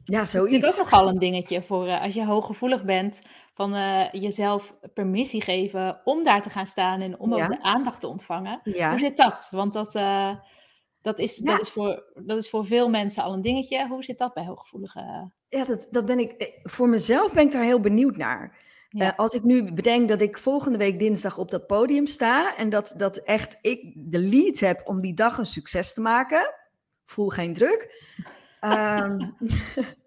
Ja, 0.04 0.24
zoiets. 0.24 0.64
Dat 0.64 0.74
is 0.74 0.80
ook 0.80 0.90
nogal 0.90 1.08
een 1.08 1.18
dingetje 1.18 1.62
voor 1.62 1.86
uh, 1.86 2.02
als 2.02 2.14
je 2.14 2.26
hooggevoelig 2.26 2.84
bent. 2.84 3.22
Van 3.54 3.74
uh, 3.74 4.12
jezelf 4.12 4.74
permissie 4.94 5.42
geven 5.42 6.00
om 6.04 6.24
daar 6.24 6.42
te 6.42 6.50
gaan 6.50 6.66
staan 6.66 7.00
en 7.00 7.18
om 7.18 7.34
ook 7.34 7.48
de 7.48 7.62
aandacht 7.62 8.00
te 8.00 8.06
ontvangen. 8.06 8.60
Ja. 8.64 8.90
Hoe 8.90 8.98
zit 8.98 9.16
dat? 9.16 9.48
Want 9.50 9.72
dat, 9.72 9.94
uh, 9.94 10.36
dat, 11.00 11.18
is, 11.18 11.36
dat, 11.36 11.60
is 11.60 11.68
voor, 11.68 12.04
dat 12.14 12.38
is 12.38 12.50
voor 12.50 12.66
veel 12.66 12.88
mensen 12.88 13.22
al 13.22 13.32
een 13.32 13.42
dingetje. 13.42 13.88
Hoe 13.88 14.04
zit 14.04 14.18
dat 14.18 14.34
bij 14.34 14.44
hooggevoelige? 14.44 15.30
Ja, 15.48 15.64
dat, 15.64 15.88
dat 15.90 16.04
ben 16.04 16.18
ik. 16.18 16.58
Voor 16.62 16.88
mezelf 16.88 17.32
ben 17.32 17.44
ik 17.44 17.52
daar 17.52 17.62
heel 17.62 17.80
benieuwd 17.80 18.16
naar. 18.16 18.58
Ja. 18.88 19.12
als 19.16 19.34
ik 19.34 19.42
nu 19.42 19.72
bedenk 19.72 20.08
dat 20.08 20.20
ik 20.20 20.38
volgende 20.38 20.78
week 20.78 20.98
dinsdag 20.98 21.38
op 21.38 21.50
dat 21.50 21.66
podium 21.66 22.06
sta 22.06 22.56
en 22.56 22.68
dat, 22.68 22.94
dat 22.96 23.16
echt 23.16 23.58
ik 23.60 23.92
de 23.94 24.18
lead 24.18 24.58
heb 24.58 24.82
om 24.84 25.00
die 25.00 25.14
dag 25.14 25.38
een 25.38 25.46
succes 25.46 25.94
te 25.94 26.00
maken, 26.00 26.54
voel 27.04 27.28
geen 27.28 27.52
druk. 27.52 28.02
um, 28.60 29.36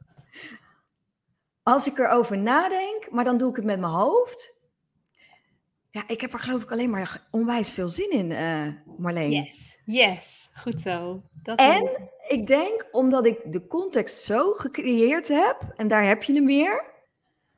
als 1.68 1.88
ik 1.88 1.98
erover 1.98 2.38
nadenk, 2.38 3.08
maar 3.12 3.24
dan 3.24 3.38
doe 3.38 3.50
ik 3.50 3.56
het 3.56 3.66
met 3.66 3.80
mijn 3.80 3.92
hoofd. 3.92 4.64
Ja, 5.92 6.04
ik 6.08 6.22
heb 6.22 6.34
er 6.34 6.40
geloof 6.40 6.64
ik 6.64 6.72
alleen 6.72 6.90
maar 6.90 7.28
onwijs 7.32 7.70
veel 7.70 7.90
zin 7.90 8.12
in, 8.12 8.32
uh, 8.32 8.68
Marleen. 8.98 9.32
Yes, 9.32 9.78
yes, 9.86 10.50
goed 10.56 10.82
zo. 10.82 11.22
Dat 11.44 11.60
en 11.60 12.10
ik 12.28 12.48
denk, 12.48 12.88
omdat 12.92 13.26
ik 13.26 13.52
de 13.52 13.68
context 13.68 14.24
zo 14.24 14.54
gecreëerd 14.54 15.28
heb, 15.28 15.58
en 15.76 15.88
daar 15.88 16.06
heb 16.06 16.24
je 16.24 16.34
hem 16.34 16.46
weer, 16.46 16.86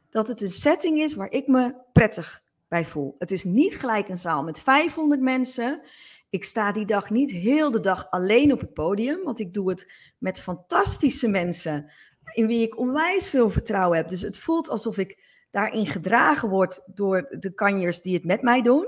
dat 0.10 0.28
het 0.28 0.42
een 0.42 0.50
setting 0.50 1.00
is 1.00 1.14
waar 1.14 1.32
ik 1.32 1.48
me 1.48 1.74
prettig 1.94 2.44
bij 2.68 2.86
voel. 2.86 3.16
Het 3.20 3.32
is 3.32 3.44
niet 3.44 3.80
gelijk 3.80 4.10
een 4.10 4.18
zaal 4.18 4.44
met 4.44 4.60
500 4.60 5.22
mensen. 5.22 5.82
Ik 6.30 6.44
sta 6.44 6.72
die 6.72 6.86
dag 6.86 7.10
niet 7.10 7.32
heel 7.32 7.72
de 7.72 7.80
dag 7.80 8.10
alleen 8.10 8.54
op 8.54 8.60
het 8.60 8.74
podium, 8.74 9.24
want 9.24 9.40
ik 9.40 9.54
doe 9.54 9.70
het 9.70 9.94
met 10.18 10.40
fantastische 10.40 11.28
mensen 11.28 11.92
in 12.34 12.48
wie 12.48 12.62
ik 12.62 12.78
onwijs 12.78 13.30
veel 13.30 13.50
vertrouwen 13.50 13.98
heb. 13.98 14.10
Dus 14.10 14.22
het 14.22 14.40
voelt 14.40 14.70
alsof 14.70 14.98
ik 14.98 15.18
daarin 15.52 15.88
gedragen 15.88 16.50
word 16.50 16.82
door 16.86 17.36
de 17.40 17.54
kanjers 17.54 18.02
die 18.02 18.14
het 18.14 18.24
met 18.24 18.42
mij 18.42 18.62
doen. 18.62 18.88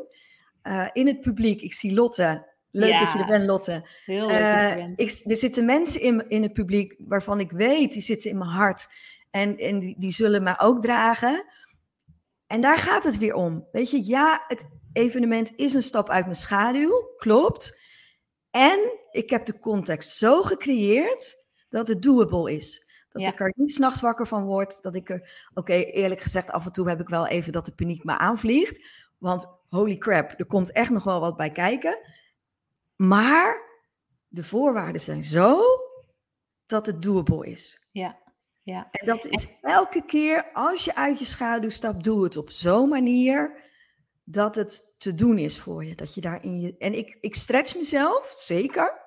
Uh, 0.64 0.90
in 0.94 1.08
het 1.08 1.22
publiek, 1.22 1.62
ik 1.62 1.74
zie 1.74 1.94
Lotte. 1.94 2.50
Leuk 2.72 3.00
dat 3.00 3.12
je 3.14 3.20
er 3.20 3.26
bent, 3.26 3.46
Lotte. 3.46 3.88
Heel 4.06 4.28
leuk 4.28 4.40
uh, 4.40 4.88
ik, 4.96 5.22
er 5.26 5.36
zitten 5.36 5.66
mensen 5.66 6.02
in, 6.02 6.30
in 6.30 6.44
het 6.44 6.54
publiek 6.54 6.96
waarvan 6.98 7.40
ik 7.40 7.52
weet, 7.52 7.92
die 7.92 8.02
zitten 8.02 8.30
in 8.30 8.38
mijn 8.38 8.50
hart. 8.50 8.88
En, 9.30 9.58
en 9.58 9.80
die, 9.80 9.96
die 9.98 10.12
zullen 10.12 10.44
mij 10.44 10.60
ook 10.60 10.82
dragen. 10.82 11.46
En 12.48 12.62
daar 12.62 12.78
gaat 12.78 13.04
het 13.04 13.18
weer 13.18 13.34
om. 13.34 13.68
Weet 13.72 13.90
je, 13.90 14.06
ja, 14.06 14.44
het 14.48 14.66
evenement 14.94 15.54
is 15.56 15.74
een 15.74 15.82
stap 15.82 16.10
uit 16.10 16.26
mijn 16.26 16.36
schaduw, 16.36 17.14
klopt. 17.18 17.80
En 18.52 19.00
ik 19.12 19.30
heb 19.30 19.46
de 19.46 19.60
context 19.60 20.18
zo 20.18 20.42
gecreëerd 20.42 21.36
dat 21.70 21.88
het 21.88 22.02
doable 22.02 22.56
is. 22.56 22.91
Dat 23.12 23.22
ik 23.22 23.40
er 23.40 23.54
niet 23.56 23.72
s'nachts 23.72 24.02
wakker 24.02 24.28
van 24.28 24.44
word. 24.44 24.82
Dat 24.82 24.96
ik 24.96 25.10
er, 25.10 25.50
oké, 25.54 25.74
eerlijk 25.74 26.22
gezegd, 26.22 26.52
af 26.52 26.66
en 26.66 26.72
toe 26.72 26.90
heb 26.90 27.00
ik 27.00 27.10
wel 27.10 27.28
even 27.28 27.52
dat 27.52 27.66
de 27.66 27.76
paniek 27.76 28.04
me 28.04 28.18
aanvliegt. 28.18 28.86
Want 29.18 29.60
holy 29.70 29.98
crap, 29.98 30.34
er 30.40 30.46
komt 30.46 30.72
echt 30.72 30.90
nog 30.90 31.04
wel 31.04 31.20
wat 31.20 31.38
bij 31.38 31.52
kijken. 31.52 32.00
Maar 32.96 33.70
de 34.28 34.44
voorwaarden 34.44 35.02
zijn 35.02 35.24
zo 35.24 35.62
dat 36.66 36.86
het 36.86 37.02
doable 37.02 37.48
is. 37.48 37.90
Ja, 37.92 38.18
ja. 38.64 38.88
En 38.92 39.06
dat 39.06 39.26
is 39.26 39.48
elke 39.62 40.06
keer 40.06 40.52
als 40.54 40.86
je 40.86 40.96
uit 40.96 41.20
je 41.20 41.26
schaduw 41.26 41.70
stapt, 41.70 42.04
doe 42.04 42.24
het 42.24 42.38
op 42.38 42.50
zo'n 42.50 42.90
manier 42.90 43.70
dat 44.24 44.56
het 44.56 44.96
te 44.98 45.14
doen 45.14 45.38
is 45.38 45.60
voor 45.60 45.86
je. 45.86 45.96
Dat 45.96 46.14
je 46.14 46.22
daarin 46.22 46.60
je. 46.60 46.78
En 46.78 46.94
ik, 46.94 47.18
ik 47.22 47.36
stretch 47.36 47.76
mezelf, 47.76 48.34
zeker. 48.38 49.02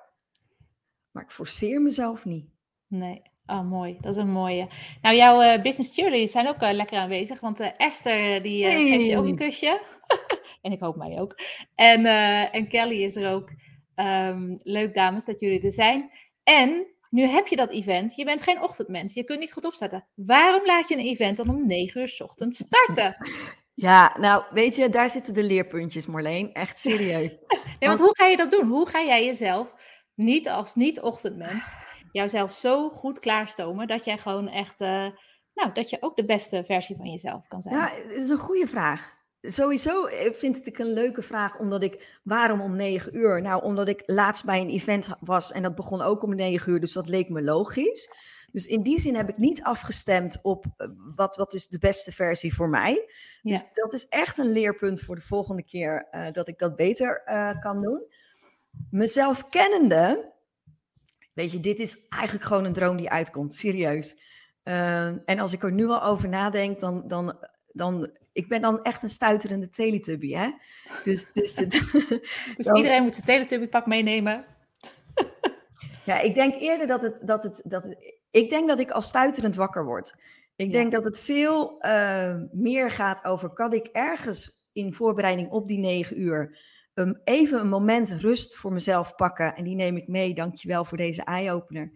Maar 1.11 1.23
ik 1.23 1.31
forceer 1.31 1.81
mezelf 1.81 2.25
niet. 2.25 2.49
Nee. 2.87 3.21
Oh, 3.45 3.69
mooi. 3.69 3.97
Dat 4.01 4.15
is 4.15 4.21
een 4.21 4.31
mooie. 4.31 4.67
Nou, 5.01 5.15
jouw 5.15 5.41
uh, 5.41 5.61
business 5.61 5.93
cheerleaders 5.93 6.31
zijn 6.31 6.47
ook 6.47 6.61
uh, 6.61 6.71
lekker 6.71 6.97
aanwezig. 6.97 7.39
Want 7.39 7.61
uh, 7.61 7.67
Esther, 7.77 8.43
die 8.43 8.65
geeft 8.65 9.05
je 9.05 9.17
ook 9.17 9.25
een 9.25 9.35
kusje. 9.35 9.81
en 10.61 10.71
ik 10.71 10.79
hoop 10.79 10.95
mij 10.95 11.19
ook. 11.19 11.35
En, 11.75 12.05
en 12.51 12.67
Kelly 12.67 13.03
is 13.03 13.15
er 13.15 13.31
ook. 13.31 13.49
Um, 13.95 14.59
leuk, 14.63 14.93
dames, 14.93 15.25
dat 15.25 15.39
jullie 15.39 15.61
er 15.61 15.71
zijn. 15.71 16.11
En 16.43 16.87
nu 17.09 17.23
heb 17.23 17.47
je 17.47 17.55
dat 17.55 17.71
event. 17.71 18.15
Je 18.15 18.25
bent 18.25 18.41
geen 18.41 18.61
ochtendmens. 18.61 19.13
Je 19.13 19.23
kunt 19.23 19.39
niet 19.39 19.53
goed 19.53 19.65
opstarten. 19.65 20.05
Waarom 20.15 20.65
laat 20.65 20.87
je 20.87 20.95
een 20.95 21.05
event 21.05 21.37
dan 21.37 21.49
om 21.49 21.67
9 21.67 22.01
uur 22.01 22.07
s 22.07 22.21
ochtends 22.21 22.57
starten? 22.57 23.15
Ja, 23.77 24.15
nou, 24.19 24.43
weet 24.51 24.75
je, 24.75 24.89
daar 24.89 25.09
zitten 25.09 25.33
de 25.33 25.43
leerpuntjes, 25.43 26.05
Marleen. 26.05 26.53
Echt 26.53 26.79
serieus. 26.79 27.29
nee, 27.79 27.89
want 27.89 27.99
hoe 27.99 28.15
ga 28.15 28.25
je 28.25 28.37
dat 28.37 28.51
doen? 28.51 28.67
Hoe 28.67 28.89
ga 28.89 29.03
jij 29.03 29.25
jezelf, 29.25 29.73
niet 30.13 30.49
als 30.49 30.75
niet-ochtendmens, 30.75 31.73
jouzelf 32.15 32.53
zo 32.53 32.89
goed 32.89 33.19
klaarstomen 33.19 33.87
dat 33.87 34.05
jij 34.05 34.17
gewoon 34.17 34.47
echt, 34.47 34.81
uh, 34.81 35.07
nou, 35.53 35.73
dat 35.73 35.89
je 35.89 35.97
ook 35.99 36.15
de 36.15 36.25
beste 36.25 36.63
versie 36.63 36.95
van 36.95 37.09
jezelf 37.09 37.47
kan 37.47 37.61
zijn? 37.61 37.75
Ja, 37.75 37.91
het 38.07 38.21
is 38.21 38.29
een 38.29 38.37
goede 38.37 38.67
vraag. 38.67 39.13
Sowieso 39.41 40.05
eh, 40.05 40.33
vind 40.33 40.67
ik 40.67 40.77
een 40.77 40.93
leuke 40.93 41.21
vraag, 41.21 41.59
omdat 41.59 41.83
ik, 41.83 42.19
waarom 42.23 42.61
om 42.61 42.75
negen 42.75 43.15
uur? 43.15 43.41
Nou, 43.41 43.63
omdat 43.63 43.87
ik 43.87 44.03
laatst 44.05 44.45
bij 44.45 44.61
een 44.61 44.69
event 44.69 45.09
was 45.19 45.51
en 45.51 45.61
dat 45.61 45.75
begon 45.75 46.01
ook 46.01 46.23
om 46.23 46.35
negen 46.35 46.71
uur, 46.71 46.79
dus 46.79 46.93
dat 46.93 47.07
leek 47.07 47.29
me 47.29 47.41
logisch. 47.41 48.11
Dus 48.51 48.65
in 48.65 48.81
die 48.81 48.99
zin 48.99 49.15
heb 49.15 49.29
ik 49.29 49.37
niet 49.37 49.63
afgestemd 49.63 50.39
op 50.41 50.65
eh, 50.77 50.87
wat, 51.15 51.35
wat 51.35 51.53
is 51.53 51.67
de 51.67 51.79
beste 51.79 52.11
versie 52.11 52.53
voor 52.53 52.69
mij. 52.69 53.09
Dus 53.41 53.63
dat 53.73 53.93
is 53.93 54.07
echt 54.07 54.37
een 54.37 54.51
leerpunt 54.51 55.01
voor 55.01 55.15
de 55.15 55.21
volgende 55.21 55.63
keer 55.63 56.07
uh, 56.11 56.31
dat 56.31 56.47
ik 56.47 56.59
dat 56.59 56.75
beter 56.75 57.23
uh, 57.25 57.61
kan 57.61 57.81
doen. 57.81 58.03
Mezelf 58.89 59.47
kennende, 59.47 60.33
weet 61.35 61.51
je, 61.51 61.59
dit 61.59 61.79
is 61.79 62.07
eigenlijk 62.09 62.45
gewoon 62.45 62.65
een 62.65 62.73
droom 62.73 62.97
die 62.97 63.09
uitkomt, 63.09 63.55
serieus. 63.55 64.23
Uh, 64.63 65.05
en 65.05 65.39
als 65.39 65.53
ik 65.53 65.63
er 65.63 65.71
nu 65.71 65.87
al 65.87 66.03
over 66.03 66.29
nadenk, 66.29 66.79
dan, 66.79 67.03
dan, 67.07 67.37
dan 67.71 68.09
ik 68.33 68.47
ben 68.47 68.61
dan 68.61 68.83
echt 68.83 69.03
een 69.03 69.09
stuiterende 69.09 69.69
teletubby, 69.69 70.33
hè? 70.33 70.51
Dus, 71.03 71.31
dus, 71.33 71.55
dus 72.57 72.67
iedereen 72.73 73.03
moet 73.03 73.13
zijn 73.13 73.25
teletubbypak 73.25 73.85
meenemen. 73.85 74.45
ja, 76.05 76.19
ik 76.19 76.33
denk 76.33 76.55
eerder 76.55 76.87
dat 76.87 77.01
het, 77.01 77.21
dat 77.25 77.43
het, 77.43 77.61
dat 77.63 77.83
het, 77.83 78.13
ik 78.31 78.49
denk 78.49 78.67
dat 78.67 78.79
ik 78.79 78.91
al 78.91 79.01
stuiterend 79.01 79.55
wakker 79.55 79.85
word. 79.85 80.15
Ik 80.55 80.71
denk 80.71 80.91
dat 80.91 81.03
het 81.03 81.19
veel 81.19 81.85
uh, 81.85 82.35
meer 82.51 82.91
gaat 82.91 83.23
over, 83.23 83.49
kan 83.49 83.73
ik 83.73 83.87
ergens 83.87 84.69
in 84.73 84.93
voorbereiding 84.93 85.49
op 85.49 85.67
die 85.67 85.79
negen 85.79 86.21
uur 86.21 86.59
um, 86.95 87.21
even 87.23 87.59
een 87.59 87.69
moment 87.69 88.09
rust 88.09 88.55
voor 88.55 88.73
mezelf 88.73 89.15
pakken. 89.15 89.55
En 89.55 89.63
die 89.63 89.75
neem 89.75 89.97
ik 89.97 90.07
mee, 90.07 90.33
dankjewel 90.33 90.85
voor 90.85 90.97
deze 90.97 91.23
eye-opener. 91.23 91.91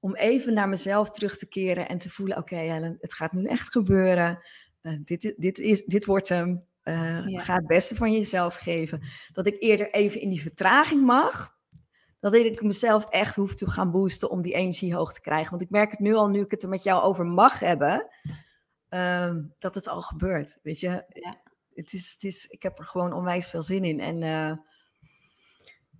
Om 0.00 0.14
even 0.14 0.54
naar 0.54 0.68
mezelf 0.68 1.10
terug 1.10 1.38
te 1.38 1.48
keren 1.48 1.88
en 1.88 1.98
te 1.98 2.10
voelen, 2.10 2.36
oké 2.36 2.54
okay, 2.54 2.68
Helen, 2.68 2.96
het 3.00 3.14
gaat 3.14 3.32
nu 3.32 3.44
echt 3.44 3.70
gebeuren. 3.70 4.38
Uh, 4.82 4.92
dit, 5.04 5.34
dit, 5.36 5.58
is, 5.58 5.84
dit 5.84 6.04
wordt 6.04 6.28
hem. 6.28 6.64
Uh, 6.84 7.26
ja. 7.26 7.40
Ga 7.40 7.54
het 7.54 7.66
beste 7.66 7.94
van 7.94 8.12
jezelf 8.12 8.54
geven. 8.54 9.02
Dat 9.32 9.46
ik 9.46 9.56
eerder 9.58 9.90
even 9.90 10.20
in 10.20 10.28
die 10.28 10.42
vertraging 10.42 11.04
mag 11.04 11.56
dat 12.20 12.34
ik 12.34 12.62
mezelf 12.62 13.08
echt 13.08 13.36
hoef 13.36 13.54
te 13.54 13.70
gaan 13.70 13.90
boosten 13.90 14.30
om 14.30 14.42
die 14.42 14.54
energie 14.54 14.94
hoog 14.94 15.12
te 15.12 15.20
krijgen. 15.20 15.50
Want 15.50 15.62
ik 15.62 15.70
merk 15.70 15.90
het 15.90 16.00
nu 16.00 16.14
al, 16.14 16.28
nu 16.28 16.40
ik 16.40 16.50
het 16.50 16.62
er 16.62 16.68
met 16.68 16.82
jou 16.82 17.02
over 17.02 17.26
mag 17.26 17.60
hebben, 17.60 18.06
uh, 18.90 19.34
dat 19.58 19.74
het 19.74 19.88
al 19.88 20.02
gebeurt. 20.02 20.58
Weet 20.62 20.80
je, 20.80 21.04
ja. 21.08 21.40
Het 21.76 21.92
is, 21.92 22.12
het 22.12 22.24
is, 22.24 22.46
ik 22.46 22.62
heb 22.62 22.78
er 22.78 22.84
gewoon 22.84 23.12
onwijs 23.12 23.50
veel 23.50 23.62
zin 23.62 23.84
in. 23.84 24.00
En 24.00 24.22
uh, 24.22 24.52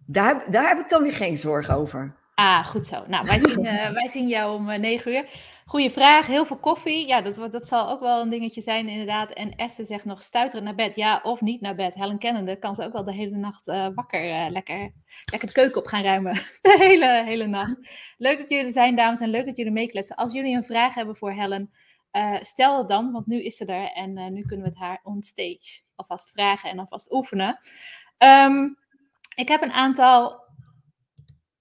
daar, 0.06 0.50
daar 0.50 0.68
heb 0.68 0.78
ik 0.78 0.88
dan 0.88 1.02
weer 1.02 1.14
geen 1.14 1.38
zorgen 1.38 1.74
over. 1.74 2.16
Ah, 2.34 2.66
goed 2.66 2.86
zo. 2.86 3.04
Nou, 3.06 3.26
wij 3.26 3.40
zien, 3.40 3.64
uh, 3.64 3.90
wij 4.00 4.08
zien 4.08 4.28
jou 4.28 4.54
om 4.54 4.80
negen 4.80 5.12
uur. 5.12 5.28
Goeie 5.64 5.90
vraag. 5.90 6.26
Heel 6.26 6.46
veel 6.46 6.58
koffie. 6.58 7.06
Ja, 7.06 7.20
dat, 7.20 7.52
dat 7.52 7.66
zal 7.66 7.90
ook 7.90 8.00
wel 8.00 8.20
een 8.20 8.28
dingetje 8.28 8.62
zijn, 8.62 8.88
inderdaad. 8.88 9.30
En 9.30 9.56
Esther 9.56 9.84
zegt 9.84 10.04
nog 10.04 10.22
stuiteren 10.22 10.64
naar 10.64 10.74
bed. 10.74 10.96
Ja, 10.96 11.20
of 11.22 11.40
niet 11.40 11.60
naar 11.60 11.74
bed. 11.74 11.94
Helen 11.94 12.18
kennende 12.18 12.58
kan 12.58 12.74
ze 12.74 12.84
ook 12.84 12.92
wel 12.92 13.04
de 13.04 13.14
hele 13.14 13.36
nacht 13.36 13.68
uh, 13.68 13.86
wakker. 13.94 14.24
Uh, 14.24 14.50
lekker, 14.50 14.92
lekker 15.24 15.48
de 15.48 15.54
keuken 15.54 15.80
op 15.80 15.86
gaan 15.86 16.02
ruimen. 16.02 16.34
De 16.62 16.76
hele, 16.78 17.22
hele 17.24 17.46
nacht. 17.46 17.76
Leuk 18.16 18.38
dat 18.38 18.50
jullie 18.50 18.64
er 18.64 18.70
zijn, 18.70 18.96
dames. 18.96 19.20
En 19.20 19.28
leuk 19.28 19.46
dat 19.46 19.56
jullie 19.56 19.72
meekletsen. 19.72 20.16
Als 20.16 20.32
jullie 20.32 20.56
een 20.56 20.64
vraag 20.64 20.94
hebben 20.94 21.16
voor 21.16 21.32
Helen, 21.32 21.70
uh, 22.16 22.36
stel 22.40 22.78
het 22.78 22.88
dan. 22.88 23.12
Want 23.12 23.26
nu 23.26 23.42
is 23.42 23.56
ze 23.56 23.64
er. 23.64 23.92
En 23.92 24.32
nu 24.32 24.42
kunnen 24.42 24.64
we 24.64 24.70
het 24.70 24.80
haar 24.80 25.00
on 25.02 25.22
stage 25.22 25.82
alvast 25.94 26.30
vragen 26.30 26.70
en 26.70 26.78
alvast 26.78 27.12
oefenen. 27.12 27.58
Um, 28.18 28.78
ik 29.34 29.48
heb 29.48 29.62
een 29.62 29.72
aantal. 29.72 30.44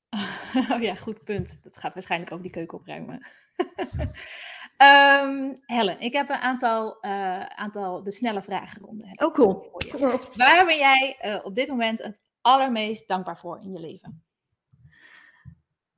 oh 0.72 0.82
ja, 0.82 0.96
goed 0.96 1.24
punt. 1.24 1.60
Dat 1.64 1.78
gaat 1.78 1.94
waarschijnlijk 1.94 2.32
over 2.32 2.44
die 2.44 2.54
keuken 2.54 2.78
opruimen 2.78 3.22
um, 4.78 5.62
Helen, 5.76 6.00
ik 6.00 6.14
heb 6.14 6.30
een 6.30 6.36
aantal, 6.36 6.98
uh, 7.02 7.46
aantal 7.46 8.04
de 8.04 8.12
snelle 8.12 8.42
vragenronden. 8.42 9.10
Oh, 9.24 9.34
cool. 9.34 9.80
Waar 10.36 10.66
ben 10.66 10.78
jij 10.78 11.18
op 11.44 11.56
dit 11.56 11.68
moment 11.68 12.04
het 12.04 12.22
allermeest 12.42 13.08
dankbaar 13.08 13.38
voor 13.38 13.60
in 13.62 13.72
je 13.72 13.80
leven? 13.80 14.24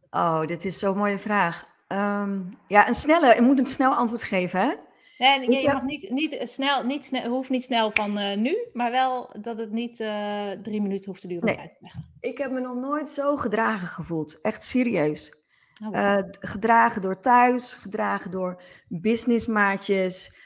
Oh, 0.09 0.45
dit 0.45 0.65
is 0.65 0.79
zo'n 0.79 0.97
mooie 0.97 1.19
vraag. 1.19 1.63
Um, 1.87 2.57
ja, 2.67 2.87
een 2.87 2.93
snelle, 2.93 3.35
je 3.35 3.41
moet 3.41 3.59
een 3.59 3.65
snel 3.65 3.93
antwoord 3.93 4.23
geven, 4.23 4.59
hè? 4.59 4.73
Nee, 5.17 5.51
je, 5.51 5.57
je 5.57 5.73
mag 5.73 5.83
niet, 5.83 6.09
niet 6.09 6.39
snel, 6.43 6.83
niet 6.85 7.05
snel, 7.05 7.29
hoeft 7.29 7.49
niet 7.49 7.63
snel 7.63 7.91
van 7.91 8.17
uh, 8.17 8.37
nu, 8.37 8.57
maar 8.73 8.91
wel 8.91 9.35
dat 9.41 9.57
het 9.57 9.71
niet 9.71 9.99
uh, 9.99 10.51
drie 10.51 10.81
minuten 10.81 11.09
hoeft 11.09 11.21
te 11.21 11.27
duren 11.27 11.43
om 11.43 11.49
nee. 11.49 11.59
uit 11.59 11.69
te 11.69 11.77
leggen. 11.79 12.05
Ik 12.19 12.37
heb 12.37 12.51
me 12.51 12.59
nog 12.59 12.75
nooit 12.75 13.09
zo 13.09 13.35
gedragen 13.35 13.87
gevoeld. 13.87 14.41
Echt 14.41 14.63
serieus. 14.63 15.41
Oh, 15.85 15.95
uh, 15.95 16.17
gedragen 16.39 17.01
door 17.01 17.19
thuis, 17.19 17.73
gedragen 17.73 18.31
door 18.31 18.61
businessmaatjes. 18.87 20.39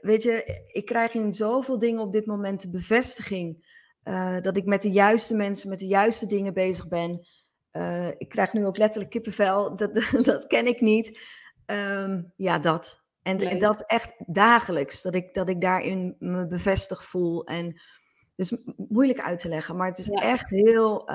Weet 0.00 0.22
je, 0.22 0.62
ik 0.72 0.84
krijg 0.84 1.14
in 1.14 1.32
zoveel 1.32 1.78
dingen 1.78 2.00
op 2.00 2.12
dit 2.12 2.26
moment 2.26 2.60
de 2.60 2.70
bevestiging 2.70 3.70
dat 4.40 4.56
ik 4.56 4.64
met 4.64 4.82
de 4.82 4.90
juiste 4.90 5.34
mensen, 5.34 5.68
met 5.68 5.78
de 5.78 5.86
juiste 5.86 6.26
dingen 6.26 6.54
bezig 6.54 6.88
ben. 6.88 7.26
Ik 8.18 8.28
krijg 8.28 8.52
nu 8.52 8.66
ook 8.66 8.76
letterlijk 8.76 9.12
kippenvel, 9.12 9.76
dat, 9.76 9.94
dat 10.24 10.46
ken 10.46 10.66
ik 10.66 10.80
niet. 10.80 11.20
Um, 11.66 12.32
ja, 12.36 12.58
dat. 12.58 13.00
En, 13.22 13.58
dat 13.58 13.86
echt 13.86 14.14
dagelijks, 14.26 15.02
dat 15.02 15.14
ik, 15.14 15.34
dat 15.34 15.48
ik 15.48 15.60
daarin 15.60 16.16
me 16.18 16.46
bevestigd 16.46 17.04
voel. 17.04 17.44
En 17.44 17.80
dus 18.36 18.56
moeilijk 18.76 19.20
uit 19.20 19.38
te 19.38 19.48
leggen, 19.48 19.76
maar 19.76 19.88
het 19.88 19.98
is 19.98 20.06
ja. 20.06 20.20
echt 20.20 20.50
heel 20.50 21.12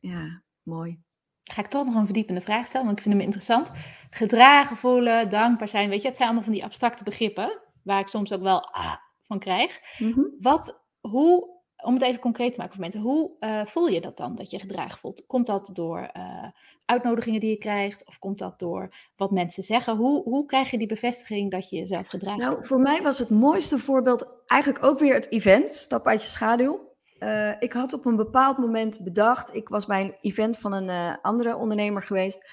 ja, 0.00 0.42
mooi 0.62 1.04
ga 1.44 1.60
ik 1.62 1.68
toch 1.68 1.84
nog 1.84 1.94
een 1.94 2.04
verdiepende 2.04 2.40
vraag 2.40 2.66
stellen, 2.66 2.86
want 2.86 2.98
ik 2.98 3.02
vind 3.04 3.14
hem 3.14 3.24
interessant. 3.24 3.70
Gedragen 4.10 4.76
voelen, 4.76 5.28
dankbaar 5.30 5.68
zijn, 5.68 5.88
weet 5.88 6.02
je, 6.02 6.08
het 6.08 6.16
zijn 6.16 6.28
allemaal 6.28 6.46
van 6.46 6.54
die 6.54 6.64
abstracte 6.64 7.04
begrippen, 7.04 7.60
waar 7.82 8.00
ik 8.00 8.08
soms 8.08 8.32
ook 8.32 8.42
wel 8.42 8.64
ah, 8.64 8.96
van 9.22 9.38
krijg. 9.38 9.80
Mm-hmm. 9.98 10.34
Wat, 10.38 10.86
hoe, 11.00 11.53
om 11.84 11.94
het 11.94 12.02
even 12.02 12.20
concreet 12.20 12.52
te 12.52 12.58
maken 12.58 12.74
voor 12.74 12.82
mensen, 12.82 13.00
hoe 13.00 13.30
uh, 13.40 13.64
voel 13.64 13.86
je 13.86 14.00
dat 14.00 14.16
dan, 14.16 14.34
dat 14.34 14.50
je 14.50 14.58
gedragen 14.58 14.98
voelt? 14.98 15.26
Komt 15.26 15.46
dat 15.46 15.70
door 15.72 16.10
uh, 16.16 16.44
uitnodigingen 16.84 17.40
die 17.40 17.50
je 17.50 17.58
krijgt, 17.58 18.06
of 18.06 18.18
komt 18.18 18.38
dat 18.38 18.58
door 18.58 18.94
wat 19.16 19.30
mensen 19.30 19.62
zeggen? 19.62 19.96
Hoe, 19.96 20.22
hoe 20.22 20.46
krijg 20.46 20.70
je 20.70 20.78
die 20.78 20.86
bevestiging 20.86 21.50
dat 21.50 21.70
je 21.70 21.76
jezelf 21.76 22.06
gedragen 22.06 22.40
nou, 22.40 22.52
voelt? 22.52 22.66
Voor 22.66 22.80
mij 22.80 23.02
was 23.02 23.18
het 23.18 23.30
mooiste 23.30 23.78
voorbeeld 23.78 24.26
eigenlijk 24.46 24.84
ook 24.84 24.98
weer 24.98 25.14
het 25.14 25.30
event, 25.30 25.74
Stap 25.74 26.06
uit 26.06 26.22
je 26.22 26.28
schaduw. 26.28 26.92
Uh, 27.18 27.50
ik 27.58 27.72
had 27.72 27.92
op 27.92 28.04
een 28.04 28.16
bepaald 28.16 28.58
moment 28.58 29.04
bedacht, 29.04 29.54
ik 29.54 29.68
was 29.68 29.86
bij 29.86 30.00
een 30.00 30.16
event 30.20 30.58
van 30.58 30.72
een 30.72 31.18
andere 31.22 31.56
ondernemer 31.56 32.02
geweest. 32.02 32.48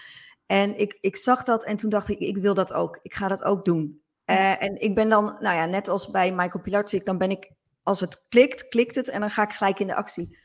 En 0.46 0.80
ik, 0.80 0.98
ik 1.02 1.17
zag 1.17 1.44
dat 1.44 1.63
en 1.63 1.76
toen 1.76 1.89
dacht 1.89 2.10
ik, 2.10 2.20
ik 2.20 2.38
wil 2.38 2.54
dat 2.54 2.74
ook. 2.74 3.00
Ik 3.02 3.13
ga 3.13 3.28
dat 3.28 3.44
ook 3.44 3.65
doen. 3.65 4.02
Uh, 4.26 4.63
en 4.63 4.82
ik 4.82 4.96
ben 4.96 5.10
dan, 5.10 5.26
nou 5.39 5.56
ja, 5.56 5.65
net 5.65 5.88
als 5.88 6.12
bij 6.12 6.34
Michael 6.34 6.63
Pilarczyk, 6.63 7.06
dan 7.06 7.17
ben 7.17 7.32
ik, 7.32 7.52
als 7.84 8.00
het 8.00 8.26
klikt, 8.30 8.67
klikt 8.67 8.96
het 8.96 9.10
en 9.10 9.20
dan 9.20 9.30
ga 9.30 9.44
ik 9.44 9.52
gelijk 9.52 9.80
in 9.80 9.88
de 9.88 9.96
actie. 9.96 10.39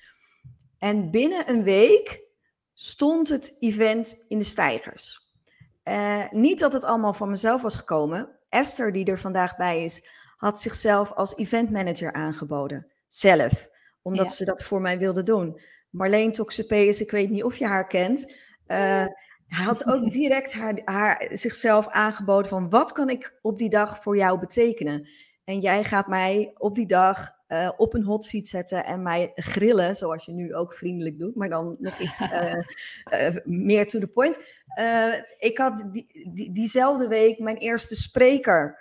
En 0.78 1.10
binnen 1.10 1.48
een 1.48 1.62
week 1.62 2.20
stond 2.74 3.28
het 3.28 3.56
event 3.60 4.24
in 4.28 4.38
de 4.38 4.44
stijgers. 4.44 5.24
niet 6.30 6.58
dat 6.58 6.72
het 6.72 6.84
allemaal 6.84 7.14
van 7.14 7.30
mezelf 7.30 7.62
was 7.62 7.76
gekomen. 7.76 8.28
Esther, 8.48 8.92
die 8.92 9.04
er 9.04 9.18
vandaag 9.18 9.56
bij 9.56 9.84
is, 9.84 10.08
had 10.36 10.60
zichzelf 10.60 11.12
als 11.12 11.36
eventmanager 11.36 12.12
aangeboden. 12.12 12.86
Zelf 13.08 13.68
omdat 14.02 14.32
ze 14.32 14.44
dat 14.44 14.62
voor 14.62 14.80
mij 14.80 14.98
wilde 14.98 15.22
doen. 15.22 15.60
Marleen 15.90 16.32
Toxopeus, 16.32 17.00
ik 17.00 17.10
weet 17.10 17.30
niet 17.30 17.44
of 17.44 17.56
je 17.56 17.66
haar 17.66 17.86
kent. 17.86 18.32
Uh, 18.66 19.06
hij 19.46 19.64
had 19.64 19.86
ook 19.86 20.12
direct 20.20 20.52
haar, 20.52 20.80
haar, 20.84 21.28
zichzelf 21.32 21.88
aangeboden 21.88 22.48
van 22.48 22.70
wat 22.70 22.92
kan 22.92 23.08
ik 23.10 23.38
op 23.42 23.58
die 23.58 23.70
dag 23.70 24.02
voor 24.02 24.16
jou 24.16 24.38
betekenen? 24.38 25.08
En 25.46 25.60
jij 25.60 25.84
gaat 25.84 26.06
mij 26.06 26.52
op 26.58 26.74
die 26.74 26.86
dag 26.86 27.34
uh, 27.48 27.70
op 27.76 27.94
een 27.94 28.02
hot 28.02 28.24
seat 28.24 28.46
zetten 28.46 28.84
en 28.84 29.02
mij 29.02 29.32
grillen, 29.34 29.94
zoals 29.94 30.24
je 30.24 30.32
nu 30.32 30.54
ook 30.54 30.74
vriendelijk 30.74 31.18
doet, 31.18 31.36
maar 31.36 31.48
dan 31.48 31.76
nog 31.78 31.98
iets 31.98 32.20
uh, 32.20 32.52
uh, 33.12 33.36
meer 33.44 33.86
to 33.86 33.98
the 33.98 34.06
point. 34.06 34.40
ik 35.38 35.58
had 35.58 35.88
die, 35.92 36.30
die, 36.32 36.52
diezelfde 36.52 37.08
week 37.08 37.38
mijn 37.38 37.56
eerste 37.56 37.96
spreker, 37.96 38.78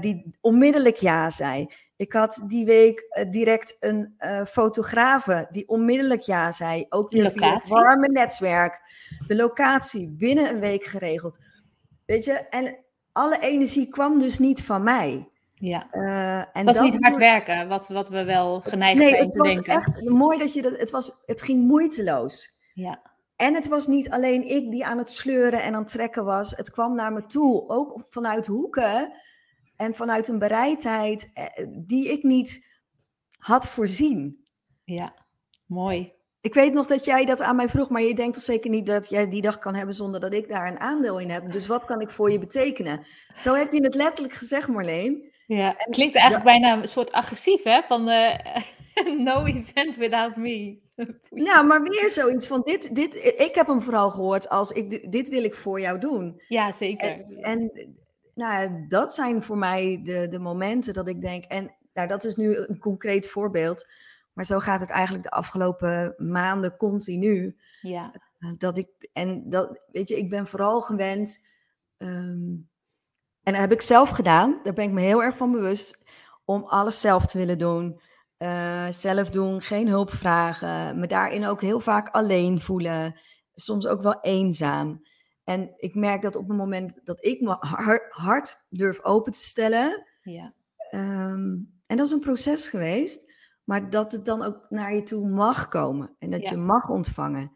die 0.00 0.36
onmiddellijk 0.40 0.96
ja 0.96 1.30
zei. 1.30 1.70
Ik 1.96 2.12
had 2.12 2.44
die 2.46 2.64
week 2.64 3.26
direct 3.30 3.76
een 3.80 4.14
fotografe 4.46 5.46
die 5.50 5.68
onmiddellijk 5.68 6.20
ja 6.20 6.50
zei. 6.50 6.86
Ook 6.88 7.10
weer 7.10 7.30
via 7.30 7.54
het 7.54 7.68
warme 7.68 8.08
netwerk. 8.08 8.80
De 9.26 9.36
locatie 9.36 10.14
binnen 10.16 10.50
een 10.50 10.60
week 10.60 10.84
geregeld. 10.84 11.38
Weet 12.06 12.24
je, 12.24 12.32
en 12.32 12.76
alle 13.12 13.40
energie 13.40 13.88
kwam 13.88 14.18
dus 14.18 14.38
niet 14.38 14.64
van 14.64 14.82
mij. 14.82 15.30
Ja. 15.58 15.88
Uh, 15.92 16.38
en 16.38 16.46
het 16.52 16.64
was 16.64 16.80
niet 16.80 17.02
hard 17.02 17.16
werken, 17.16 17.68
wat, 17.68 17.88
wat 17.88 18.08
we 18.08 18.24
wel 18.24 18.60
geneigd 18.60 18.98
nee, 18.98 19.08
zijn 19.08 19.30
te 19.30 19.42
denken. 19.42 19.66
Nee, 19.66 19.76
het 19.76 19.86
was 19.86 19.96
echt 19.96 20.08
mooi 20.08 20.38
dat 20.38 20.54
je 20.54 20.62
dat... 20.62 20.78
Het, 20.78 20.90
was, 20.90 21.12
het 21.26 21.42
ging 21.42 21.66
moeiteloos. 21.66 22.60
Ja. 22.74 23.00
En 23.36 23.54
het 23.54 23.68
was 23.68 23.86
niet 23.86 24.10
alleen 24.10 24.48
ik 24.48 24.70
die 24.70 24.86
aan 24.86 24.98
het 24.98 25.10
sleuren 25.10 25.62
en 25.62 25.74
aan 25.74 25.82
het 25.82 25.90
trekken 25.90 26.24
was. 26.24 26.50
Het 26.56 26.70
kwam 26.70 26.94
naar 26.94 27.12
me 27.12 27.26
toe, 27.26 27.68
ook 27.68 28.04
vanuit 28.10 28.46
hoeken 28.46 29.12
en 29.76 29.94
vanuit 29.94 30.28
een 30.28 30.38
bereidheid 30.38 31.30
eh, 31.32 31.66
die 31.68 32.12
ik 32.12 32.22
niet 32.22 32.66
had 33.38 33.66
voorzien. 33.66 34.44
Ja, 34.84 35.14
mooi. 35.66 36.14
Ik 36.40 36.54
weet 36.54 36.72
nog 36.72 36.86
dat 36.86 37.04
jij 37.04 37.24
dat 37.24 37.40
aan 37.40 37.56
mij 37.56 37.68
vroeg, 37.68 37.88
maar 37.88 38.02
je 38.02 38.14
denkt 38.14 38.34
toch 38.34 38.42
zeker 38.42 38.70
niet 38.70 38.86
dat 38.86 39.08
jij 39.08 39.30
die 39.30 39.42
dag 39.42 39.58
kan 39.58 39.74
hebben 39.74 39.94
zonder 39.94 40.20
dat 40.20 40.32
ik 40.32 40.48
daar 40.48 40.66
een 40.66 40.80
aandeel 40.80 41.20
in 41.20 41.30
heb. 41.30 41.50
Dus 41.50 41.66
wat 41.66 41.84
kan 41.84 42.00
ik 42.00 42.10
voor 42.10 42.30
je 42.30 42.38
betekenen? 42.38 43.06
Zo 43.34 43.54
heb 43.54 43.72
je 43.72 43.82
het 43.82 43.94
letterlijk 43.94 44.34
gezegd, 44.34 44.68
Marleen. 44.68 45.34
Ja, 45.46 45.74
het 45.76 45.94
klinkt 45.94 46.14
eigenlijk 46.14 46.44
bijna 46.44 46.82
een 46.82 46.88
soort 46.88 47.12
agressief, 47.12 47.62
hè? 47.62 47.82
Van 47.82 48.08
uh, 48.08 48.34
no 49.26 49.44
event 49.44 49.96
without 49.96 50.36
me. 50.36 50.78
ja, 51.30 51.62
maar 51.62 51.82
weer 51.82 52.10
zoiets 52.10 52.46
van 52.46 52.62
dit, 52.64 52.94
dit. 52.94 53.14
Ik 53.38 53.54
heb 53.54 53.66
hem 53.66 53.82
vooral 53.82 54.10
gehoord 54.10 54.48
als 54.48 54.70
ik 54.70 55.12
dit 55.12 55.28
wil 55.28 55.44
ik 55.44 55.54
voor 55.54 55.80
jou 55.80 55.98
doen. 55.98 56.42
Ja, 56.48 56.72
zeker. 56.72 57.08
En, 57.08 57.40
en 57.40 57.96
nou, 58.34 58.86
dat 58.88 59.14
zijn 59.14 59.42
voor 59.42 59.58
mij 59.58 60.00
de, 60.02 60.28
de 60.28 60.38
momenten 60.38 60.94
dat 60.94 61.08
ik 61.08 61.20
denk. 61.20 61.44
En 61.44 61.74
nou, 61.92 62.08
dat 62.08 62.24
is 62.24 62.36
nu 62.36 62.56
een 62.56 62.78
concreet 62.78 63.28
voorbeeld. 63.28 63.88
Maar 64.32 64.44
zo 64.44 64.58
gaat 64.58 64.80
het 64.80 64.90
eigenlijk 64.90 65.24
de 65.24 65.30
afgelopen 65.30 66.14
maanden 66.16 66.76
continu. 66.76 67.56
Ja. 67.80 68.12
Eh, 68.38 68.50
dat 68.58 68.78
ik, 68.78 68.88
en 69.12 69.50
dat, 69.50 69.86
weet 69.92 70.08
je, 70.08 70.16
ik 70.16 70.28
ben 70.28 70.46
vooral 70.46 70.80
gewend. 70.80 71.48
Um, 71.98 72.68
en 73.46 73.52
dat 73.52 73.60
heb 73.60 73.72
ik 73.72 73.80
zelf 73.80 74.10
gedaan. 74.10 74.60
Daar 74.62 74.72
ben 74.72 74.84
ik 74.84 74.90
me 74.90 75.00
heel 75.00 75.22
erg 75.22 75.36
van 75.36 75.52
bewust. 75.52 76.04
Om 76.44 76.64
alles 76.64 77.00
zelf 77.00 77.26
te 77.26 77.38
willen 77.38 77.58
doen. 77.58 78.00
Uh, 78.38 78.86
zelf 78.90 79.30
doen, 79.30 79.60
geen 79.60 79.88
hulp 79.88 80.10
vragen. 80.10 80.98
Me 80.98 81.06
daarin 81.06 81.46
ook 81.46 81.60
heel 81.60 81.80
vaak 81.80 82.08
alleen 82.08 82.60
voelen. 82.60 83.20
Soms 83.54 83.86
ook 83.86 84.02
wel 84.02 84.20
eenzaam. 84.20 85.02
En 85.44 85.74
ik 85.76 85.94
merk 85.94 86.22
dat 86.22 86.36
op 86.36 86.48
het 86.48 86.56
moment 86.56 87.00
dat 87.04 87.24
ik 87.24 87.40
me 87.40 87.56
hard, 88.08 88.64
durf 88.68 89.02
open 89.02 89.32
te 89.32 89.44
stellen. 89.44 90.06
Ja. 90.22 90.52
Um, 90.90 91.80
en 91.86 91.96
dat 91.96 92.06
is 92.06 92.12
een 92.12 92.20
proces 92.20 92.68
geweest. 92.68 93.32
Maar 93.64 93.90
dat 93.90 94.12
het 94.12 94.24
dan 94.24 94.42
ook 94.42 94.66
naar 94.68 94.94
je 94.94 95.02
toe 95.02 95.28
mag 95.28 95.68
komen. 95.68 96.16
En 96.18 96.30
dat 96.30 96.42
ja. 96.42 96.50
je 96.50 96.56
mag 96.56 96.88
ontvangen. 96.88 97.40
En, 97.40 97.50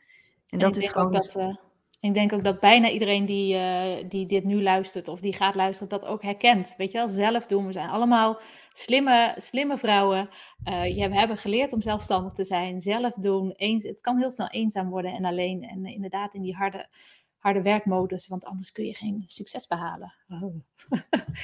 en 0.47 0.59
dat 0.59 0.77
is 0.77 0.89
gewoon. 0.89 1.13
Dat, 1.13 1.35
uh, 1.37 1.57
ik 2.01 2.15
denk 2.15 2.33
ook 2.33 2.45
dat 2.45 2.61
bijna 2.61 2.89
iedereen 2.89 3.25
die, 3.25 3.55
uh, 3.55 4.09
die 4.09 4.27
dit 4.27 4.45
nu 4.45 4.63
luistert 4.63 5.09
of 5.09 5.21
die 5.21 5.33
gaat 5.33 5.55
luisteren, 5.55 5.89
dat 5.89 6.05
ook 6.05 6.23
herkent. 6.23 6.75
Weet 6.77 6.93
je 6.93 6.99
wel, 6.99 7.09
zelf 7.09 7.47
doen. 7.47 7.67
We 7.67 7.73
zijn 7.73 7.89
allemaal 7.89 8.41
slimme, 8.73 9.35
slimme 9.37 9.79
vrouwen. 9.79 10.29
Uh, 10.69 10.97
je, 10.97 11.09
we 11.09 11.15
hebben 11.15 11.37
geleerd 11.37 11.73
om 11.73 11.83
zelfstandig 11.83 12.33
te 12.33 12.45
zijn, 12.45 12.81
zelf 12.81 13.13
doen. 13.13 13.53
Eens, 13.57 13.83
het 13.83 14.01
kan 14.01 14.19
heel 14.19 14.31
snel 14.31 14.49
eenzaam 14.49 14.89
worden 14.89 15.13
en 15.13 15.25
alleen. 15.25 15.63
En 15.63 15.87
uh, 15.87 15.95
inderdaad 15.95 16.35
in 16.35 16.43
die 16.43 16.55
harde, 16.55 16.89
harde 17.37 17.63
werkmodus, 17.63 18.29
want 18.29 18.45
anders 18.45 18.73
kun 18.73 18.85
je 18.85 18.95
geen 18.95 19.25
succes 19.27 19.67
behalen. 19.67 20.15
Oh. 20.29 20.55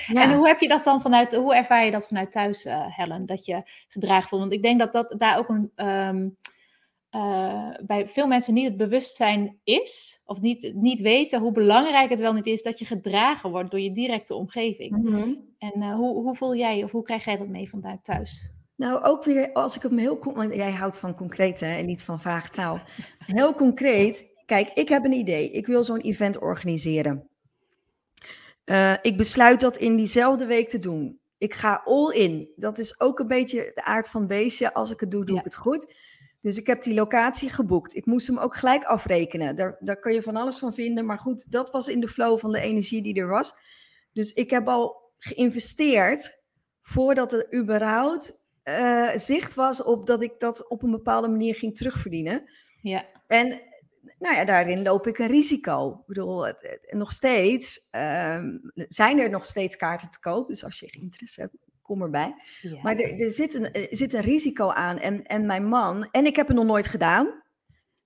ja. 0.06 0.22
En 0.22 0.34
hoe 0.34 0.46
heb 0.46 0.60
je 0.60 0.68
dat 0.68 0.84
dan 0.84 1.00
vanuit, 1.00 1.34
hoe 1.34 1.54
ervaar 1.54 1.84
je 1.84 1.90
dat 1.90 2.06
vanuit 2.06 2.32
thuis, 2.32 2.66
Helen, 2.68 3.26
dat 3.26 3.44
je 3.44 3.62
gedragen 3.88 4.28
voelt? 4.28 4.40
Want 4.40 4.52
ik 4.52 4.62
denk 4.62 4.78
dat 4.78 4.92
dat 4.92 5.14
daar 5.18 5.38
ook 5.38 5.48
een. 5.48 5.72
Um, 5.86 6.36
uh, 7.16 7.68
bij 7.86 8.08
veel 8.08 8.26
mensen 8.26 8.54
niet 8.54 8.64
het 8.64 8.76
bewustzijn 8.76 9.58
is, 9.64 10.22
of 10.26 10.40
niet, 10.40 10.72
niet 10.74 11.00
weten 11.00 11.40
hoe 11.40 11.52
belangrijk 11.52 12.10
het 12.10 12.20
wel 12.20 12.32
niet 12.32 12.46
is 12.46 12.62
dat 12.62 12.78
je 12.78 12.84
gedragen 12.84 13.50
wordt 13.50 13.70
door 13.70 13.80
je 13.80 13.92
directe 13.92 14.34
omgeving. 14.34 14.96
Mm 14.96 15.06
-hmm. 15.06 15.54
En 15.58 15.72
uh, 15.82 15.94
hoe, 15.94 16.22
hoe 16.22 16.34
voel 16.34 16.56
jij 16.56 16.84
of 16.84 16.92
hoe 16.92 17.02
krijg 17.02 17.24
jij 17.24 17.36
dat 17.36 17.48
mee 17.48 17.68
vanuit 17.68 18.04
thuis? 18.04 18.54
Nou, 18.76 19.02
ook 19.02 19.24
weer 19.24 19.52
als 19.52 19.76
ik 19.76 19.82
hem 19.82 19.98
heel. 19.98 20.18
Want 20.34 20.54
jij 20.54 20.72
houdt 20.72 20.98
van 20.98 21.14
concreet 21.14 21.60
hè, 21.60 21.76
en 21.76 21.86
niet 21.86 22.04
van 22.04 22.20
vaag 22.20 22.50
taal. 22.50 22.80
Heel 23.18 23.54
concreet. 23.54 24.42
Kijk, 24.46 24.70
ik 24.74 24.88
heb 24.88 25.04
een 25.04 25.12
idee. 25.12 25.50
Ik 25.50 25.66
wil 25.66 25.84
zo'n 25.84 26.00
event 26.00 26.38
organiseren. 26.38 27.28
Uh, 28.64 28.94
ik 29.02 29.16
besluit 29.16 29.60
dat 29.60 29.76
in 29.76 29.96
diezelfde 29.96 30.46
week 30.46 30.68
te 30.68 30.78
doen. 30.78 31.18
Ik 31.38 31.54
ga 31.54 31.82
all 31.84 32.14
in. 32.14 32.48
Dat 32.56 32.78
is 32.78 33.00
ook 33.00 33.18
een 33.18 33.26
beetje 33.26 33.70
de 33.74 33.84
aard 33.84 34.08
van 34.08 34.20
het 34.20 34.30
beestje. 34.30 34.74
Als 34.74 34.90
ik 34.90 35.00
het 35.00 35.10
doe, 35.10 35.24
doe 35.24 35.34
ja. 35.34 35.38
ik 35.40 35.44
het 35.44 35.56
goed. 35.56 35.94
Dus 36.46 36.58
ik 36.58 36.66
heb 36.66 36.82
die 36.82 36.94
locatie 36.94 37.50
geboekt. 37.50 37.94
Ik 37.94 38.06
moest 38.06 38.26
hem 38.26 38.38
ook 38.38 38.56
gelijk 38.56 38.84
afrekenen. 38.84 39.56
Daar, 39.56 39.76
daar 39.80 39.98
kun 39.98 40.12
je 40.12 40.22
van 40.22 40.36
alles 40.36 40.58
van 40.58 40.74
vinden. 40.74 41.06
Maar 41.06 41.18
goed, 41.18 41.52
dat 41.52 41.70
was 41.70 41.88
in 41.88 42.00
de 42.00 42.08
flow 42.08 42.38
van 42.38 42.52
de 42.52 42.60
energie 42.60 43.02
die 43.02 43.14
er 43.14 43.28
was. 43.28 43.54
Dus 44.12 44.32
ik 44.32 44.50
heb 44.50 44.68
al 44.68 45.12
geïnvesteerd 45.18 46.44
voordat 46.82 47.32
er 47.32 47.54
überhaupt 47.54 48.48
uh, 48.64 49.10
zicht 49.14 49.54
was 49.54 49.82
op 49.82 50.06
dat 50.06 50.22
ik 50.22 50.40
dat 50.40 50.68
op 50.68 50.82
een 50.82 50.90
bepaalde 50.90 51.28
manier 51.28 51.54
ging 51.54 51.76
terugverdienen. 51.76 52.50
Ja. 52.80 53.06
En 53.26 53.60
nou 54.18 54.34
ja, 54.34 54.44
daarin 54.44 54.82
loop 54.82 55.06
ik 55.06 55.18
een 55.18 55.26
risico. 55.26 55.90
Ik 55.90 56.06
bedoel, 56.06 56.52
nog 56.88 57.12
steeds 57.12 57.88
uh, 57.92 58.44
zijn 58.74 59.18
er 59.18 59.30
nog 59.30 59.44
steeds 59.44 59.76
kaarten 59.76 60.10
te 60.10 60.20
koop. 60.20 60.48
Dus 60.48 60.64
als 60.64 60.80
je 60.80 60.86
interesse 60.90 61.40
hebt, 61.40 61.56
kom 61.86 62.02
erbij. 62.02 62.34
Ja. 62.60 62.78
Maar 62.82 62.96
er, 62.96 63.20
er, 63.20 63.30
zit 63.30 63.54
een, 63.54 63.72
er 63.72 63.86
zit 63.90 64.12
een 64.12 64.20
risico 64.20 64.68
aan. 64.68 64.98
En, 64.98 65.24
en 65.24 65.46
mijn 65.46 65.68
man, 65.68 66.08
en 66.10 66.26
ik 66.26 66.36
heb 66.36 66.46
het 66.46 66.56
nog 66.56 66.66
nooit 66.66 66.86
gedaan. 66.86 67.44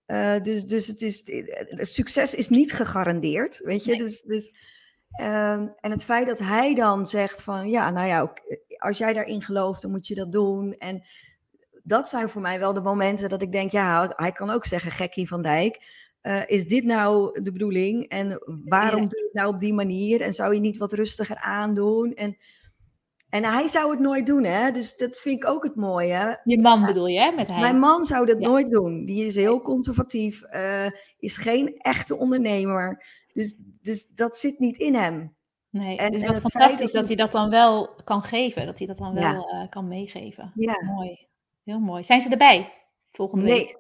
Uh, 0.07 0.41
dus 0.43 0.65
dus 0.65 0.87
het 0.87 1.03
is, 1.03 1.23
het 1.69 1.89
succes 1.89 2.35
is 2.35 2.49
niet 2.49 2.73
gegarandeerd, 2.73 3.61
weet 3.65 3.85
je. 3.85 3.91
Nee. 3.91 3.99
Dus, 3.99 4.23
dus, 4.23 4.53
uh, 5.21 5.53
en 5.53 5.91
het 5.91 6.05
feit 6.05 6.27
dat 6.27 6.39
hij 6.39 6.75
dan 6.75 7.07
zegt 7.07 7.43
van, 7.43 7.69
ja, 7.69 7.91
nou 7.91 8.07
ja, 8.07 8.33
als 8.79 8.99
jij 8.99 9.13
daarin 9.13 9.43
gelooft, 9.43 9.83
dan 9.83 9.91
moet 9.91 10.07
je 10.07 10.15
dat 10.15 10.33
doen. 10.33 10.75
En 10.79 11.03
dat 11.83 12.09
zijn 12.09 12.29
voor 12.29 12.41
mij 12.41 12.59
wel 12.59 12.73
de 12.73 12.81
momenten 12.81 13.29
dat 13.29 13.43
ik 13.43 13.53
denk, 13.53 13.71
ja, 13.71 14.13
hij 14.17 14.33
kan 14.33 14.51
ook 14.51 14.65
zeggen, 14.65 14.91
gekkie 14.91 15.29
van 15.29 15.43
Dijk. 15.43 15.99
Uh, 16.23 16.43
is 16.47 16.67
dit 16.69 16.85
nou 16.85 17.41
de 17.43 17.53
bedoeling? 17.53 18.09
En 18.09 18.43
waarom 18.65 19.03
ja. 19.03 19.07
doe 19.07 19.19
je 19.19 19.25
het 19.25 19.35
nou 19.35 19.55
op 19.55 19.61
die 19.61 19.73
manier? 19.75 20.21
En 20.21 20.33
zou 20.33 20.55
je 20.55 20.61
niet 20.61 20.77
wat 20.77 20.93
rustiger 20.93 21.37
aandoen? 21.37 22.15
En 22.15 22.37
en 23.31 23.45
hij 23.45 23.69
zou 23.69 23.91
het 23.91 24.01
nooit 24.01 24.27
doen, 24.27 24.45
hè? 24.45 24.71
Dus 24.71 24.97
dat 24.97 25.19
vind 25.19 25.37
ik 25.37 25.51
ook 25.51 25.65
het 25.65 25.77
mooie. 25.77 26.41
Je 26.45 26.61
man 26.61 26.87
bedoel 26.87 27.07
je, 27.07 27.21
hè? 27.21 27.31
Met 27.31 27.49
hij. 27.49 27.61
Mijn 27.61 27.79
man 27.79 28.05
zou 28.05 28.27
dat 28.27 28.41
ja. 28.41 28.49
nooit 28.49 28.71
doen. 28.71 29.05
Die 29.05 29.25
is 29.25 29.35
heel 29.35 29.61
conservatief, 29.61 30.43
uh, 30.55 30.91
is 31.19 31.37
geen 31.37 31.77
echte 31.79 32.17
ondernemer. 32.17 33.05
Dus, 33.33 33.55
dus 33.83 34.09
dat 34.09 34.37
zit 34.37 34.59
niet 34.59 34.79
in 34.79 34.95
hem. 34.95 35.35
Nee, 35.71 35.97
en, 35.97 36.13
dus 36.13 36.27
wat 36.27 36.41
fantastisch 36.41 36.93
dat, 36.93 37.01
dat 37.01 37.07
hij 37.07 37.17
dat 37.17 37.33
dan 37.33 37.51
wel 37.51 37.91
kan 38.05 38.23
geven. 38.23 38.67
Dat 38.67 38.79
hij 38.79 38.87
dat 38.87 38.99
dan 38.99 39.15
wel 39.15 39.55
uh, 39.55 39.69
kan 39.69 39.89
meegeven. 39.89 40.53
Ja. 40.55 40.85
Mooi. 40.85 41.29
Heel 41.65 41.81
mooi. 41.81 42.05
Zijn 42.05 42.21
ze 42.21 42.31
erbij 42.31 42.73
volgende 43.13 43.45
nee. 43.45 43.59
week? 43.59 43.79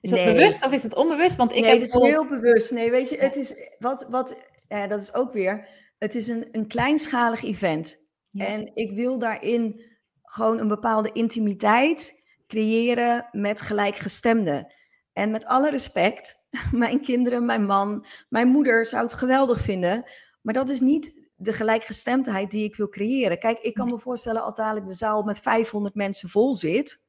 Is 0.00 0.10
dat 0.10 0.18
nee. 0.18 0.34
bewust 0.34 0.64
of 0.64 0.72
is 0.72 0.82
het 0.82 0.94
onbewust? 0.94 1.36
Want 1.36 1.52
ik 1.52 1.60
nee, 1.60 1.70
heb 1.70 1.78
het 1.80 1.88
is 1.88 1.94
heel 1.94 2.26
bewust. 2.26 2.72
Nee, 2.72 2.90
weet 2.90 3.08
je, 3.08 3.16
het 3.16 3.36
is 3.36 3.70
wat, 3.78 4.06
wat 4.10 4.36
ja, 4.68 4.86
dat 4.86 5.00
is 5.00 5.14
ook 5.14 5.32
weer, 5.32 5.68
het 5.98 6.14
is 6.14 6.28
een, 6.28 6.48
een 6.52 6.66
kleinschalig 6.66 7.42
event. 7.44 8.03
Ja. 8.34 8.46
En 8.46 8.70
ik 8.74 8.92
wil 8.92 9.18
daarin 9.18 9.82
gewoon 10.22 10.58
een 10.58 10.68
bepaalde 10.68 11.12
intimiteit 11.12 12.24
creëren 12.46 13.28
met 13.32 13.60
gelijkgestemden. 13.60 14.72
En 15.12 15.30
met 15.30 15.46
alle 15.46 15.70
respect, 15.70 16.48
mijn 16.72 17.00
kinderen, 17.00 17.44
mijn 17.44 17.64
man, 17.64 18.04
mijn 18.28 18.48
moeder 18.48 18.86
zou 18.86 19.02
het 19.02 19.14
geweldig 19.14 19.60
vinden. 19.60 20.04
Maar 20.42 20.54
dat 20.54 20.68
is 20.68 20.80
niet 20.80 21.28
de 21.36 21.52
gelijkgestemdheid 21.52 22.50
die 22.50 22.64
ik 22.64 22.76
wil 22.76 22.88
creëren. 22.88 23.38
Kijk, 23.38 23.58
ik 23.58 23.74
kan 23.74 23.86
me 23.86 24.00
voorstellen 24.00 24.42
als 24.42 24.54
dadelijk 24.54 24.86
de 24.86 24.94
zaal 24.94 25.22
met 25.22 25.40
500 25.40 25.94
mensen 25.94 26.28
vol 26.28 26.54
zit. 26.54 27.02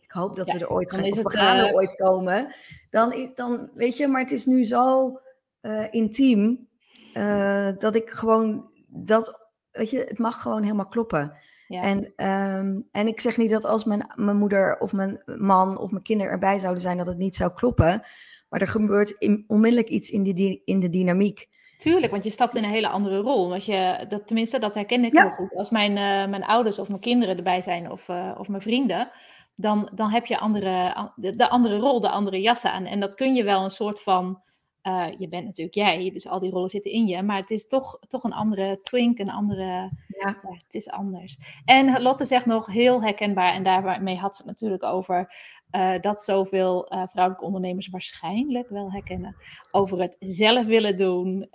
Ik 0.00 0.12
hoop 0.12 0.36
dat 0.36 0.46
ja, 0.46 0.54
we 0.54 0.60
er 0.60 0.70
ooit 0.70 0.90
gaan, 0.90 1.04
of 1.04 1.22
we 1.22 1.30
gaan 1.30 1.56
er 1.56 1.68
uh... 1.68 1.74
ooit 1.74 1.96
komen. 1.96 2.54
Dan, 2.90 3.30
dan, 3.34 3.70
weet 3.74 3.96
je, 3.96 4.08
maar 4.08 4.20
het 4.20 4.32
is 4.32 4.46
nu 4.46 4.64
zo 4.64 5.18
uh, 5.62 5.84
intiem 5.90 6.68
uh, 7.14 7.72
dat 7.78 7.94
ik 7.94 8.10
gewoon 8.10 8.70
dat 8.86 9.45
weet 9.76 9.90
je, 9.90 9.98
het 9.98 10.18
mag 10.18 10.42
gewoon 10.42 10.62
helemaal 10.62 10.88
kloppen. 10.88 11.36
Ja. 11.68 11.82
En, 11.82 12.12
ehm, 12.16 12.80
en 12.92 13.06
ik 13.06 13.20
zeg 13.20 13.36
niet 13.36 13.50
dat 13.50 13.64
als 13.64 13.84
mijn, 13.84 14.12
mijn 14.14 14.36
moeder 14.36 14.78
of 14.78 14.92
mijn 14.92 15.22
man 15.36 15.78
of 15.78 15.90
mijn 15.90 16.02
kinderen 16.02 16.32
erbij 16.32 16.58
zouden 16.58 16.82
zijn, 16.82 16.96
dat 16.96 17.06
het 17.06 17.18
niet 17.18 17.36
zou 17.36 17.52
kloppen. 17.54 18.00
Maar 18.48 18.60
er 18.60 18.68
gebeurt 18.68 19.10
in, 19.10 19.44
onmiddellijk 19.46 19.88
iets 19.88 20.10
in, 20.10 20.22
die, 20.22 20.62
in 20.64 20.80
de 20.80 20.88
dynamiek. 20.88 21.48
Tuurlijk, 21.76 22.12
want 22.12 22.24
je 22.24 22.30
stapt 22.30 22.56
in 22.56 22.64
een 22.64 22.70
hele 22.70 22.88
andere 22.88 23.20
rol. 23.20 23.52
Als 23.52 23.66
je, 23.66 24.04
dat, 24.08 24.26
tenminste, 24.26 24.58
dat 24.58 24.74
herken 24.74 25.04
ik 25.04 25.18
heel 25.18 25.30
goed. 25.30 25.54
Als 25.54 25.70
mijn, 25.70 25.90
uh, 25.90 26.30
mijn 26.30 26.44
ouders 26.44 26.78
of 26.78 26.88
mijn 26.88 27.00
kinderen 27.00 27.36
erbij 27.36 27.60
zijn 27.60 27.90
of, 27.90 28.08
uh, 28.08 28.34
of 28.38 28.48
mijn 28.48 28.62
vrienden, 28.62 29.10
dan, 29.54 29.90
dan 29.94 30.10
heb 30.10 30.26
je 30.26 30.38
andere, 30.38 30.94
de, 31.16 31.36
de, 31.36 31.48
andere 31.48 31.76
rol, 31.76 32.00
de 32.00 32.08
andere 32.08 32.40
jas 32.40 32.64
aan. 32.64 32.84
En 32.84 33.00
dat 33.00 33.14
kun 33.14 33.34
je 33.34 33.44
wel 33.44 33.64
een 33.64 33.70
soort 33.70 34.02
van. 34.02 34.44
Uh, 34.86 35.06
je 35.18 35.28
bent 35.28 35.44
natuurlijk 35.44 35.76
jij, 35.76 36.10
dus 36.10 36.28
al 36.28 36.38
die 36.38 36.50
rollen 36.50 36.68
zitten 36.68 36.90
in 36.90 37.06
je. 37.06 37.22
Maar 37.22 37.36
het 37.36 37.50
is 37.50 37.66
toch, 37.66 37.98
toch 38.08 38.24
een 38.24 38.32
andere 38.32 38.80
twink, 38.80 39.18
een 39.18 39.30
andere. 39.30 39.62
Ja. 39.62 39.90
ja. 40.18 40.38
het 40.42 40.74
is 40.74 40.88
anders. 40.88 41.38
En 41.64 42.02
Lotte 42.02 42.24
zegt 42.24 42.46
nog 42.46 42.66
heel 42.66 43.02
herkenbaar, 43.02 43.52
en 43.52 43.62
daarmee 43.62 44.16
had 44.16 44.36
ze 44.36 44.42
het 44.42 44.50
natuurlijk 44.50 44.82
over. 44.82 45.34
Uh, 45.70 46.00
dat 46.00 46.22
zoveel 46.22 46.92
uh, 46.92 47.02
vrouwelijke 47.06 47.46
ondernemers 47.46 47.88
waarschijnlijk 47.88 48.68
wel 48.68 48.92
herkennen. 48.92 49.36
Over 49.70 50.00
het 50.00 50.16
zelf 50.18 50.64
willen 50.64 50.96
doen, 50.96 51.48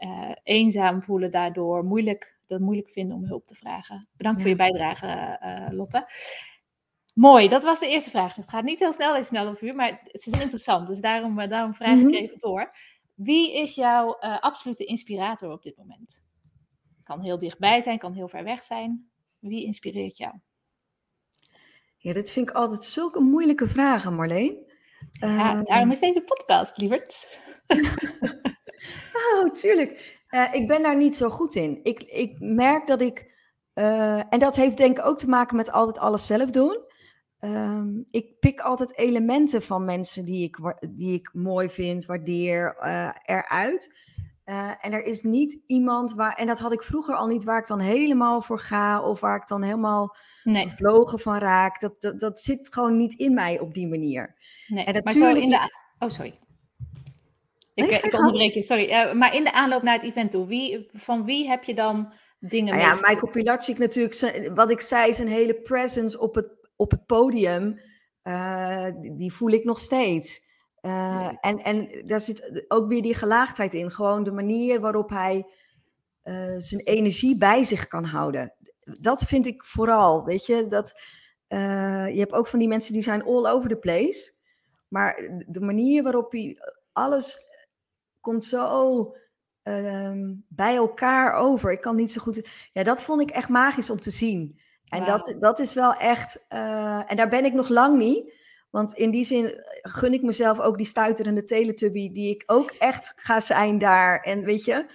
eenzaam 0.44 1.04
voelen 1.04 1.32
daardoor, 1.32 1.84
moeilijk, 1.84 2.38
dat 2.46 2.60
moeilijk 2.60 2.90
vinden 2.90 3.18
om 3.18 3.26
hulp 3.26 3.48
te 3.48 3.56
vragen. 3.56 4.08
Bedankt 4.18 4.38
ja. 4.38 4.44
voor 4.44 4.52
je 4.52 4.72
bijdrage, 4.72 5.38
Lotte. 5.72 6.06
Mooi, 7.14 7.50
dat 7.50 7.64
was 7.64 7.80
de 7.80 7.88
eerste 7.88 8.10
vraag. 8.10 8.36
Het 8.36 8.50
gaat 8.50 8.64
niet 8.64 8.80
heel 8.80 8.94
snel 8.94 9.16
in 9.16 9.24
snel 9.24 9.48
of 9.48 9.62
uur, 9.62 9.76
maar 9.76 10.02
het 10.04 10.26
is 10.26 10.40
interessant. 10.40 10.88
Dus 10.88 11.00
daarom, 11.00 11.48
daarom 11.48 11.74
vraag 11.74 11.98
ik 11.98 12.04
mm 12.04 12.04
-hmm. 12.04 12.14
even 12.14 12.38
door. 12.40 12.72
Wie 13.24 13.54
is 13.54 13.76
jouw 13.76 14.16
absolute 14.20 14.86
inspirator 14.86 15.52
op 15.52 15.64
dit 15.64 15.78
moment? 15.78 16.24
Kan 17.04 17.22
heel 17.22 17.38
dichtbij 17.38 17.82
zijn, 17.82 17.98
kan 17.98 18.14
heel 18.14 18.28
ver 18.28 18.44
weg 18.44 18.64
zijn. 18.64 19.12
Wie 19.40 19.66
inspireert 19.66 20.18
jou? 20.18 20.34
Ja, 21.98 22.14
dit 22.14 22.32
vind 22.32 22.50
ik 22.50 22.56
altijd 22.56 22.86
zulke 22.86 23.20
moeilijke 23.20 23.68
vragen, 23.68 24.16
Marleen. 24.16 24.72
Ja, 25.12 25.56
uh, 25.56 25.64
daarom 25.64 25.92
is 25.92 26.00
deze 26.00 26.22
podcast, 26.22 26.78
lieverd. 26.78 27.40
oh, 29.34 29.50
tuurlijk. 29.52 30.20
Uh, 30.30 30.54
ik 30.54 30.68
ben 30.68 30.82
daar 30.82 30.98
niet 30.98 31.16
zo 31.16 31.30
goed 31.30 31.56
in. 31.56 31.80
Ik, 31.84 32.02
ik 32.04 32.40
merk 32.40 32.88
dat 32.88 33.02
ik, 33.02 33.34
uh, 33.74 34.34
en 34.34 34.40
dat 34.40 34.56
heeft 34.56 34.78
denk 34.78 34.98
ik 34.98 35.06
ook 35.06 35.18
te 35.18 35.30
maken 35.30 35.56
met 35.56 35.72
altijd 35.72 35.98
alles 35.98 36.26
zelf 36.26 36.52
doen. 36.52 36.90
Um, 37.44 38.04
ik 38.10 38.40
pik 38.40 38.60
altijd 38.60 38.98
elementen 38.98 39.62
van 39.62 39.86
mensen 39.86 40.26
die 40.26 40.44
ik, 40.44 40.58
die 40.90 41.14
ik 41.14 41.30
mooi 41.34 41.70
vind, 41.70 42.06
waardeer, 42.06 42.78
uh, 42.84 43.10
eruit. 43.26 44.00
en 44.82 44.92
er 44.94 45.04
is 45.04 45.22
niet 45.22 45.64
iemand 45.68 46.14
waar, 46.14 46.36
en 46.36 46.48
dat 46.48 46.60
had 46.60 46.74
ik 46.74 46.84
vroeger 46.84 47.16
al 47.16 47.28
niet, 47.28 47.44
waar 47.44 47.60
ik 47.60 47.68
dan 47.68 47.80
helemaal 47.80 48.42
voor 48.42 48.60
ga 48.60 49.02
of 49.02 49.20
waar 49.20 49.36
ik 49.36 49.48
dan 49.48 49.64
helemaal 49.64 50.16
nee. 50.44 50.70
vlogen 50.70 51.20
van 51.20 51.38
raak. 51.38 51.80
Dat, 51.80 52.02
dat, 52.02 52.20
dat 52.20 52.40
zit 52.40 52.74
gewoon 52.74 52.98
niet 52.98 53.14
in 53.14 53.34
mij 53.34 53.60
op 53.60 53.74
die 53.74 53.88
manier. 53.88 54.36
Nee, 54.68 54.86
en 54.86 55.04
maar 55.04 55.14
zo 55.14 55.34
in 55.34 55.50
de... 55.50 55.72
Oh, 56.00 56.10
sorry. 56.10 56.34
Ik, 57.74 57.90
nee, 57.90 58.00
ik 58.00 58.18
onderbreek 58.18 58.54
je, 58.54 58.62
sorry. 58.62 58.90
Uh, 58.90 59.14
maar 59.14 59.36
in 59.36 59.44
de 59.44 59.54
aanloop 59.54 59.82
naar 59.82 59.96
het 59.96 60.04
event 60.04 60.32
toe, 60.32 60.48
wie, 60.48 60.90
van 60.94 61.26
wie 61.26 61.48
heb 61.48 61.64
je 61.64 61.74
dan 61.74 62.14
dingen 62.40 62.78
nou 62.78 62.88
Ja, 62.88 62.94
Michael 62.94 63.32
Pilatschik 63.32 63.78
natuurlijk, 63.78 64.50
wat 64.54 64.72
ik 64.72 64.82
zei, 64.82 65.14
zijn 65.14 65.28
hele 65.28 65.54
presence 65.54 66.20
op 66.20 66.36
het, 66.36 66.48
op 66.82 66.92
het 66.92 67.06
podium, 67.06 67.80
uh, 68.24 68.88
die 69.16 69.34
voel 69.34 69.50
ik 69.50 69.64
nog 69.64 69.80
steeds. 69.80 70.50
Uh, 70.82 71.32
en, 71.42 71.64
en 71.64 72.04
daar 72.06 72.20
zit 72.20 72.66
ook 72.68 72.88
weer 72.88 73.02
die 73.02 73.16
gelaagdheid 73.16 73.74
in. 73.74 73.92
Gewoon 73.92 74.24
de 74.24 74.32
manier 74.32 74.80
waarop 74.80 75.10
hij 75.10 75.46
zijn 76.58 76.82
energie 76.84 77.38
bij 77.38 77.64
zich 77.64 77.88
kan 77.88 78.04
houden 78.04 78.54
dat 79.00 79.24
vind 79.24 79.48
ik 79.48 79.66
vooral, 79.66 80.24
weet 80.24 80.46
je, 80.46 80.68
dat 80.68 81.02
je 81.48 82.18
hebt 82.18 82.34
ook 82.34 82.48
van 82.48 82.60
die 82.60 82.68
mensen 82.68 82.94
die 82.94 83.02
zijn 83.02 83.24
all 83.24 83.46
over 83.46 83.70
the 83.70 83.76
place, 83.76 84.32
maar 84.88 85.44
de 85.48 85.62
manier 85.62 86.04
waarop 86.04 86.32
hij 86.32 86.58
alles 86.92 87.38
komt 88.20 88.46
zo 88.46 89.16
uh, 89.64 90.12
bij 90.48 90.76
elkaar 90.76 91.34
over. 91.34 91.72
Ik 91.72 91.82
kan 91.82 91.96
niet 91.96 92.12
zo 92.12 92.22
goed. 92.22 92.48
Ja, 92.74 92.84
dat 92.84 93.04
vond 93.04 93.22
ik 93.22 93.30
echt 93.30 93.50
magisch 93.50 93.90
om 93.90 94.00
te 94.00 94.12
zien. 94.12 94.60
En 94.92 95.00
wow. 95.00 95.08
dat, 95.08 95.36
dat 95.40 95.60
is 95.60 95.74
wel 95.74 95.94
echt. 95.94 96.46
Uh, 96.50 97.12
en 97.12 97.18
daar 97.18 97.30
ben 97.30 97.46
ik 97.46 97.54
nog 97.54 97.70
lang 97.70 97.98
niet. 97.98 98.34
Want 98.70 98.94
in 98.94 99.12
die 99.12 99.24
zin 99.24 99.64
gun 99.82 100.14
ik 100.14 100.22
mezelf 100.22 100.60
ook 100.60 100.78
die 100.78 100.86
stuiterende 100.86 101.44
teletubby, 101.44 102.12
die 102.12 102.30
ik 102.30 102.44
ook 102.46 102.72
echt 102.72 103.14
ga 103.16 103.40
zijn 103.40 103.78
daar. 103.78 104.20
En 104.20 104.44
weet 104.44 104.66
je, 104.66 104.86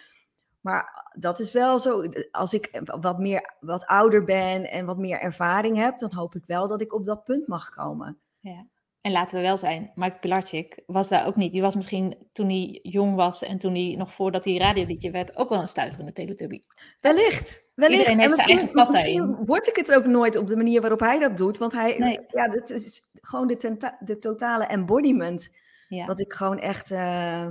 maar 0.60 1.10
dat 1.18 1.38
is 1.38 1.52
wel 1.52 1.78
zo. 1.78 2.04
Als 2.30 2.54
ik 2.54 2.82
wat 3.00 3.18
meer 3.18 3.54
wat 3.60 3.86
ouder 3.86 4.24
ben 4.24 4.70
en 4.70 4.86
wat 4.86 4.98
meer 4.98 5.20
ervaring 5.20 5.76
heb, 5.76 5.98
dan 5.98 6.14
hoop 6.14 6.34
ik 6.34 6.46
wel 6.46 6.68
dat 6.68 6.80
ik 6.80 6.92
op 6.92 7.04
dat 7.04 7.24
punt 7.24 7.46
mag 7.46 7.68
komen. 7.68 8.18
Ja. 8.40 8.66
En 9.06 9.12
laten 9.12 9.36
we 9.36 9.42
wel 9.42 9.56
zijn, 9.56 9.90
Mike 9.94 10.18
Pilarczyk 10.18 10.82
was 10.86 11.08
daar 11.08 11.26
ook 11.26 11.36
niet. 11.36 11.52
Die 11.52 11.60
was 11.60 11.74
misschien 11.74 12.28
toen 12.32 12.48
hij 12.48 12.78
jong 12.82 13.14
was 13.14 13.42
en 13.42 13.58
toen 13.58 13.74
hij 13.74 13.94
nog 13.98 14.12
voordat 14.12 14.44
hij 14.44 14.56
radioliedje 14.56 15.10
werd, 15.10 15.36
ook 15.36 15.48
wel 15.48 15.60
een 15.60 15.68
stuiterende 15.68 16.12
teletubby. 16.12 16.60
Wellicht, 17.00 17.72
wellicht. 17.74 17.98
Iedereen 17.98 18.20
heeft 18.20 18.34
zijn 18.34 18.48
eigen 18.48 18.70
pad 18.70 19.46
word 19.46 19.68
ik 19.68 19.76
het 19.76 19.94
ook 19.94 20.06
nooit 20.06 20.36
op 20.36 20.46
de 20.46 20.56
manier 20.56 20.80
waarop 20.80 21.00
hij 21.00 21.18
dat 21.18 21.36
doet, 21.36 21.58
want 21.58 21.72
hij, 21.72 21.98
nee. 21.98 22.20
ja, 22.28 22.48
dat 22.48 22.70
is 22.70 23.00
gewoon 23.20 23.46
de, 23.46 23.94
de 24.00 24.18
totale 24.18 24.64
embodiment. 24.64 25.56
Ja. 25.88 26.06
Wat 26.06 26.20
ik 26.20 26.32
gewoon 26.32 26.58
echt, 26.58 26.90
uh, 26.90 27.46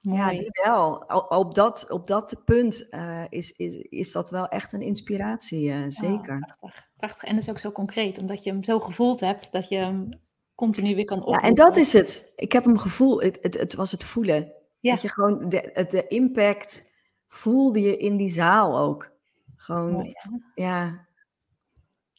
Mooi. 0.00 0.20
Ja, 0.20 0.30
die 0.30 0.60
wel. 0.64 0.94
Op 1.28 1.54
dat, 1.54 1.90
op 1.90 2.06
dat 2.06 2.42
punt 2.44 2.86
uh, 2.90 3.24
is, 3.28 3.52
is, 3.52 3.74
is 3.74 4.12
dat 4.12 4.30
wel 4.30 4.48
echt 4.48 4.72
een 4.72 4.82
inspiratie, 4.82 5.68
uh, 5.68 5.84
zeker. 5.88 6.34
Oh, 6.34 6.40
prachtig. 6.40 6.88
prachtig. 6.96 7.22
En 7.22 7.34
dat 7.34 7.42
is 7.42 7.50
ook 7.50 7.58
zo 7.58 7.72
concreet, 7.72 8.18
omdat 8.18 8.44
je 8.44 8.50
hem 8.50 8.64
zo 8.64 8.80
gevoeld 8.80 9.20
hebt 9.20 9.52
dat 9.52 9.68
je 9.68 9.76
hem 9.76 10.26
continu 10.58 10.94
weer 10.94 11.04
kan 11.04 11.18
oproepen. 11.18 11.42
Ja, 11.42 11.48
en 11.48 11.54
dat 11.54 11.76
is 11.76 11.92
het. 11.92 12.32
Ik 12.36 12.52
heb 12.52 12.64
hem 12.64 12.78
gevoeld. 12.78 13.22
Het, 13.22 13.38
het, 13.40 13.58
het 13.58 13.74
was 13.74 13.92
het 13.92 14.04
voelen. 14.04 14.52
Ja. 14.80 14.92
Dat 14.92 15.02
je 15.02 15.10
gewoon 15.10 15.48
de, 15.48 15.84
de 15.88 16.08
impact 16.08 16.96
voelde 17.26 17.80
je 17.80 17.96
in 17.96 18.16
die 18.16 18.30
zaal 18.30 18.78
ook. 18.78 19.10
Gewoon, 19.56 19.92
Mooi, 19.92 20.12
ja. 20.54 21.06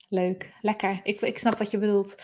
Leuk, 0.10 0.54
lekker. 0.62 1.00
Ik, 1.04 1.22
ik 1.22 1.40
snap 1.40 1.58
wat 1.58 1.72
je 1.72 1.78
bedoelt. 1.78 2.16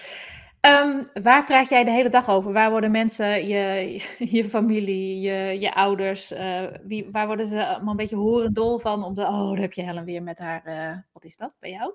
Um, 0.62 1.08
waar 1.24 1.46
praat 1.46 1.70
jij 1.70 1.84
de 1.84 1.92
hele 1.92 2.10
dag 2.10 2.30
over? 2.30 2.54
Waar 2.54 2.72
worden 2.72 2.92
mensen, 2.92 3.48
je, 3.48 3.96
je 4.36 4.46
familie, 4.50 5.22
je, 5.22 5.60
je 5.60 5.74
ouders, 5.74 6.32
uh, 6.32 6.64
wie, 6.84 7.12
waar 7.12 7.28
worden 7.28 7.46
ze 7.46 7.68
allemaal 7.68 7.92
een 7.92 7.98
beetje 7.98 8.16
horendol 8.16 8.80
van? 8.80 9.04
Om 9.04 9.14
de, 9.14 9.22
oh, 9.22 9.50
daar 9.50 9.60
heb 9.60 9.74
je 9.74 9.84
Helen 9.84 10.06
weer 10.06 10.24
met 10.24 10.40
haar, 10.40 10.68
uh, 10.68 10.98
wat 11.12 11.24
is 11.24 11.36
dat 11.36 11.52
bij 11.60 11.70
jou? 11.70 11.94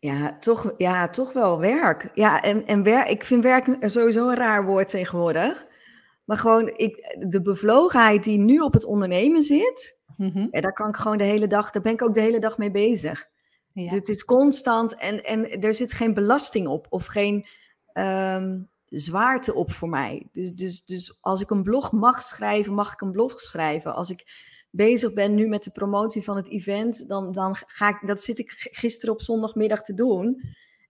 Ja, 0.00 0.38
toch, 0.38 0.74
ja, 0.76 1.08
toch 1.08 1.32
wel 1.32 1.60
werk. 1.60 2.10
Ja, 2.14 2.42
en, 2.42 2.66
en 2.66 2.82
werk, 2.82 3.08
ik 3.08 3.24
vind 3.24 3.42
werk 3.42 3.76
sowieso 3.80 4.28
een 4.28 4.36
raar 4.36 4.64
woord 4.64 4.88
tegenwoordig. 4.88 5.66
Maar 6.24 6.36
gewoon 6.36 6.68
ik, 6.76 7.16
de 7.28 7.42
bevlogenheid 7.42 8.24
die 8.24 8.38
nu 8.38 8.58
op 8.58 8.72
het 8.72 8.84
ondernemen 8.84 9.42
zit, 9.42 10.00
mm 10.16 10.30
-hmm. 10.30 10.48
ja, 10.50 10.60
daar 10.60 10.72
kan 10.72 10.88
ik 10.88 10.96
gewoon 10.96 11.18
de 11.18 11.24
hele 11.24 11.46
dag, 11.46 11.70
daar 11.70 11.82
ben 11.82 11.92
ik 11.92 12.02
ook 12.02 12.14
de 12.14 12.20
hele 12.20 12.38
dag 12.38 12.58
mee 12.58 12.70
bezig. 12.70 13.26
Ja. 13.72 13.94
Het 13.94 14.08
is 14.08 14.24
constant 14.24 14.94
en, 14.96 15.24
en 15.24 15.60
er 15.60 15.74
zit 15.74 15.92
geen 15.92 16.14
belasting 16.14 16.66
op 16.66 16.86
of 16.88 17.06
geen 17.06 17.46
um, 17.92 18.68
zwaarte 18.84 19.54
op 19.54 19.72
voor 19.72 19.88
mij. 19.88 20.28
Dus, 20.32 20.52
dus, 20.52 20.84
dus 20.84 21.18
als 21.20 21.40
ik 21.40 21.50
een 21.50 21.62
blog 21.62 21.92
mag 21.92 22.22
schrijven, 22.22 22.74
mag 22.74 22.92
ik 22.92 23.00
een 23.00 23.12
blog 23.12 23.40
schrijven. 23.40 23.94
Als 23.94 24.10
ik 24.10 24.24
bezig 24.78 25.12
ben 25.12 25.34
nu 25.34 25.46
met 25.46 25.64
de 25.64 25.70
promotie 25.70 26.24
van 26.24 26.36
het 26.36 26.50
event, 26.50 27.08
dan, 27.08 27.32
dan 27.32 27.56
ga 27.66 27.88
ik, 27.88 28.06
dat 28.06 28.20
zit 28.20 28.38
ik 28.38 28.68
gisteren 28.70 29.14
op 29.14 29.20
zondagmiddag 29.20 29.82
te 29.82 29.94
doen. 29.94 30.42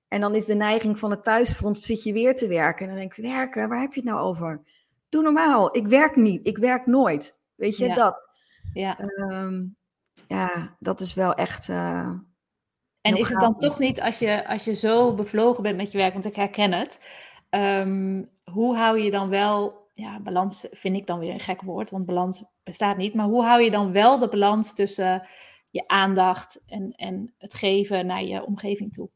En 0.09 0.21
dan 0.21 0.35
is 0.35 0.47
de 0.47 0.55
neiging 0.55 0.99
van 0.99 1.11
het 1.11 1.25
thuisfront, 1.25 1.79
zit 1.79 2.03
je 2.03 2.13
weer 2.13 2.37
te 2.37 2.49
werken. 2.49 2.83
En 2.83 2.91
dan 2.91 3.01
denk 3.01 3.17
ik, 3.17 3.25
werken, 3.25 3.69
waar 3.69 3.81
heb 3.81 3.93
je 3.93 4.01
het 4.01 4.09
nou 4.09 4.21
over? 4.21 4.63
Doe 5.09 5.23
normaal, 5.23 5.77
ik 5.77 5.87
werk 5.87 6.17
niet, 6.17 6.47
ik 6.47 6.59
werk 6.59 6.87
nooit. 6.87 7.45
Weet 7.55 7.77
je, 7.77 7.87
ja. 7.87 7.95
dat. 7.95 8.29
Ja. 8.73 8.99
Um, 9.01 9.77
ja, 10.27 10.77
dat 10.79 11.01
is 11.01 11.15
wel 11.15 11.35
echt... 11.35 11.69
Uh, 11.69 12.11
en 13.01 13.17
is 13.17 13.29
het 13.29 13.41
dan 13.41 13.59
toch 13.59 13.79
niet, 13.79 14.01
als 14.01 14.19
je, 14.19 14.49
als 14.49 14.65
je 14.65 14.75
zo 14.75 15.15
bevlogen 15.15 15.63
bent 15.63 15.77
met 15.77 15.93
je 15.93 15.99
werk, 15.99 16.13
want 16.13 16.25
ik 16.25 16.37
herken 16.37 16.73
het, 16.73 17.01
um, 17.51 18.31
hoe 18.45 18.77
hou 18.77 18.99
je 18.99 19.11
dan 19.11 19.29
wel, 19.29 19.88
ja, 19.99 20.21
balans 20.21 20.67
vind 20.71 20.97
ik 20.97 21.07
dan 21.07 21.19
weer 21.19 21.33
een 21.33 21.41
gek 21.41 21.63
woord, 21.63 21.91
want 21.91 22.07
balans 22.07 22.45
bestaat 22.63 22.97
niet, 22.97 23.15
maar 23.15 23.27
hoe 23.27 23.43
hou 23.43 23.63
je 23.63 23.71
dan 23.71 23.93
wel 23.93 24.19
de 24.19 24.29
balans 24.29 24.75
tussen 24.75 25.27
je 25.71 25.89
aandacht 25.89 26.63
en, 26.67 26.93
en 26.97 27.35
het 27.39 27.55
geven 27.55 28.07
naar 28.07 28.25
je 28.25 28.45
omgeving 28.45 28.93
toe? 28.93 29.09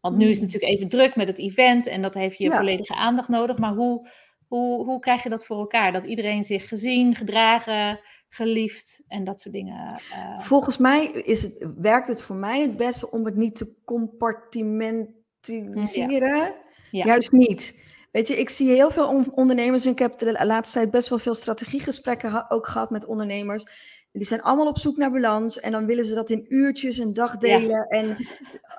Want 0.00 0.16
nu 0.16 0.28
is 0.28 0.30
het 0.30 0.38
hmm. 0.38 0.46
natuurlijk 0.46 0.72
even 0.72 0.88
druk 0.88 1.16
met 1.16 1.28
het 1.28 1.38
event 1.38 1.86
en 1.86 2.02
dat 2.02 2.14
heeft 2.14 2.38
je 2.38 2.44
ja. 2.44 2.56
volledige 2.56 2.94
aandacht 2.94 3.28
nodig, 3.28 3.58
maar 3.58 3.74
hoe, 3.74 4.10
hoe, 4.46 4.84
hoe 4.84 5.00
krijg 5.00 5.22
je 5.22 5.28
dat 5.28 5.46
voor 5.46 5.58
elkaar? 5.58 5.92
Dat 5.92 6.04
iedereen 6.04 6.44
zich 6.44 6.68
gezien, 6.68 7.14
gedragen, 7.14 8.00
geliefd 8.28 9.04
en 9.08 9.24
dat 9.24 9.40
soort 9.40 9.54
dingen. 9.54 10.00
Uh... 10.12 10.40
Volgens 10.40 10.78
mij 10.78 11.06
is 11.06 11.42
het, 11.42 11.68
werkt 11.76 12.08
het 12.08 12.22
voor 12.22 12.36
mij 12.36 12.60
het 12.60 12.76
beste 12.76 13.10
om 13.10 13.24
het 13.24 13.36
niet 13.36 13.56
te 13.56 13.74
compartimentaliseren. 13.84 16.38
Ja. 16.38 16.62
Ja. 16.90 17.04
Juist 17.04 17.32
niet. 17.32 17.83
Weet 18.14 18.28
je, 18.28 18.36
ik 18.36 18.50
zie 18.50 18.70
heel 18.70 18.90
veel 18.90 19.24
ondernemers 19.34 19.84
en 19.84 19.90
ik 19.90 19.98
heb 19.98 20.18
de 20.18 20.44
laatste 20.44 20.78
tijd 20.78 20.90
best 20.90 21.08
wel 21.08 21.18
veel 21.18 21.34
strategiegesprekken 21.34 22.50
ook 22.50 22.66
gehad 22.66 22.90
met 22.90 23.06
ondernemers. 23.06 23.64
die 24.12 24.24
zijn 24.24 24.42
allemaal 24.42 24.66
op 24.66 24.78
zoek 24.78 24.96
naar 24.96 25.10
balans. 25.10 25.60
En 25.60 25.72
dan 25.72 25.86
willen 25.86 26.04
ze 26.04 26.14
dat 26.14 26.30
in 26.30 26.46
uurtjes 26.48 26.98
en 26.98 27.12
dagdelen 27.12 27.86
en 27.88 28.16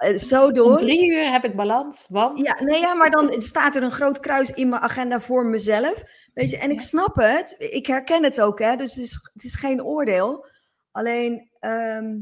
uh, 0.02 0.18
zo 0.18 0.52
door. 0.52 0.72
Om 0.72 0.78
drie 0.78 1.12
uur 1.12 1.32
heb 1.32 1.44
ik 1.44 1.56
balans, 1.56 2.06
want... 2.10 2.46
Ja, 2.46 2.64
nee, 2.64 2.80
ja, 2.80 2.94
maar 2.94 3.10
dan 3.12 3.42
staat 3.42 3.76
er 3.76 3.84
een 3.84 3.92
groot 3.92 4.20
kruis 4.20 4.52
in 4.52 4.70
mijn 4.70 4.82
agenda 4.82 5.20
voor 5.20 5.46
mezelf. 5.46 6.04
Weet 6.34 6.50
je, 6.50 6.58
en 6.58 6.72
ik 6.72 6.82
snap 6.82 7.16
het. 7.16 7.56
Ik 7.58 7.86
herken 7.86 8.24
het 8.24 8.42
ook, 8.42 8.60
hè. 8.60 8.76
Dus 8.76 8.96
het 8.96 9.04
is, 9.04 9.30
het 9.34 9.44
is 9.44 9.56
geen 9.56 9.84
oordeel. 9.84 10.46
Alleen, 10.92 11.50
ehm, 11.60 12.18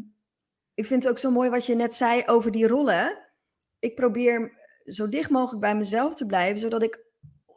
ik 0.73 0.85
vind 0.85 1.03
het 1.03 1.11
ook 1.11 1.19
zo 1.19 1.31
mooi 1.31 1.49
wat 1.49 1.65
je 1.65 1.75
net 1.75 1.95
zei 1.95 2.23
over 2.25 2.51
die 2.51 2.67
rollen. 2.67 3.17
Ik 3.79 3.95
probeer 3.95 4.61
zo 4.83 5.09
dicht 5.09 5.29
mogelijk 5.29 5.61
bij 5.61 5.75
mezelf 5.75 6.15
te 6.15 6.25
blijven, 6.25 6.59
zodat 6.59 6.83
ik 6.83 7.02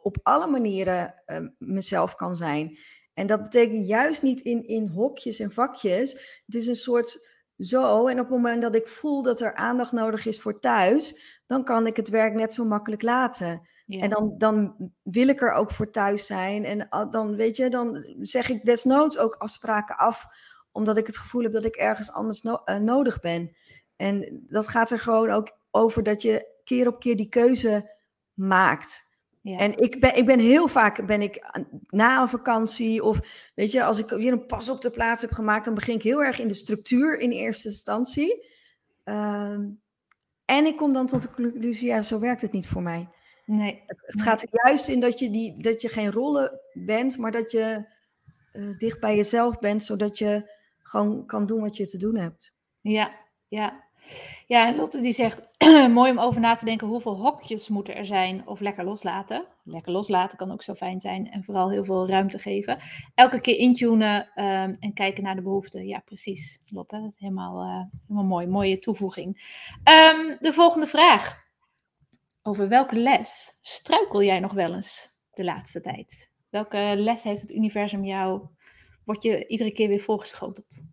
op 0.07 0.17
alle 0.23 0.47
manieren 0.47 1.15
uh, 1.25 1.37
mezelf 1.57 2.15
kan 2.15 2.35
zijn. 2.35 2.77
En 3.13 3.27
dat 3.27 3.41
betekent 3.41 3.87
juist 3.87 4.21
niet 4.21 4.41
in, 4.41 4.67
in 4.67 4.87
hokjes 4.87 5.39
en 5.39 5.51
vakjes. 5.51 6.11
Het 6.45 6.55
is 6.55 6.67
een 6.67 6.75
soort 6.75 7.35
zo. 7.57 8.07
En 8.07 8.19
op 8.19 8.25
het 8.25 8.35
moment 8.35 8.61
dat 8.61 8.75
ik 8.75 8.87
voel 8.87 9.23
dat 9.23 9.41
er 9.41 9.55
aandacht 9.55 9.91
nodig 9.91 10.25
is 10.25 10.41
voor 10.41 10.59
thuis, 10.59 11.21
dan 11.47 11.63
kan 11.63 11.87
ik 11.87 11.95
het 11.95 12.09
werk 12.09 12.33
net 12.33 12.53
zo 12.53 12.65
makkelijk 12.65 13.01
laten. 13.01 13.67
En 13.87 14.09
dan, 14.09 14.33
dan 14.37 14.75
wil 15.03 15.27
ik 15.27 15.41
er 15.41 15.51
ook 15.51 15.71
voor 15.71 15.91
thuis 15.91 16.25
zijn. 16.25 16.65
En 16.65 17.09
dan, 17.09 17.35
weet 17.35 17.57
je, 17.57 17.69
dan 17.69 18.15
zeg 18.21 18.49
ik 18.49 18.65
desnoods 18.65 19.17
ook 19.17 19.35
afspraken 19.35 19.97
af, 19.97 20.25
omdat 20.71 20.97
ik 20.97 21.07
het 21.07 21.17
gevoel 21.17 21.43
heb 21.43 21.51
dat 21.53 21.65
ik 21.65 21.75
ergens 21.75 22.11
anders 22.11 22.41
eh, 22.41 22.77
nodig 22.77 23.19
ben. 23.19 23.55
En 23.95 24.45
dat 24.47 24.67
gaat 24.67 24.91
er 24.91 24.99
gewoon 24.99 25.29
ook 25.29 25.57
over 25.71 26.03
dat 26.03 26.21
je 26.21 26.55
keer 26.63 26.87
op 26.87 26.99
keer 26.99 27.15
die 27.15 27.29
keuze 27.29 27.95
maakt. 28.33 29.06
En 29.55 29.77
ik 29.77 29.99
ben, 29.99 30.17
ik 30.17 30.25
ben 30.25 30.39
heel 30.39 30.67
vaak 30.67 31.05
ben 31.05 31.21
ik 31.21 31.45
na 31.87 32.21
een 32.21 32.29
vakantie 32.29 33.03
of 33.03 33.19
weet 33.55 33.71
je, 33.71 33.83
als 33.83 33.97
ik 33.97 34.09
weer 34.09 34.31
een 34.31 34.45
pas 34.45 34.69
op 34.69 34.81
de 34.81 34.89
plaats 34.89 35.21
heb 35.21 35.31
gemaakt, 35.31 35.65
dan 35.65 35.73
begin 35.73 35.95
ik 35.95 36.03
heel 36.03 36.23
erg 36.23 36.39
in 36.39 36.47
de 36.47 36.53
structuur 36.53 37.19
in 37.19 37.31
eerste 37.31 37.67
instantie. 37.67 38.45
Ehm, 39.03 39.69
en 40.45 40.65
ik 40.65 40.75
kom 40.77 40.93
dan 40.93 41.07
tot 41.07 41.21
de 41.21 41.31
conclusie, 41.31 41.87
ja, 41.87 42.01
zo 42.01 42.19
werkt 42.19 42.41
het 42.41 42.51
niet 42.51 42.67
voor 42.67 42.81
mij. 42.81 43.07
Nee. 43.45 43.83
Het, 43.85 43.97
het 44.05 44.21
gaat 44.21 44.41
er 44.41 44.47
juist 44.51 44.87
in 44.87 44.99
dat 44.99 45.19
je, 45.19 45.29
die, 45.29 45.57
dat 45.57 45.81
je 45.81 45.89
geen 45.89 46.11
rollen 46.11 46.59
bent, 46.73 47.17
maar 47.17 47.31
dat 47.31 47.51
je 47.51 47.85
uh, 48.53 48.77
dicht 48.77 48.99
bij 48.99 49.15
jezelf 49.15 49.59
bent, 49.59 49.83
zodat 49.83 50.17
je 50.17 50.51
gewoon 50.77 51.25
kan 51.25 51.45
doen 51.45 51.61
wat 51.61 51.77
je 51.77 51.87
te 51.87 51.97
doen 51.97 52.15
hebt. 52.15 52.55
Ja, 52.81 53.11
ja. 53.47 53.86
Ja, 54.47 54.75
Lotte 54.75 55.01
die 55.01 55.13
zegt, 55.13 55.49
mooi 55.89 56.11
om 56.11 56.19
over 56.19 56.41
na 56.41 56.55
te 56.55 56.65
denken 56.65 56.87
hoeveel 56.87 57.15
hokjes 57.15 57.69
moeten 57.69 57.95
er 57.95 58.05
zijn 58.05 58.47
of 58.47 58.59
lekker 58.59 58.83
loslaten. 58.83 59.45
Lekker 59.63 59.91
loslaten 59.91 60.37
kan 60.37 60.51
ook 60.51 60.63
zo 60.63 60.73
fijn 60.73 60.99
zijn 60.99 61.31
en 61.31 61.43
vooral 61.43 61.71
heel 61.71 61.83
veel 61.83 62.07
ruimte 62.07 62.39
geven. 62.39 62.77
Elke 63.15 63.41
keer 63.41 63.57
intunen 63.57 64.21
um, 64.35 64.75
en 64.79 64.93
kijken 64.93 65.23
naar 65.23 65.35
de 65.35 65.41
behoeften. 65.41 65.87
Ja, 65.87 65.99
precies, 66.05 66.61
Lotte. 66.69 67.11
Helemaal, 67.17 67.65
uh, 67.65 67.83
helemaal 68.07 68.29
mooi, 68.29 68.47
mooie 68.47 68.79
toevoeging. 68.79 69.27
Um, 69.83 70.37
de 70.39 70.53
volgende 70.53 70.87
vraag. 70.87 71.45
Over 72.41 72.67
welke 72.67 72.95
les 72.95 73.59
struikel 73.61 74.23
jij 74.23 74.39
nog 74.39 74.53
wel 74.53 74.73
eens 74.73 75.09
de 75.33 75.43
laatste 75.43 75.81
tijd? 75.81 76.31
Welke 76.49 76.93
les 76.97 77.23
heeft 77.23 77.41
het 77.41 77.51
universum 77.51 78.05
jou, 78.05 78.41
word 79.05 79.23
je 79.23 79.47
iedere 79.47 79.71
keer 79.71 79.87
weer 79.87 79.99
voorgeschoteld? 79.99 80.83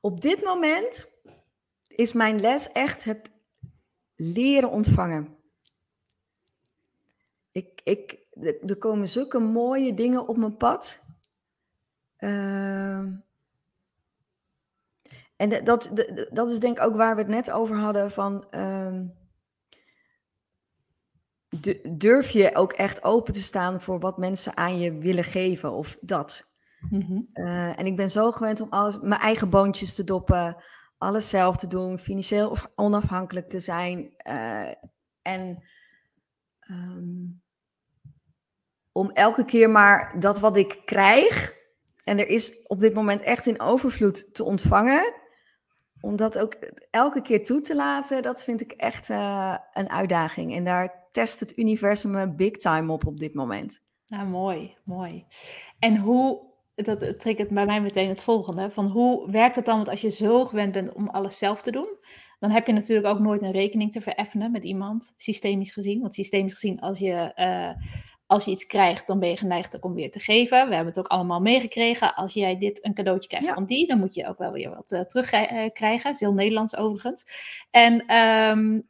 Op 0.00 0.20
dit 0.20 0.42
moment 0.42 1.08
is 1.88 2.12
mijn 2.12 2.40
les 2.40 2.72
echt 2.72 3.04
het 3.04 3.30
leren 4.16 4.70
ontvangen. 4.70 5.36
Ik, 7.52 7.80
ik, 7.84 8.18
er 8.66 8.76
komen 8.76 9.08
zulke 9.08 9.38
mooie 9.38 9.94
dingen 9.94 10.28
op 10.28 10.36
mijn 10.36 10.56
pad. 10.56 11.04
Uh, 12.18 12.98
en 15.36 15.64
dat, 15.64 15.90
dat 16.30 16.50
is 16.50 16.60
denk 16.60 16.78
ik 16.78 16.84
ook 16.84 16.96
waar 16.96 17.14
we 17.14 17.20
het 17.20 17.30
net 17.30 17.50
over 17.50 17.76
hadden 17.76 18.10
van... 18.10 18.46
Uh, 18.50 19.00
durf 21.82 22.30
je 22.30 22.54
ook 22.54 22.72
echt 22.72 23.02
open 23.04 23.32
te 23.32 23.42
staan 23.42 23.80
voor 23.80 24.00
wat 24.00 24.18
mensen 24.18 24.56
aan 24.56 24.78
je 24.78 24.98
willen 24.98 25.24
geven 25.24 25.72
of 25.72 25.98
dat. 26.00 26.49
Mm 26.90 27.28
en 27.74 27.86
ik 27.86 27.96
ben 27.96 28.10
zo 28.10 28.30
gewend 28.30 28.60
om 28.60 28.68
alles, 28.70 29.00
mijn 29.00 29.20
eigen 29.20 29.50
boontjes 29.50 29.94
te 29.94 30.04
doppen, 30.04 30.56
alles 30.98 31.28
zelf 31.28 31.56
te 31.56 31.66
doen, 31.66 31.98
financieel 31.98 32.50
of 32.50 32.70
onafhankelijk 32.74 33.48
te 33.48 33.58
zijn. 33.60 34.14
Uh, 34.28 34.70
en 35.22 35.62
um, 36.70 37.42
om 38.92 39.10
elke 39.10 39.44
keer 39.44 39.70
maar 39.70 40.20
dat 40.20 40.40
wat 40.40 40.56
ik 40.56 40.82
krijg, 40.84 41.58
en 42.04 42.18
er 42.18 42.28
is 42.28 42.66
op 42.66 42.80
dit 42.80 42.94
moment 42.94 43.20
echt 43.20 43.46
in 43.46 43.60
overvloed 43.60 44.34
te 44.34 44.44
ontvangen, 44.44 45.14
om 46.00 46.16
dat 46.16 46.38
ook 46.38 46.54
elke 46.90 47.22
keer 47.22 47.44
toe 47.44 47.60
te 47.60 47.74
laten, 47.74 48.22
dat 48.22 48.44
vind 48.44 48.60
ik 48.60 48.72
echt 48.72 49.08
uh, 49.08 49.56
een 49.72 49.90
uitdaging. 49.90 50.54
En 50.54 50.64
daar 50.64 51.08
test 51.10 51.40
het 51.40 51.58
universum 51.58 52.10
me 52.10 52.34
big 52.34 52.56
time 52.56 52.92
op 52.92 53.06
op 53.06 53.18
dit 53.18 53.34
moment. 53.34 53.82
Nou, 54.06 54.26
mooi, 54.26 54.74
mooi. 54.84 55.26
En 55.78 55.96
hoe 55.96 56.49
dat 56.84 57.20
triggert 57.20 57.48
bij 57.48 57.66
mij 57.66 57.80
meteen 57.80 58.08
het 58.08 58.22
volgende. 58.22 58.70
Van 58.70 58.86
hoe 58.86 59.30
werkt 59.30 59.56
het 59.56 59.64
dan? 59.64 59.76
Want 59.76 59.88
als 59.88 60.00
je 60.00 60.10
zo 60.10 60.44
gewend 60.44 60.72
bent 60.72 60.92
om 60.92 61.08
alles 61.08 61.38
zelf 61.38 61.62
te 61.62 61.70
doen, 61.70 61.98
dan 62.38 62.50
heb 62.50 62.66
je 62.66 62.72
natuurlijk 62.72 63.06
ook 63.06 63.18
nooit 63.18 63.42
een 63.42 63.52
rekening 63.52 63.92
te 63.92 64.00
vereffenen 64.00 64.50
met 64.50 64.64
iemand, 64.64 65.14
systemisch 65.16 65.72
gezien. 65.72 66.00
Want 66.00 66.14
systemisch 66.14 66.52
gezien, 66.52 66.80
als 66.80 66.98
je, 66.98 67.32
uh, 67.36 67.86
als 68.26 68.44
je 68.44 68.50
iets 68.50 68.66
krijgt, 68.66 69.06
dan 69.06 69.18
ben 69.18 69.28
je 69.28 69.36
geneigd 69.36 69.80
om 69.80 69.94
weer 69.94 70.10
te 70.10 70.20
geven. 70.20 70.68
We 70.68 70.74
hebben 70.74 70.92
het 70.92 70.98
ook 70.98 71.06
allemaal 71.06 71.40
meegekregen. 71.40 72.14
Als 72.14 72.32
jij 72.32 72.58
dit 72.58 72.84
een 72.84 72.94
cadeautje 72.94 73.28
krijgt 73.28 73.52
van 73.52 73.66
die, 73.66 73.86
dan 73.86 73.98
moet 73.98 74.14
je 74.14 74.28
ook 74.28 74.38
wel 74.38 74.52
weer 74.52 74.70
wat 74.70 74.92
uh, 74.92 75.00
terugkrijgen. 75.00 76.02
Dat 76.02 76.14
is 76.14 76.20
heel 76.20 76.32
Nederlands 76.32 76.76
overigens. 76.76 77.24
En 77.70 78.16
um, 78.16 78.88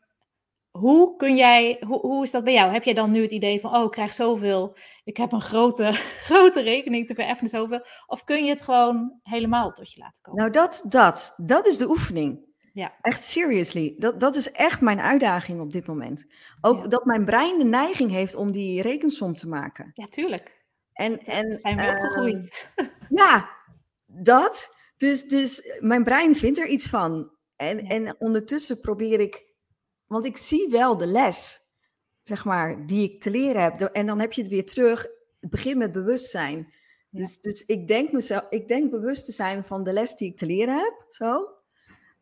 hoe 0.71 1.17
kun 1.17 1.37
jij, 1.37 1.83
hoe, 1.87 2.01
hoe 2.01 2.25
is 2.25 2.31
dat 2.31 2.45
bij 2.45 2.53
jou? 2.53 2.73
Heb 2.73 2.85
jij 2.85 2.95
dan 2.95 3.11
nu 3.11 3.23
het 3.23 3.31
idee 3.31 3.61
van, 3.61 3.75
oh, 3.75 3.85
ik 3.85 3.91
krijg 3.91 4.13
zoveel, 4.13 4.77
ik 5.05 5.17
heb 5.17 5.33
een 5.33 5.43
grote, 5.43 5.93
grote 6.29 6.61
rekening 6.61 7.07
te 7.07 7.15
vereffenen, 7.15 7.51
zoveel? 7.51 7.85
Of 8.07 8.25
kun 8.25 8.45
je 8.45 8.51
het 8.51 8.63
gewoon 8.63 9.19
helemaal 9.23 9.73
tot 9.73 9.93
je 9.93 10.01
laten 10.01 10.23
komen? 10.23 10.41
Nou, 10.41 10.53
dat, 10.53 10.85
dat, 10.89 11.35
dat 11.37 11.67
is 11.67 11.79
de 11.79 11.89
oefening. 11.89 12.49
Ja. 12.73 12.95
Echt 13.01 13.25
seriously. 13.25 13.95
Dat, 13.99 14.21
dat 14.21 14.37
is 14.37 14.53
echt 14.53 14.81
mijn 14.81 15.01
uitdaging 15.01 15.61
op 15.61 15.73
dit 15.73 15.87
moment. 15.87 16.27
Ook 16.61 16.91
dat 16.91 17.05
mijn 17.05 17.25
brein 17.25 17.59
de 17.59 17.65
neiging 17.65 18.11
heeft 18.11 18.35
om 18.35 18.53
die 18.53 18.83
rekensom 18.83 19.35
te 19.35 19.49
maken. 19.49 19.91
Ja, 19.95 20.07
tuurlijk. 20.07 20.65
En, 20.93 21.19
en, 21.19 21.59
zijn 21.59 21.77
we 21.77 21.83
uh, 21.83 21.89
opgegroeid. 21.89 22.71
ja, 23.23 23.51
dat. 24.07 24.79
Dus, 24.97 25.29
dus 25.29 25.77
mijn 25.81 26.05
brein 26.05 26.35
vindt 26.35 26.59
er 26.59 26.67
iets 26.67 26.87
van. 26.87 27.31
En, 27.57 27.79
ja. 27.79 27.89
en 27.89 28.17
ondertussen 28.19 28.81
probeer 28.81 29.21
ik 29.21 29.50
want 30.11 30.25
ik 30.25 30.37
zie 30.37 30.69
wel 30.71 30.97
de 30.97 31.07
les, 31.07 31.59
zeg 32.23 32.45
maar, 32.45 32.87
die 32.87 33.13
ik 33.13 33.21
te 33.23 33.31
leren 33.31 33.63
heb. 33.63 33.81
En 33.81 34.07
dan 34.07 34.21
heb 34.21 34.33
je 34.33 34.41
het 34.41 34.51
weer 34.51 34.67
terug. 34.67 35.07
Het 35.41 35.51
begint 35.51 35.77
met 35.77 35.93
bewustzijn. 35.93 36.73
Dus, 37.11 37.41
dus 37.41 37.65
ik, 37.67 37.89
denk 37.89 38.13
mezelf, 38.13 38.47
ik 38.51 38.69
denk 38.69 38.91
bewust 38.91 39.25
te 39.25 39.33
zijn 39.33 39.65
van 39.65 39.83
de 39.83 39.93
les 39.93 40.17
die 40.17 40.31
ik 40.31 40.37
te 40.37 40.47
leren 40.47 40.79
heb. 40.79 41.05
Zo. 41.09 41.49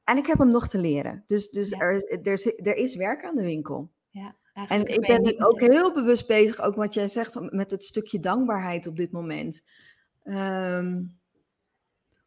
En 0.04 0.16
ik 0.16 0.26
heb 0.26 0.38
hem 0.38 0.48
nog 0.48 0.68
te 0.68 0.78
leren. 0.78 1.22
Dus, 1.26 1.50
dus 1.50 1.72
er, 1.72 2.20
er, 2.22 2.56
er 2.62 2.76
is 2.76 2.96
werk 2.96 3.24
aan 3.24 3.36
de 3.36 3.44
winkel. 3.44 3.90
Ja, 4.10 4.36
en 4.66 4.86
ik 4.86 5.00
ben 5.00 5.46
ook 5.46 5.60
heel 5.60 5.92
bewust 5.92 6.26
bezig, 6.26 6.60
ook 6.60 6.74
wat 6.74 6.94
jij 6.94 7.08
zegt, 7.08 7.52
met 7.52 7.70
het 7.70 7.84
stukje 7.84 8.18
dankbaarheid 8.18 8.86
op 8.86 8.96
dit 8.96 9.12
moment. 9.12 9.68
Um, 10.24 11.20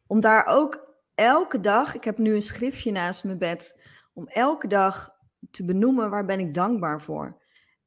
om 0.06 0.20
daar 0.20 0.46
ook 0.46 0.94
elke 1.14 1.60
dag, 1.60 1.94
ik 1.94 2.04
heb 2.04 2.18
nu 2.18 2.34
een 2.34 2.42
schriftje 2.42 2.90
naast 2.90 3.24
mijn 3.24 3.38
bed, 3.38 3.82
om 4.12 4.28
elke 4.28 4.66
dag 4.66 5.11
te 5.50 5.64
benoemen 5.64 6.10
waar 6.10 6.24
ben 6.24 6.40
ik 6.40 6.54
dankbaar 6.54 7.02
voor. 7.02 7.40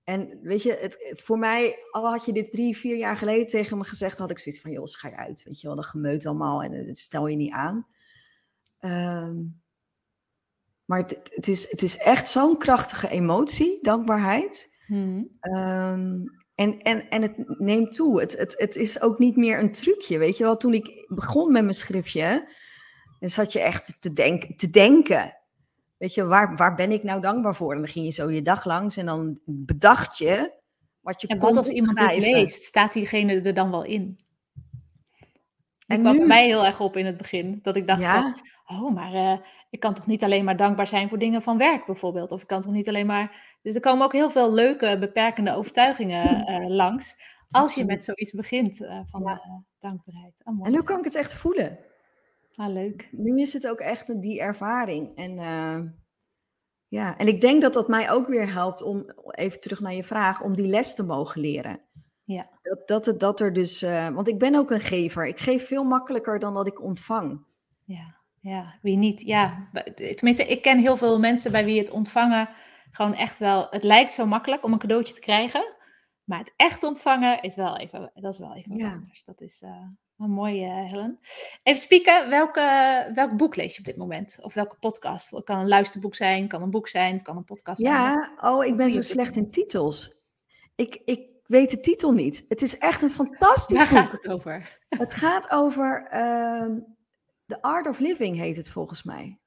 En 0.03 0.39
weet 0.41 0.64
je, 0.64 0.78
het, 0.82 1.20
voor 1.24 1.39
mij, 1.39 1.80
al 1.91 2.10
had 2.10 2.26
je 2.26 2.34
dit 2.34 2.51
drie, 2.51 2.78
vier 2.78 2.97
jaar 2.97 3.18
geleden 3.18 3.47
tegen 3.47 3.78
me 3.78 3.84
gezegd, 3.84 4.18
had 4.18 4.30
ik 4.30 4.39
zoiets 4.39 4.62
van, 4.62 4.72
joh, 4.72 4.86
je 5.01 5.16
uit. 5.16 5.43
Weet 5.43 5.62
je 5.62 5.68
wel, 5.68 5.76
dat 5.76 5.86
gemeut 5.86 6.26
allemaal 6.26 6.64
en 6.64 6.95
stel 6.95 7.28
je 7.28 7.36
niet 7.36 7.51
aan. 7.51 7.88
Um, 8.80 9.64
maar 10.86 10.99
het, 10.99 11.30
het, 11.34 11.47
is, 11.47 11.72
het 11.72 11.82
is 11.82 11.97
echt 11.97 12.30
zo'n 12.30 12.58
krachtige 12.58 13.10
emotie, 13.10 13.80
dankbaarheid. 13.82 14.74
Hmm. 14.86 15.38
Um, 15.41 16.24
en, 16.56 16.82
en, 16.82 17.10
en 17.10 17.22
het 17.22 17.60
neemt 17.60 17.95
toe. 17.95 18.20
Het, 18.20 18.38
het, 18.38 18.56
het 18.58 18.76
is 18.76 19.01
ook 19.01 19.20
niet 19.20 19.36
meer 19.36 19.60
een 19.60 19.72
trucje, 19.72 20.18
weet 20.18 20.38
je 20.38 20.43
wel. 20.43 20.58
Toen 20.58 20.74
ik 20.74 21.06
begon 21.08 21.51
met 21.51 21.62
mijn 21.62 21.74
schriftje, 21.74 22.53
dan 23.20 23.30
zat 23.30 23.53
je 23.53 23.60
echt 23.60 24.01
te, 24.01 24.53
te 24.56 24.70
denken. 24.70 25.38
Weet 25.98 26.14
je, 26.14 26.26
waar, 26.26 26.56
waar 26.56 26.76
ben 26.76 26.91
ik 26.91 27.04
nou 27.04 27.22
dankbaar 27.22 27.56
voor? 27.56 27.74
En 27.74 27.78
dan 27.78 27.88
ging 27.88 28.06
je 28.06 28.12
zo 28.12 28.30
je 28.30 28.41
dag 28.41 28.66
langs 28.66 28.98
en 28.98 29.06
dan 29.06 29.39
bedacht 29.46 30.18
je 30.18 30.64
wat 31.06 31.22
je 31.22 31.28
en 31.28 31.38
kon 31.38 31.48
wat 31.48 31.58
als 31.58 31.70
iemand 31.70 31.98
dit 31.98 32.18
leest, 32.18 32.64
staat 32.64 32.93
diegene 32.93 33.41
er 33.41 33.54
dan 33.54 33.72
wel 33.72 33.84
in? 33.84 34.20
En 35.88 36.00
kwam 36.00 36.18
nu... 36.18 36.26
mij 36.26 36.46
heel 36.46 36.66
erg 36.66 36.80
op 36.80 36.98
in 36.98 37.06
het 37.06 37.18
begin. 37.18 37.60
Dat 37.62 37.76
ik 37.76 37.88
dacht 37.88 38.02
Ja. 38.02 38.34
van, 38.66 38.84
oh, 38.84 38.93
maar 38.93 39.14
uh, 39.14 39.38
ik 39.70 39.80
kan 39.80 39.93
toch 39.93 40.08
niet 40.08 40.24
alleen 40.24 40.46
maar 40.46 40.58
dankbaar 40.58 40.88
zijn 40.88 41.10
voor 41.10 41.18
dingen 41.20 41.41
van 41.41 41.58
werk 41.58 41.86
bijvoorbeeld. 41.86 42.32
Of 42.32 42.41
ik 42.41 42.48
kan 42.48 42.62
toch 42.62 42.72
niet 42.72 42.88
alleen 42.88 43.06
maar... 43.06 43.58
Dus 43.62 43.76
er 43.76 43.82
komen 43.82 44.06
ook 44.06 44.14
heel 44.14 44.30
veel 44.30 44.54
leuke, 44.54 44.98
beperkende 45.00 45.56
overtuigingen 45.56 46.50
uh, 46.50 46.68
langs. 46.82 47.16
als 47.48 47.76
je 47.76 47.86
met 47.86 48.04
zoiets 48.04 48.34
begint 48.34 48.82
uh, 48.82 49.00
van 49.06 49.22
ja. 49.22 49.64
dankbaarheid. 49.80 50.41
Oh, 50.43 50.66
en 50.66 50.72
nu 50.72 50.84
kan 50.84 50.98
ik 50.98 51.04
het 51.04 51.16
echt 51.16 51.34
voelen. 51.34 51.80
Ah, 52.56 52.74
leuk. 52.74 53.10
Nu 53.12 53.39
is 53.39 53.53
het 53.53 53.68
ook 53.68 53.80
echt 53.80 54.22
die 54.22 54.39
ervaring. 54.39 55.16
En 55.16 55.38
ja, 56.88 57.18
en 57.18 57.28
ik 57.28 57.41
denk 57.41 57.62
dat 57.62 57.74
dat 57.74 57.88
mij 57.88 58.12
ook 58.12 58.28
weer 58.28 58.53
helpt 58.53 58.82
om, 58.82 59.06
even 59.26 59.60
terug 59.60 59.80
naar 59.80 59.93
je 59.93 60.03
vraag, 60.03 60.41
om 60.41 60.56
die 60.56 60.68
les 60.68 60.95
te 60.95 61.03
mogen 61.03 61.41
leren. 61.41 61.80
Ja. 62.24 62.49
Dat, 62.62 62.88
dat, 62.88 63.06
het, 63.06 63.20
dat 63.20 63.39
er 63.39 63.53
dus, 63.53 63.84
uh, 63.84 64.10
want 64.10 64.28
ik 64.28 64.39
ben 64.39 64.56
ook 64.56 64.72
een 64.72 64.80
gever. 64.80 65.28
Ik 65.28 65.39
geef 65.39 65.68
veel 65.68 65.84
makkelijker 65.84 66.39
dan 66.39 66.53
dat 66.53 66.68
ik 66.68 66.82
ontvang. 66.82 67.45
Ja, 67.84 68.16
ja 68.39 68.78
wie 68.82 68.97
niet? 68.97 69.22
Ja, 69.22 69.70
tenminste, 69.95 70.45
ik 70.45 70.62
ken 70.62 70.80
heel 70.80 70.97
veel 70.97 71.20
mensen 71.20 71.51
bij 71.51 71.66
wie 71.66 71.80
het 71.80 71.89
ontvangen 71.89 72.49
gewoon 72.91 73.14
echt 73.14 73.39
wel, 73.39 73.68
het 73.70 73.84
lijkt 73.84 74.14
zo 74.14 74.26
makkelijk 74.26 74.64
om 74.64 74.74
een 74.74 74.80
cadeautje 74.80 75.14
te 75.14 75.20
krijgen. 75.20 75.74
Maar 76.24 76.39
het 76.39 76.53
echt 76.56 76.84
ontvangen 76.84 77.41
is 77.41 77.56
wel 77.56 77.78
even, 77.78 78.12
dat 78.14 78.34
is 78.34 78.39
wel 78.39 78.56
even 78.56 78.78
ja. 78.78 78.91
anders. 78.91 79.24
Dat 79.24 79.41
is, 79.41 79.62
uh, 79.62 79.88
een 80.18 80.32
mooie, 80.32 80.66
uh, 80.66 80.89
Helen. 80.89 81.20
Even 81.63 81.82
spieken, 81.82 82.30
welke, 82.30 83.11
welk 83.13 83.38
boek 83.38 83.55
lees 83.55 83.74
je 83.74 83.80
op 83.80 83.86
dit 83.86 83.97
moment? 83.97 84.38
Of 84.41 84.53
welke 84.53 84.76
podcast? 84.80 85.30
Het 85.30 85.43
kan 85.43 85.59
een 85.59 85.68
luisterboek 85.68 86.16
zijn, 86.16 86.47
kan 86.47 86.61
een 86.61 86.70
boek 86.70 86.88
zijn, 86.88 87.22
kan 87.22 87.38
een 87.38 87.43
podcast 87.43 87.82
ja, 87.82 88.18
zijn. 88.18 88.30
Ja, 88.41 88.51
oh, 88.51 88.66
ik 88.66 88.78
ben 88.78 88.89
zo 88.89 89.01
slecht 89.01 89.36
in 89.36 89.47
titels. 89.47 90.24
Ik, 90.76 91.01
ik 91.05 91.28
weet 91.45 91.70
de 91.70 91.80
titel 91.80 92.11
niet. 92.11 92.45
Het 92.49 92.61
is 92.61 92.78
echt 92.78 93.01
een 93.01 93.11
fantastisch 93.11 93.78
Waar 93.78 93.89
boek. 93.89 93.97
gaat 93.97 94.11
het 94.11 94.28
over? 94.28 94.80
Het 94.89 95.13
gaat 95.13 95.49
over 95.49 96.01
uh, 96.01 96.78
The 97.45 97.61
Art 97.61 97.88
of 97.88 97.99
Living, 97.99 98.38
heet 98.38 98.57
het 98.57 98.72
volgens 98.72 99.03
mij. 99.03 99.39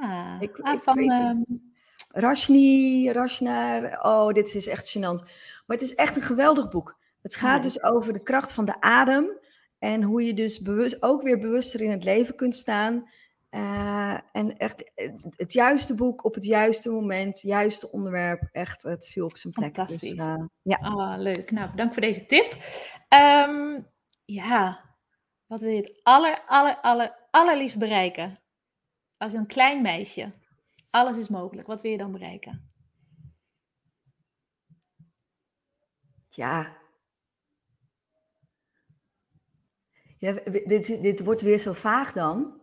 Ah, 0.00 0.36
ik, 0.40 0.58
ah, 0.58 0.74
ik 0.74 0.80
van... 0.80 1.10
Um... 1.10 1.74
Rashni, 2.08 3.12
Rashnar, 3.12 3.98
oh, 4.02 4.32
dit 4.32 4.54
is 4.54 4.66
echt 4.66 4.96
gênant. 4.96 5.22
Maar 5.66 5.76
het 5.76 5.82
is 5.82 5.94
echt 5.94 6.16
een 6.16 6.22
geweldig 6.22 6.68
boek. 6.68 6.98
Het 7.22 7.36
gaat 7.36 7.62
dus 7.62 7.82
over 7.82 8.12
de 8.12 8.22
kracht 8.22 8.52
van 8.52 8.64
de 8.64 8.80
adem 8.80 9.38
en 9.86 10.02
hoe 10.02 10.22
je 10.22 10.34
dus 10.34 10.60
bewust, 10.60 11.02
ook 11.02 11.22
weer 11.22 11.38
bewuster 11.38 11.80
in 11.80 11.90
het 11.90 12.04
leven 12.04 12.34
kunt 12.34 12.54
staan. 12.54 13.08
Uh, 13.50 14.18
en 14.32 14.56
echt 14.56 14.92
het, 15.36 15.52
juiste 15.52 15.94
boek 15.94 16.24
op 16.24 16.34
het 16.34 16.44
juiste 16.44 16.90
moment, 16.90 17.40
juiste 17.40 17.92
onderwerp. 17.92 18.48
Echt, 18.52 18.82
het 18.82 19.08
viel 19.08 19.24
op 19.24 19.36
zijn 19.36 19.52
plek. 19.52 19.74
Dus, 19.74 19.84
Fantastisch. 19.84 20.16
Dus, 20.16 20.26
uh, 20.26 20.44
ja. 20.62 20.78
Oh, 20.82 21.14
leuk. 21.18 21.50
Nou, 21.50 21.70
bedankt 21.70 21.92
voor 21.92 22.02
deze 22.02 22.26
tip. 22.26 22.56
Um, 23.48 23.86
ja, 24.24 24.84
wat 25.46 25.60
wil 25.60 25.70
je 25.70 25.80
het 25.80 26.00
aller, 26.02 26.42
aller, 26.46 26.80
aller, 26.80 27.28
allerliefst 27.30 27.78
bereiken? 27.78 28.38
Als 29.16 29.32
een 29.32 29.46
klein 29.46 29.82
meisje. 29.82 30.32
Alles 30.90 31.16
is 31.16 31.28
mogelijk. 31.28 31.66
Wat 31.66 31.80
wil 31.80 31.90
je 31.90 31.98
dan 31.98 32.12
bereiken? 32.12 32.70
Ja, 36.28 36.76
Ja, 40.18 40.32
dit, 40.64 41.02
dit 41.02 41.24
wordt 41.24 41.40
weer 41.40 41.58
zo 41.58 41.72
vaag 41.72 42.12
dan. 42.12 42.60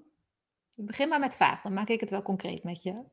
Begin 0.75 1.09
maar 1.09 1.19
met 1.19 1.35
vaag, 1.35 1.61
dan 1.61 1.73
maak 1.73 1.87
ik 1.87 1.99
het 1.99 2.09
wel 2.09 2.21
concreet 2.21 2.63
met 2.63 2.83
je. 2.83 3.03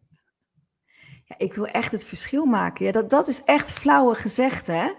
Ja, 1.25 1.35
ik 1.39 1.55
wil 1.55 1.67
echt 1.67 1.93
het 1.93 2.05
verschil 2.05 2.45
maken. 2.45 2.85
Ja, 2.85 2.93
dat, 2.93 3.11
dat 3.11 3.29
is 3.29 3.45
echt 3.45 3.73
flauwe 3.73 4.15
gezegd, 4.15 4.67
hè? 4.67 4.93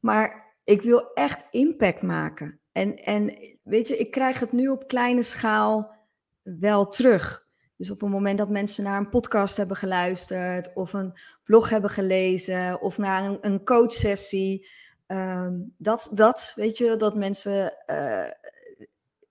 Maar 0.00 0.54
ik 0.64 0.82
wil 0.82 1.12
echt 1.12 1.46
impact 1.50 2.02
maken. 2.02 2.60
En, 2.72 2.96
en 2.96 3.38
weet 3.62 3.88
je, 3.88 3.96
ik 3.96 4.10
krijg 4.10 4.40
het 4.40 4.52
nu 4.52 4.68
op 4.68 4.88
kleine 4.88 5.22
schaal 5.22 5.96
wel 6.42 6.88
terug. 6.88 7.46
Dus 7.76 7.90
op 7.90 8.00
het 8.00 8.10
moment 8.10 8.38
dat 8.38 8.48
mensen 8.48 8.84
naar 8.84 8.98
een 8.98 9.08
podcast 9.08 9.56
hebben 9.56 9.76
geluisterd, 9.76 10.72
of 10.74 10.92
een 10.92 11.18
blog 11.44 11.70
hebben 11.70 11.90
gelezen, 11.90 12.80
of 12.80 12.98
naar 12.98 13.24
een, 13.24 13.38
een 13.40 13.64
coachsessie. 13.64 14.68
Um, 15.06 15.74
dat, 15.76 16.10
dat, 16.14 16.52
weet 16.54 16.78
je, 16.78 16.96
dat 16.96 17.16
mensen 17.16 17.74
uh, 17.86 18.30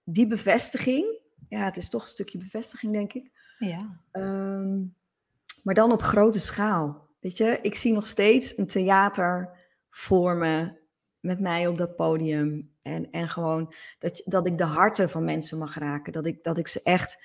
die 0.09 0.27
bevestiging, 0.27 1.19
ja, 1.47 1.65
het 1.65 1.77
is 1.77 1.89
toch 1.89 2.01
een 2.01 2.07
stukje 2.07 2.37
bevestiging, 2.37 2.93
denk 2.93 3.13
ik. 3.13 3.31
Ja. 3.59 4.01
Um, 4.11 4.95
maar 5.63 5.73
dan 5.73 5.91
op 5.91 6.01
grote 6.01 6.39
schaal. 6.39 7.07
Weet 7.19 7.37
je, 7.37 7.59
ik 7.61 7.75
zie 7.75 7.93
nog 7.93 8.07
steeds 8.07 8.57
een 8.57 8.67
theater 8.67 9.49
voor 9.89 10.35
me 10.35 10.71
met 11.19 11.39
mij 11.39 11.67
op 11.67 11.77
dat 11.77 11.95
podium. 11.95 12.71
En, 12.81 13.11
en 13.11 13.29
gewoon 13.29 13.73
dat, 13.99 14.21
dat 14.25 14.47
ik 14.47 14.57
de 14.57 14.63
harten 14.63 15.09
van 15.09 15.25
mensen 15.25 15.57
mag 15.57 15.77
raken. 15.77 16.13
Dat 16.13 16.25
ik, 16.25 16.43
dat 16.43 16.57
ik 16.57 16.67
ze 16.67 16.81
echt, 16.83 17.23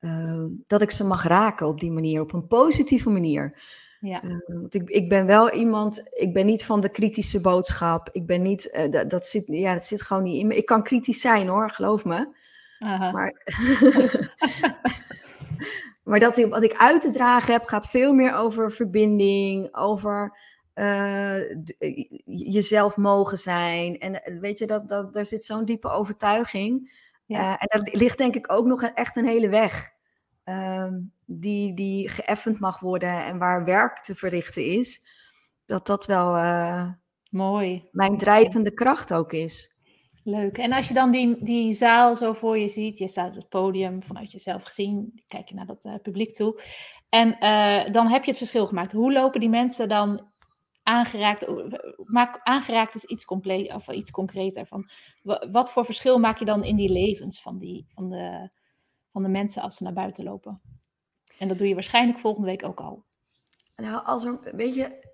uh, 0.00 0.44
dat 0.66 0.82
ik 0.82 0.90
ze 0.90 1.04
mag 1.04 1.24
raken 1.24 1.66
op 1.66 1.80
die 1.80 1.92
manier, 1.92 2.20
op 2.20 2.32
een 2.32 2.46
positieve 2.46 3.10
manier. 3.10 3.62
Ja. 4.04 4.24
Uh, 4.24 4.36
want 4.46 4.74
ik, 4.74 4.88
ik 4.88 5.08
ben 5.08 5.26
wel 5.26 5.52
iemand, 5.52 6.02
ik 6.12 6.32
ben 6.32 6.46
niet 6.46 6.64
van 6.64 6.80
de 6.80 6.88
kritische 6.88 7.40
boodschap. 7.40 8.08
Ik 8.12 8.26
ben 8.26 8.42
niet, 8.42 8.70
uh, 8.72 8.90
dat, 8.90 9.10
dat, 9.10 9.26
zit, 9.26 9.44
ja, 9.46 9.72
dat 9.72 9.84
zit 9.84 10.02
gewoon 10.02 10.22
niet 10.22 10.40
in 10.40 10.46
me. 10.46 10.56
Ik 10.56 10.66
kan 10.66 10.82
kritisch 10.82 11.20
zijn 11.20 11.48
hoor, 11.48 11.70
geloof 11.70 12.04
me. 12.04 12.28
Maar, 12.78 13.42
maar 16.04 16.18
dat 16.18 16.46
wat 16.48 16.62
ik 16.62 16.76
uit 16.76 17.00
te 17.00 17.10
dragen 17.10 17.52
heb, 17.52 17.64
gaat 17.64 17.88
veel 17.88 18.12
meer 18.12 18.34
over 18.34 18.72
verbinding, 18.72 19.74
over 19.74 20.38
uh, 20.74 21.40
jezelf 22.24 22.96
mogen 22.96 23.38
zijn. 23.38 23.98
En 23.98 24.40
weet 24.40 24.58
je, 24.58 24.66
dat, 24.66 24.88
dat, 24.88 25.12
daar 25.12 25.26
zit 25.26 25.44
zo'n 25.44 25.64
diepe 25.64 25.88
overtuiging. 25.88 27.02
Ja. 27.26 27.58
en 27.58 27.66
daar 27.68 27.88
ligt 27.92 28.18
denk 28.18 28.34
ik 28.34 28.52
ook 28.52 28.66
nog 28.66 28.82
een, 28.82 28.94
echt 28.94 29.16
een 29.16 29.26
hele 29.26 29.48
weg. 29.48 29.93
Um, 30.44 31.12
die, 31.26 31.74
die 31.74 32.08
geëffend 32.08 32.60
mag 32.60 32.80
worden 32.80 33.24
en 33.24 33.38
waar 33.38 33.64
werk 33.64 33.98
te 33.98 34.14
verrichten 34.14 34.66
is, 34.66 35.06
dat 35.64 35.86
dat 35.86 36.06
wel 36.06 36.36
uh, 36.36 36.88
Mooi. 37.30 37.88
mijn 37.92 38.18
drijvende 38.18 38.74
kracht 38.74 39.12
ook 39.12 39.32
is. 39.32 39.78
Leuk. 40.22 40.58
En 40.58 40.72
als 40.72 40.88
je 40.88 40.94
dan 40.94 41.10
die, 41.10 41.44
die 41.44 41.72
zaal 41.72 42.16
zo 42.16 42.32
voor 42.32 42.58
je 42.58 42.68
ziet, 42.68 42.98
je 42.98 43.08
staat 43.08 43.28
op 43.28 43.34
het 43.34 43.48
podium 43.48 44.02
vanuit 44.02 44.32
jezelf 44.32 44.62
gezien, 44.62 45.22
kijk 45.26 45.48
je 45.48 45.54
naar 45.54 45.66
dat 45.66 45.84
uh, 45.84 45.94
publiek 46.02 46.34
toe, 46.34 46.60
en 47.08 47.36
uh, 47.40 47.92
dan 47.92 48.08
heb 48.08 48.24
je 48.24 48.30
het 48.30 48.38
verschil 48.38 48.66
gemaakt. 48.66 48.92
Hoe 48.92 49.12
lopen 49.12 49.40
die 49.40 49.48
mensen 49.48 49.88
dan 49.88 50.32
aangeraakt? 50.82 51.46
Maak, 52.04 52.40
aangeraakt 52.42 52.94
is 52.94 53.04
iets, 53.04 53.24
compleet, 53.24 53.74
of 53.74 53.88
iets 53.88 54.10
concreter. 54.10 54.66
Van, 54.66 54.90
wat 55.50 55.72
voor 55.72 55.84
verschil 55.84 56.18
maak 56.18 56.38
je 56.38 56.44
dan 56.44 56.64
in 56.64 56.76
die 56.76 56.92
levens 56.92 57.42
van, 57.42 57.58
die, 57.58 57.84
van, 57.86 58.08
de, 58.08 58.50
van 59.14 59.22
de 59.22 59.28
mensen 59.28 59.62
als 59.62 59.76
ze 59.76 59.82
naar 59.82 59.92
buiten 59.92 60.24
lopen? 60.24 60.60
En 61.38 61.48
dat 61.48 61.58
doe 61.58 61.68
je 61.68 61.74
waarschijnlijk 61.74 62.18
volgende 62.18 62.48
week 62.48 62.64
ook 62.64 62.80
al. 62.80 63.04
Nou, 63.76 64.04
als 64.04 64.24
er, 64.24 64.38
weet 64.52 64.74
je, 64.74 65.06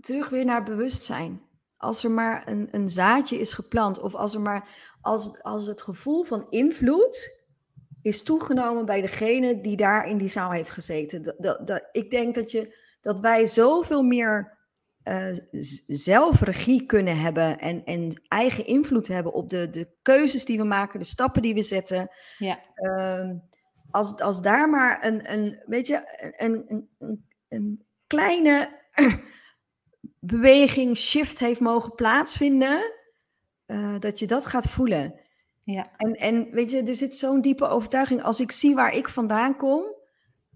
terug 0.00 0.28
weer 0.28 0.44
naar 0.44 0.62
bewustzijn. 0.62 1.40
Als 1.76 2.04
er 2.04 2.10
maar 2.10 2.48
een, 2.48 2.68
een 2.70 2.88
zaadje 2.88 3.38
is 3.38 3.52
geplant, 3.52 3.98
of 4.00 4.14
als 4.14 4.34
er 4.34 4.40
maar, 4.40 4.68
als, 5.00 5.42
als 5.42 5.66
het 5.66 5.82
gevoel 5.82 6.22
van 6.22 6.46
invloed 6.50 7.44
is 8.02 8.22
toegenomen 8.22 8.86
bij 8.86 9.00
degene 9.00 9.60
die 9.60 9.76
daar 9.76 10.08
in 10.08 10.16
die 10.16 10.28
zaal 10.28 10.50
heeft 10.50 10.70
gezeten. 10.70 11.22
Dat, 11.22 11.34
dat, 11.38 11.66
dat, 11.66 11.88
ik 11.92 12.10
denk 12.10 12.34
dat, 12.34 12.50
je, 12.50 12.76
dat 13.00 13.20
wij 13.20 13.46
zoveel 13.46 14.02
meer 14.02 14.55
uh, 15.08 15.36
zelfregie 15.86 16.86
kunnen 16.86 17.18
hebben 17.18 17.58
en, 17.58 17.84
en 17.84 18.22
eigen 18.28 18.66
invloed 18.66 19.08
hebben 19.08 19.32
op 19.32 19.50
de, 19.50 19.68
de 19.68 19.88
keuzes 20.02 20.44
die 20.44 20.58
we 20.58 20.64
maken, 20.64 20.98
de 20.98 21.04
stappen 21.04 21.42
die 21.42 21.54
we 21.54 21.62
zetten. 21.62 22.10
Ja. 22.38 22.60
Uh, 22.76 23.30
als, 23.90 24.20
als 24.20 24.42
daar 24.42 24.70
maar 24.70 25.06
een, 25.06 25.32
een 25.32 25.62
weet 25.66 25.86
je, 25.86 26.32
een, 26.36 26.64
een, 26.98 27.24
een, 27.48 27.84
kleine 28.06 28.80
beweging, 30.20 30.96
shift 30.96 31.38
heeft 31.38 31.60
mogen 31.60 31.94
plaatsvinden, 31.94 32.92
uh, 33.66 33.98
dat 33.98 34.18
je 34.18 34.26
dat 34.26 34.46
gaat 34.46 34.68
voelen. 34.68 35.20
Ja. 35.60 35.86
En, 35.96 36.14
en 36.14 36.50
weet 36.50 36.70
je, 36.70 36.82
er 36.82 36.94
zit 36.94 37.14
zo'n 37.14 37.40
diepe 37.40 37.68
overtuiging. 37.68 38.22
Als 38.22 38.40
ik 38.40 38.52
zie 38.52 38.74
waar 38.74 38.94
ik 38.94 39.08
vandaan 39.08 39.56
kom, 39.56 39.94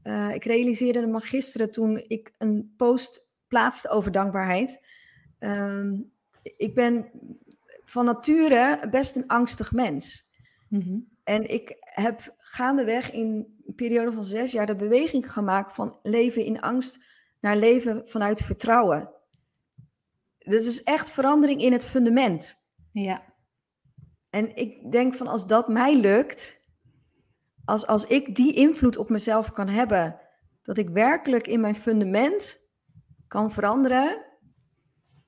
uh, 0.02 0.34
ik 0.34 0.44
realiseerde 0.44 1.06
me 1.06 1.20
gisteren 1.20 1.70
toen 1.70 2.04
ik 2.08 2.34
een 2.38 2.74
post 2.76 3.29
plaatste 3.50 3.88
over 3.88 4.12
dankbaarheid. 4.12 4.86
Um, 5.38 6.12
ik 6.42 6.74
ben 6.74 7.10
van 7.84 8.04
nature 8.04 8.88
best 8.90 9.16
een 9.16 9.26
angstig 9.26 9.72
mens. 9.72 10.32
Mm 10.68 10.80
-hmm. 10.80 11.08
En 11.24 11.50
ik 11.50 11.76
heb 11.80 12.34
gaandeweg 12.38 13.12
in 13.12 13.46
een 13.66 13.74
periode 13.74 14.12
van 14.12 14.24
zes 14.24 14.52
jaar 14.52 14.66
de 14.66 14.76
beweging 14.76 15.32
gemaakt 15.32 15.74
van 15.74 15.98
leven 16.02 16.44
in 16.44 16.60
angst 16.60 17.04
naar 17.40 17.56
leven 17.56 18.08
vanuit 18.08 18.40
vertrouwen. 18.40 19.10
Dat 20.38 20.64
is 20.64 20.82
echt 20.82 21.10
verandering 21.10 21.62
in 21.62 21.72
het 21.72 21.84
fundament. 21.84 22.68
Ja. 22.92 23.22
En 24.30 24.56
ik 24.56 24.92
denk 24.92 25.14
van 25.14 25.26
als 25.26 25.46
dat 25.46 25.68
mij 25.68 25.96
lukt, 25.96 26.68
als, 27.64 27.86
als 27.86 28.06
ik 28.06 28.36
die 28.36 28.54
invloed 28.54 28.96
op 28.96 29.08
mezelf 29.08 29.52
kan 29.52 29.68
hebben, 29.68 30.20
dat 30.62 30.78
ik 30.78 30.88
werkelijk 30.88 31.46
in 31.46 31.60
mijn 31.60 31.74
fundament 31.74 32.69
kan 33.30 33.50
veranderen, 33.50 34.24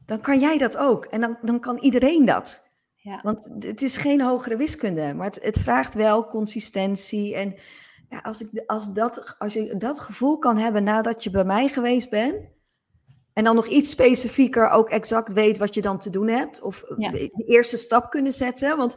dan 0.07 0.21
kan 0.21 0.41
jij 0.41 0.59
dat 0.59 0.77
ook. 0.77 1.05
En 1.05 1.21
dan, 1.21 1.39
dan 1.43 1.61
kan 1.61 1.79
iedereen 1.79 2.25
dat. 2.25 2.71
Ja. 2.97 3.21
Want 3.23 3.51
het 3.59 3.83
is 3.83 3.97
geen 3.97 4.21
hogere 4.21 4.57
wiskunde, 4.57 5.15
maar 5.15 5.27
het, 5.27 5.43
het 5.43 5.59
vraagt 5.59 5.95
wel 5.95 6.29
consistentie. 6.29 7.35
En 7.35 7.55
ja, 8.09 8.19
als, 8.19 8.41
ik, 8.43 8.63
als, 8.67 8.93
dat, 8.93 9.35
als 9.39 9.53
je 9.53 9.77
dat 9.77 10.01
gevoel 10.01 10.39
kan 10.39 10.57
hebben 10.59 10.85
nadat 10.85 11.25
je 11.25 11.31
bij 11.31 11.45
mij 11.45 11.69
geweest 11.69 12.11
bent, 12.11 12.35
En 13.33 13.45
dan 13.45 13.55
nog 13.55 13.67
iets 13.67 13.91
specifieker 13.91 14.69
ook 14.69 14.91
exact 14.91 15.33
weet 15.33 15.59
wat 15.59 15.75
je 15.75 15.81
dan 15.81 15.99
te 15.99 16.11
doen 16.11 16.29
hebt. 16.29 16.63
Of 16.63 16.85
Ja. 16.97 17.11
de 17.11 17.31
eerste 17.47 17.77
stap 17.77 18.11
kunnen 18.11 18.33
zetten. 18.33 18.77
Want 18.77 18.97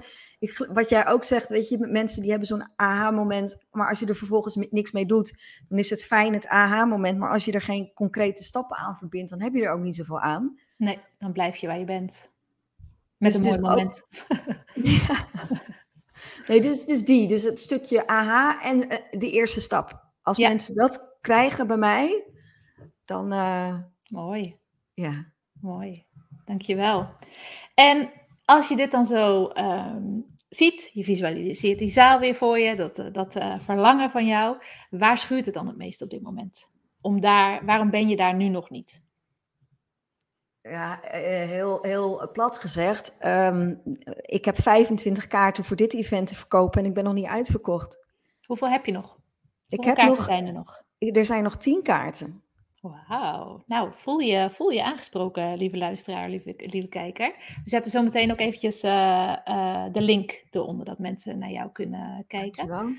ik, 0.50 0.70
wat 0.74 0.90
jij 0.90 1.08
ook 1.08 1.24
zegt, 1.24 1.50
weet 1.50 1.70
je, 1.70 1.78
mensen 1.78 2.22
die 2.22 2.30
hebben 2.30 2.48
zo'n 2.48 2.70
aha-moment. 2.76 3.66
Maar 3.72 3.90
als 3.90 4.00
je 4.00 4.06
er 4.06 4.16
vervolgens 4.16 4.56
niks 4.70 4.92
mee 4.92 5.06
doet, 5.06 5.40
dan 5.70 5.78
is 5.78 5.90
het 5.90 6.04
fijn 6.04 6.34
het 6.34 6.48
aha-moment. 6.48 7.18
Maar 7.18 7.32
als 7.32 7.46
je 7.46 7.52
er 7.52 7.62
geen 7.62 7.92
concrete 7.94 8.44
stappen 8.44 8.78
aan 8.78 8.98
verbindt, 8.98 9.30
dan 9.30 9.42
heb 9.42 9.54
je 9.54 9.64
er 9.64 9.72
ook 9.72 9.82
niet 9.82 9.96
zoveel 9.96 10.20
aan. 10.20 10.60
Nee, 10.78 11.00
dan 11.18 11.32
blijf 11.32 11.56
je 11.58 11.68
waar 11.68 11.80
je 11.80 11.86
bent. 11.86 12.30
Met 13.18 13.32
Dus 13.34 13.46
een 13.46 13.52
het 13.52 13.62
mooi 13.62 13.74
ook- 13.74 13.78
moment. 13.80 14.04
Ja. 15.08 15.28
Nee, 16.48 16.62
dus, 16.62 16.86
dus 16.86 17.06
die. 17.06 17.28
Dus 17.28 17.44
het 17.44 17.60
stukje 17.60 18.08
aha 18.08 18.62
en 18.62 18.90
eh, 18.90 19.20
de 19.20 19.32
eerste 19.32 19.62
stap. 19.62 20.04
Als 20.22 20.38
Ja. 20.38 20.48
mensen 20.48 20.76
dat 20.76 21.18
krijgen 21.22 21.68
bij 21.68 21.78
mij, 21.78 22.24
dan 23.06 23.32
eh, 23.34 23.78
Mooi. 24.08 24.60
ja. 24.94 25.34
Mooi, 25.62 26.06
dankjewel. 26.46 27.10
En 27.74 28.12
als 28.46 28.68
je 28.68 28.76
dit 28.76 28.92
dan 28.92 29.06
zo 29.06 29.48
ehm, 29.48 30.20
ziet, 30.56 30.90
je 30.94 31.04
visualiseert 31.04 31.80
die 31.80 31.90
zaal 31.90 32.20
weer 32.20 32.36
voor 32.36 32.60
je, 32.60 32.76
dat, 32.76 33.00
eh, 33.00 33.06
dat 33.12 33.36
eh, 33.36 33.60
verlangen 33.60 34.10
van 34.10 34.26
jou, 34.26 34.58
waar 34.90 35.18
schuurt 35.18 35.46
het 35.46 35.54
dan 35.54 35.68
het 35.68 35.78
meest 35.78 36.02
op 36.02 36.10
dit 36.10 36.22
moment? 36.22 36.70
Om 37.02 37.20
daar, 37.20 37.66
waarom 37.66 37.90
ben 37.90 38.08
je 38.08 38.16
daar 38.16 38.36
nu 38.36 38.48
nog 38.48 38.70
niet? 38.70 39.04
Ja, 40.62 41.02
eh, 41.02 41.50
heel, 41.50 41.80
heel 41.82 42.30
plat 42.34 42.58
gezegd. 42.58 43.18
ehm, 43.20 43.76
ik 44.22 44.46
heb 44.46 44.62
25 44.62 45.28
kaarten 45.28 45.64
voor 45.64 45.76
dit 45.76 45.94
event 45.94 46.28
te 46.28 46.36
verkopen 46.36 46.82
en 46.82 46.88
ik 46.88 46.94
ben 46.94 47.04
nog 47.04 47.14
niet 47.14 47.26
uitverkocht. 47.26 48.00
Hoeveel 48.46 48.70
heb 48.70 48.86
je 48.86 48.92
nog? 48.92 49.18
Ik 49.68 49.78
Hoeveel 49.78 49.86
heb 49.86 49.96
kaarten 49.96 50.16
nog, 50.16 50.26
zijn 50.26 50.48
er 50.48 50.54
nog? 50.54 50.84
er 50.98 51.26
zijn 51.26 51.44
nog 51.44 51.58
10 51.58 51.84
kaarten. 51.84 52.44
Wauw. 53.08 53.64
Nou, 53.68 53.94
voel 53.94 54.20
je, 54.20 54.50
voel 54.50 54.70
je 54.70 54.84
aangesproken, 54.84 55.58
lieve 55.58 55.78
luisteraar, 55.78 56.30
lieve, 56.30 56.54
lieve 56.58 56.88
kijker. 56.88 57.34
We 57.64 57.70
zetten 57.70 57.92
zo 57.92 58.04
meteen 58.04 58.32
ook 58.32 58.40
eventjes 58.40 58.84
eh, 58.84 59.36
eh, 59.44 59.84
de 59.92 60.02
link 60.02 60.44
eronder, 60.50 60.86
dat 60.86 61.00
mensen 61.00 61.40
naar 61.40 61.52
jou 61.52 61.72
kunnen 61.72 62.26
kijken. 62.28 62.98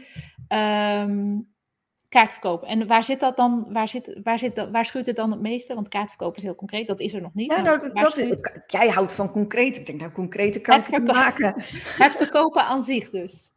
Ehm 0.49 1.39
kaartverkoop. 2.09 2.63
En 2.63 2.87
waar 2.87 3.05
zit 3.05 3.21
dat 3.21 3.37
dan? 3.37 3.67
Waar, 3.73 3.89
zit, 3.89 4.21
waar, 4.23 4.39
zit 4.39 4.55
dat, 4.55 4.71
waar 4.71 4.85
schuurt 4.85 5.07
het 5.07 5.17
dan 5.17 5.31
het 5.31 5.41
meeste? 5.41 5.75
Want 5.75 5.89
kaartverkoop 5.89 6.37
is 6.37 6.43
heel 6.43 6.55
concreet, 6.55 6.87
dat 6.87 7.01
is 7.01 7.15
er 7.15 7.21
nog 7.21 7.35
niet. 7.35 7.53
Ja, 7.53 7.61
nou, 7.61 7.79
dat, 7.79 7.95
dat, 7.95 8.63
jij 8.67 8.89
houdt 8.89 9.13
van 9.13 9.31
concreet. 9.31 9.77
Ik 9.77 9.87
denk, 9.87 10.01
nou, 10.01 10.13
concrete 10.13 10.61
kan 10.61 10.81
Het 10.81 11.05
maken. 11.05 11.55
het 12.05 12.17
verkopen 12.17 12.63
aan 12.63 12.83
zich 12.83 13.11
dus. 13.11 13.53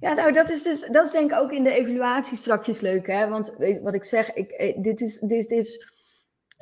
Ja, 0.00 0.12
nou, 0.12 0.32
dat 0.32 0.50
is 0.50 0.62
dus, 0.62 0.86
dat 0.86 1.06
is 1.06 1.12
denk 1.12 1.30
ik 1.30 1.38
ook 1.38 1.52
in 1.52 1.64
de 1.64 1.72
evaluatie 1.72 2.36
strakjes 2.36 2.80
leuk, 2.80 3.06
hè? 3.06 3.28
Want 3.28 3.54
weet 3.58 3.82
wat 3.82 3.94
ik 3.94 4.04
zeg, 4.04 4.32
ik, 4.32 4.50
eh, 4.50 4.82
dit 4.82 5.00
is, 5.00 5.18
dit 5.20 5.30
is, 5.30 5.46
dit 5.46 5.58
is, 5.58 5.92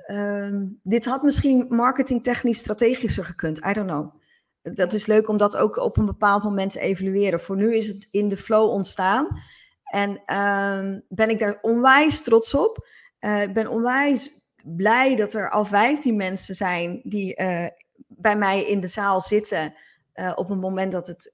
ehm, 0.06 0.66
dit 0.82 1.04
had 1.04 1.22
misschien 1.22 1.66
marketingtechnisch 1.68 2.58
strategischer 2.58 3.24
gekund. 3.24 3.58
I 3.58 3.72
don't 3.72 3.88
know. 3.88 4.14
Dat 4.62 4.92
is 4.92 5.06
leuk 5.06 5.28
om 5.28 5.36
dat 5.36 5.56
ook 5.56 5.76
op 5.76 5.96
een 5.96 6.06
bepaald 6.06 6.42
moment 6.42 6.72
te 6.72 6.80
evalueren. 6.80 7.40
Voor 7.40 7.56
nu 7.56 7.76
is 7.76 7.88
het 7.88 8.06
in 8.10 8.28
de 8.28 8.36
flow 8.36 8.70
ontstaan. 8.70 9.28
En 9.84 10.22
ehm, 10.26 11.00
ben 11.08 11.30
ik 11.30 11.38
daar 11.38 11.58
onwijs 11.60 12.22
trots 12.22 12.54
op. 12.54 12.88
Eh, 13.18 13.42
Ik 13.42 13.52
ben 13.54 13.68
onwijs 13.68 14.42
blij 14.64 15.16
dat 15.16 15.34
er 15.34 15.50
al 15.50 15.64
15 15.64 16.16
mensen 16.16 16.54
zijn 16.54 17.00
die 17.04 17.34
eh, 17.34 17.66
bij 18.08 18.36
mij 18.36 18.66
in 18.66 18.80
de 18.80 18.86
zaal 18.86 19.20
zitten. 19.20 19.74
op 20.34 20.48
het 20.48 20.60
moment 20.60 20.92
dat 20.92 21.06
het. 21.06 21.32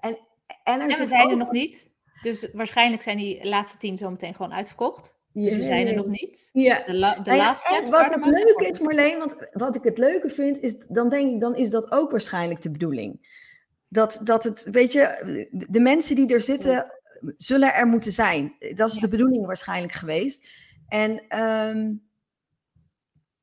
en, 0.00 0.18
en 0.64 0.80
er 0.80 0.90
En 0.90 0.98
we 0.98 1.06
zijn 1.06 1.30
er 1.30 1.36
nog 1.36 1.50
niet. 1.50 1.90
Dus 2.22 2.48
waarschijnlijk 2.52 3.02
zijn 3.02 3.16
die 3.16 3.44
laatste 3.48 3.78
tien 3.78 3.98
zo 3.98 4.10
meteen 4.10 4.34
gewoon 4.34 4.52
uitverkocht. 4.52 5.14
Dus 5.32 5.56
we 5.56 5.62
zijn 5.62 5.86
er 5.86 5.94
nog 5.94 6.06
niet. 6.06 6.50
De, 6.52 6.82
la, 6.86 7.14
de 7.14 7.20
Nou 7.24 7.36
ja, 7.36 7.46
last 7.46 7.66
en 7.66 7.88
step. 7.88 7.88
wat 7.88 8.24
het 8.24 8.34
leuke 8.34 8.66
is, 8.68 8.78
Marleen, 8.78 9.18
want 9.18 9.36
wat 9.52 9.76
ik 9.76 9.82
het 9.82 9.98
leuke 9.98 10.28
vind, 10.28 10.60
is 10.60 10.86
dan 10.86 11.08
denk 11.08 11.30
ik, 11.30 11.40
dan 11.40 11.56
is 11.56 11.70
dat 11.70 11.90
ook 11.92 12.10
waarschijnlijk 12.10 12.60
de 12.62 12.70
bedoeling. 12.70 13.40
Dat, 13.88 14.20
dat 14.24 14.44
het, 14.44 14.68
weet 14.70 14.92
je, 14.92 15.46
de 15.68 15.80
mensen 15.80 16.16
die 16.16 16.32
er 16.34 16.40
zitten, 16.40 16.92
zullen 17.36 17.74
er 17.74 17.86
moeten 17.86 18.12
zijn. 18.12 18.56
Dat 18.74 18.88
is 18.88 18.94
Ja. 18.94 19.00
de 19.00 19.08
bedoeling 19.08 19.46
waarschijnlijk 19.46 19.92
geweest. 19.92 20.46
En, 20.88 21.28
ehm, 21.28 21.92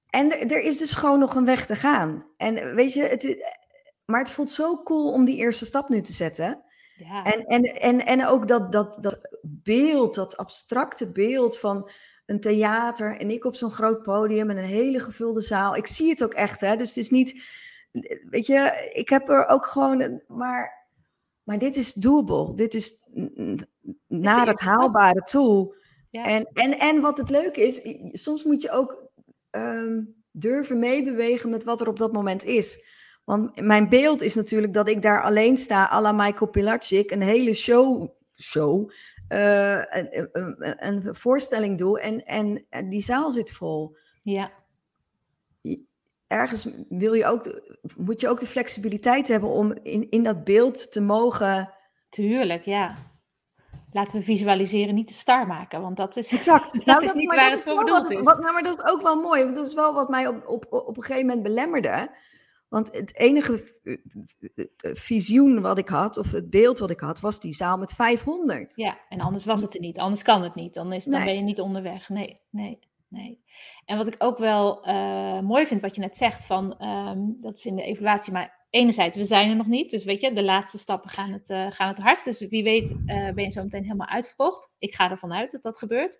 en 0.10 0.32
er, 0.40 0.52
er 0.52 0.62
is 0.62 0.78
dus 0.78 0.94
gewoon 0.94 1.20
nog 1.20 1.36
een 1.36 1.46
weg 1.46 1.66
te 1.66 1.76
gaan. 1.76 2.26
En 2.38 2.76
weet 2.76 2.94
je, 2.94 3.02
het, 3.04 3.52
maar 4.06 4.20
het 4.20 4.32
voelt 4.32 4.52
zo 4.52 4.84
cool 4.84 5.12
om 5.12 5.26
die 5.26 5.38
eerste 5.38 5.66
stap 5.66 5.90
nu 5.90 6.02
te 6.02 6.14
zetten. 6.14 6.64
Ja. 7.00 7.24
En, 7.24 7.46
en, 7.46 7.64
en, 7.64 8.06
en 8.06 8.26
ook 8.26 8.48
dat, 8.48 8.72
dat, 8.72 8.98
dat 9.02 9.38
beeld, 9.42 10.16
dat 10.16 10.38
abstracte 10.38 11.12
beeld 11.12 11.60
van 11.60 11.90
een 12.26 12.40
theater 12.40 13.18
en 13.18 13.30
ik 13.30 13.46
op 13.46 13.56
zo'n 13.56 13.72
groot 13.72 14.02
podium 14.04 14.50
en 14.50 14.58
een 14.58 14.64
hele 14.64 15.00
gevulde 15.00 15.42
zaal. 15.42 15.76
Ik 15.76 15.88
zie 15.88 16.10
het 16.10 16.24
ook 16.24 16.34
echt, 16.34 16.62
hè. 16.62 16.76
Dus 16.76 16.88
het 16.88 16.98
is 16.98 17.10
niet, 17.10 17.44
weet 18.30 18.46
je, 18.46 18.90
ik 18.94 19.10
heb 19.10 19.30
er 19.30 19.48
ook 19.48 19.66
gewoon, 19.66 20.00
een- 20.02 20.24
maar, 20.28 20.88
maar 21.44 21.58
dit 21.60 21.76
is 21.76 21.94
doable. 21.94 22.56
Dit 22.56 22.74
is 22.74 23.10
naar 24.08 24.48
het 24.48 24.60
haalbare 24.60 25.22
toe. 25.22 25.76
Ja. 26.10 26.26
En, 26.26 26.50
en, 26.54 26.80
en 26.80 27.02
wat 27.02 27.18
het 27.18 27.30
leuke 27.30 27.62
is, 27.62 27.82
soms 28.12 28.44
moet 28.44 28.62
je 28.62 28.72
ook 28.72 29.04
ehm, 29.50 30.02
durven 30.32 30.80
meebewegen 30.80 31.50
met 31.50 31.64
wat 31.64 31.82
er 31.82 31.88
op 31.88 32.00
dat 32.00 32.14
moment 32.14 32.44
is. 32.46 32.86
Want 33.30 33.62
mijn 33.62 33.90
beeld 33.90 34.22
is 34.22 34.36
natuurlijk 34.36 34.74
dat 34.74 34.90
ik 34.90 35.02
daar 35.02 35.24
alleen 35.24 35.58
sta, 35.58 35.90
à 35.92 36.02
la 36.02 36.12
Michael 36.12 36.52
Pilacic, 36.52 37.12
een 37.12 37.22
hele 37.22 37.54
show, 37.54 38.10
show 38.38 38.92
eh, 39.28 39.78
een, 39.90 40.30
een, 40.32 40.76
een 40.88 41.16
voorstelling 41.16 41.78
doe 41.78 42.00
en, 42.00 42.26
en, 42.26 42.66
en 42.70 42.90
die 42.90 43.02
zaal 43.02 43.32
zit 43.32 43.52
vol. 43.52 43.98
ja. 44.24 44.52
Ergens 46.28 46.68
wil 46.90 47.14
je 47.14 47.26
ook, 47.26 47.62
moet 47.98 48.22
je 48.22 48.28
ook 48.28 48.40
de 48.40 48.46
flexibiliteit 48.46 49.28
hebben 49.28 49.50
om 49.50 49.74
in, 49.84 50.10
in 50.10 50.24
dat 50.24 50.44
beeld 50.44 50.92
te 50.92 51.02
mogen. 51.02 51.74
Tuurlijk, 52.10 52.64
ja. 52.66 52.96
Laten 53.92 54.18
we 54.20 54.24
visualiseren, 54.26 54.96
niet 54.96 55.08
de 55.08 55.14
star 55.14 55.48
maken, 55.48 55.82
want 55.82 55.98
dat 55.98 56.18
is, 56.18 56.32
Exact. 56.36 56.74
dat 56.74 56.86
Nou, 56.86 57.04
is 57.04 57.14
niet 57.14 57.28
maar 57.28 57.38
waar 57.38 57.50
dat 57.50 57.60
het 57.60 57.68
voor 57.70 57.78
bedoeld 57.84 58.02
wat- 58.08 58.12
is. 58.12 58.26
Wat, 58.26 58.40
nou, 58.40 58.54
maar 58.54 58.64
dat 58.64 58.74
is 58.78 58.84
ook 58.92 59.02
wel 59.02 59.16
mooi, 59.22 59.44
want 59.44 59.56
dat 59.56 59.66
is 59.66 59.74
wel 59.74 59.94
wat 59.94 60.10
mij 60.10 60.28
op, 60.28 60.48
op, 60.48 60.66
op 60.70 60.98
een 60.98 61.04
gegeven 61.04 61.26
moment 61.26 61.44
belemmerde. 61.44 62.10
Want 62.70 62.92
het 62.92 63.16
enige 63.16 63.74
eh, 63.84 63.94
eh, 64.56 64.96
visioen 64.96 65.62
wat 65.62 65.78
ik 65.78 65.90
had, 65.90 66.18
of 66.18 66.32
het 66.32 66.50
beeld 66.50 66.80
wat 66.80 66.90
ik 66.90 67.00
had, 67.00 67.20
was 67.20 67.40
die 67.40 67.54
zaal 67.54 67.78
met 67.78 67.94
500. 67.94 68.76
Ja, 68.76 68.98
en 69.10 69.20
anders 69.20 69.46
was 69.46 69.62
het 69.62 69.74
er 69.74 69.80
niet. 69.80 69.98
Anders 69.98 70.24
kan 70.24 70.44
het 70.44 70.56
niet. 70.56 70.74
Dan, 70.74 70.94
is, 70.94 71.04
dan 71.04 71.14
Nee. 71.14 71.26
ben 71.26 71.36
je 71.36 71.42
niet 71.42 71.60
onderweg. 71.60 72.10
Nee, 72.10 72.38
nee, 72.50 72.80
nee. 73.08 73.44
En 73.86 73.98
wat 73.98 74.08
ik 74.08 74.16
ook 74.18 74.38
wel 74.38 74.84
eh, 74.84 75.40
mooi 75.40 75.66
vind, 75.66 75.82
wat 75.82 75.96
je 75.96 76.02
net 76.02 76.18
zegt, 76.18 76.46
van, 76.46 76.78
ehm, 76.80 77.20
dat 77.40 77.58
is 77.58 77.66
in 77.66 77.76
de 77.76 77.84
evaluatie, 77.84 78.34
maar 78.34 78.58
enerzijds, 78.70 79.18
we 79.18 79.24
zijn 79.24 79.50
er 79.50 79.56
nog 79.56 79.68
niet. 79.68 79.90
Dus 79.90 80.04
weet 80.04 80.22
je, 80.22 80.34
de 80.34 80.44
laatste 80.44 80.78
stappen 80.78 81.10
gaan 81.10 81.32
het, 81.32 81.50
eh, 81.50 81.66
gaan 81.70 81.88
het 81.88 82.00
hardst. 82.00 82.26
Dus 82.26 82.48
wie 82.50 82.64
weet 82.64 82.90
eh, 83.06 83.30
ben 83.34 83.44
je 83.44 83.50
zo 83.52 83.64
meteen 83.64 83.84
helemaal 83.84 84.08
uitverkocht. 84.08 84.76
Ik 84.80 84.96
ga 84.96 85.10
ervan 85.10 85.34
uit 85.34 85.52
dat 85.52 85.62
dat 85.62 85.78
gebeurt. 85.78 86.18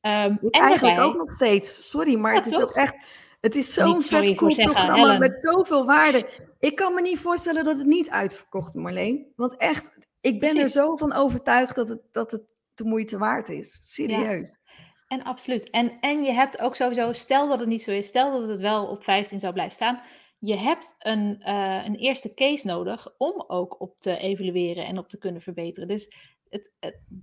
Ehm, 0.00 0.14
en 0.14 0.50
eigenlijk 0.50 0.80
daarbij- 0.80 1.04
ook 1.04 1.16
nog 1.16 1.30
steeds. 1.30 1.90
Sorry, 1.90 2.14
maar 2.18 2.32
Ja, 2.32 2.38
het 2.38 2.46
is 2.46 2.52
toch? 2.52 2.62
ook 2.62 2.74
echt. 2.74 3.04
Het 3.40 3.56
is 3.56 3.72
zo'n 3.72 4.02
vet 4.02 4.36
cool 4.36 4.52
zeggen, 4.52 4.74
programma 4.74 5.02
Helen. 5.02 5.18
met 5.18 5.40
zoveel 5.40 5.84
waarde. 5.84 6.30
Ik 6.58 6.76
kan 6.76 6.94
me 6.94 7.00
niet 7.00 7.18
voorstellen 7.18 7.64
dat 7.64 7.78
het 7.78 7.86
niet 7.86 8.10
uitverkocht, 8.10 8.74
Marleen. 8.74 9.32
Want 9.36 9.56
echt, 9.56 9.92
ik 10.20 10.40
ben 10.40 10.56
er 10.56 10.68
zo 10.68 10.96
van 10.96 11.12
overtuigd 11.12 11.74
dat 11.74 11.88
het, 11.88 12.00
dat 12.10 12.30
het 12.30 12.42
de 12.74 12.84
moeite 12.84 13.18
waard 13.18 13.48
is. 13.48 13.78
Serieus. 13.80 14.58
En 15.06 15.22
absoluut. 15.22 15.70
En, 15.70 16.00
en 16.00 16.22
je 16.22 16.32
hebt 16.32 16.60
ook 16.60 16.74
sowieso, 16.74 17.12
stel 17.12 17.48
dat 17.48 17.60
het 17.60 17.68
niet 17.68 17.82
zo 17.82 17.90
is, 17.90 18.06
stel 18.06 18.40
dat 18.40 18.48
het 18.48 18.60
wel 18.60 18.86
op 18.86 19.04
15 19.04 19.38
zou 19.38 19.52
blijven 19.52 19.74
staan. 19.74 20.00
Je 20.38 20.56
hebt 20.56 20.94
een, 20.98 21.42
eh, 21.42 21.84
een 21.84 21.94
eerste 21.94 22.34
case 22.34 22.66
nodig 22.66 23.14
om 23.18 23.44
ook 23.46 23.80
op 23.80 23.94
te 23.98 24.18
evalueren 24.18 24.86
en 24.86 24.98
op 24.98 25.08
te 25.08 25.18
kunnen 25.18 25.42
verbeteren. 25.42 25.88
Dus 25.88 26.12
het, 26.50 26.72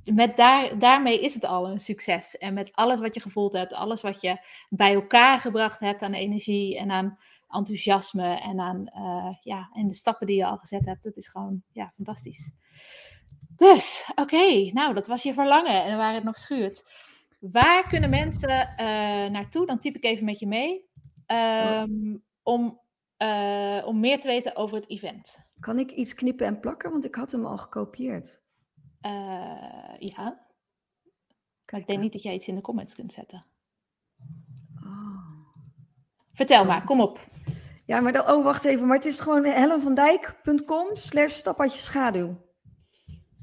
met 0.03 0.37
daar, 0.37 0.79
daarmee 0.79 1.21
is 1.21 1.33
het 1.33 1.45
al 1.45 1.71
een 1.71 1.79
succes. 1.79 2.37
En 2.37 2.53
met 2.53 2.71
alles 2.71 2.99
wat 2.99 3.13
je 3.13 3.19
gevoeld 3.19 3.53
hebt, 3.53 3.73
alles 3.73 4.01
wat 4.01 4.21
je 4.21 4.37
bij 4.69 4.93
elkaar 4.93 5.39
gebracht 5.39 5.79
hebt 5.79 6.01
aan 6.01 6.13
energie 6.13 6.77
en 6.77 6.91
aan 6.91 7.17
enthousiasme 7.49 8.39
en 8.39 8.59
aan 8.59 8.87
eh, 8.87 9.35
ja, 9.41 9.69
en 9.73 9.87
de 9.87 9.93
stappen 9.93 10.27
die 10.27 10.37
je 10.37 10.45
al 10.45 10.57
gezet 10.57 10.85
hebt, 10.85 11.03
dat 11.03 11.17
is 11.17 11.27
gewoon 11.27 11.63
ja, 11.71 11.89
fantastisch. 11.95 12.51
Dus, 13.55 14.11
oké, 14.15 14.71
nou, 14.71 14.93
dat 14.93 15.07
was 15.07 15.23
je 15.23 15.33
verlangen 15.33 15.83
en 15.83 15.97
waar 15.97 16.13
het 16.13 16.23
nog 16.23 16.37
schuurt. 16.37 16.83
Waar 17.39 17.87
kunnen 17.87 18.09
mensen 18.09 18.67
eh, 18.67 18.85
naartoe? 19.31 19.65
Dan 19.65 19.79
typ 19.79 19.95
ik 19.95 20.03
even 20.03 20.25
met 20.25 20.39
je 20.39 20.47
mee. 20.47 20.85
ehm, 21.25 22.17
om, 22.43 22.81
eh, 23.17 23.83
om 23.85 23.99
meer 23.99 24.19
te 24.19 24.27
weten 24.27 24.55
over 24.55 24.75
het 24.75 24.89
event. 24.89 25.39
Kan 25.59 25.79
ik 25.79 25.91
iets 25.91 26.13
knippen 26.13 26.45
en 26.45 26.59
plakken? 26.59 26.91
Want 26.91 27.05
ik 27.05 27.15
had 27.15 27.31
hem 27.31 27.45
al 27.45 27.57
gekopieerd. 27.57 28.41
Eh, 29.07 30.09
ja. 30.09 30.45
Maar 31.71 31.79
ik 31.79 31.87
denk 31.87 31.99
niet 31.99 32.13
dat 32.13 32.23
jij 32.23 32.33
iets 32.33 32.47
in 32.47 32.55
de 32.55 32.61
comments 32.61 32.95
kunt 32.95 33.13
zetten. 33.13 33.45
Oh. 34.83 35.17
Vertel 36.33 36.65
maar, 36.65 36.83
kom 36.83 37.01
op. 37.01 37.19
Ja, 37.85 37.99
maar 37.99 38.11
dan, 38.11 38.29
oh, 38.29 38.43
wacht 38.43 38.65
even. 38.65 38.87
Maar 38.87 38.95
het 38.95 39.05
is 39.05 39.19
gewoon 39.19 39.43
helenvandijk.com 39.43 40.95
slash 40.95 41.31
stappadje 41.31 41.79
schaduw. 41.79 42.45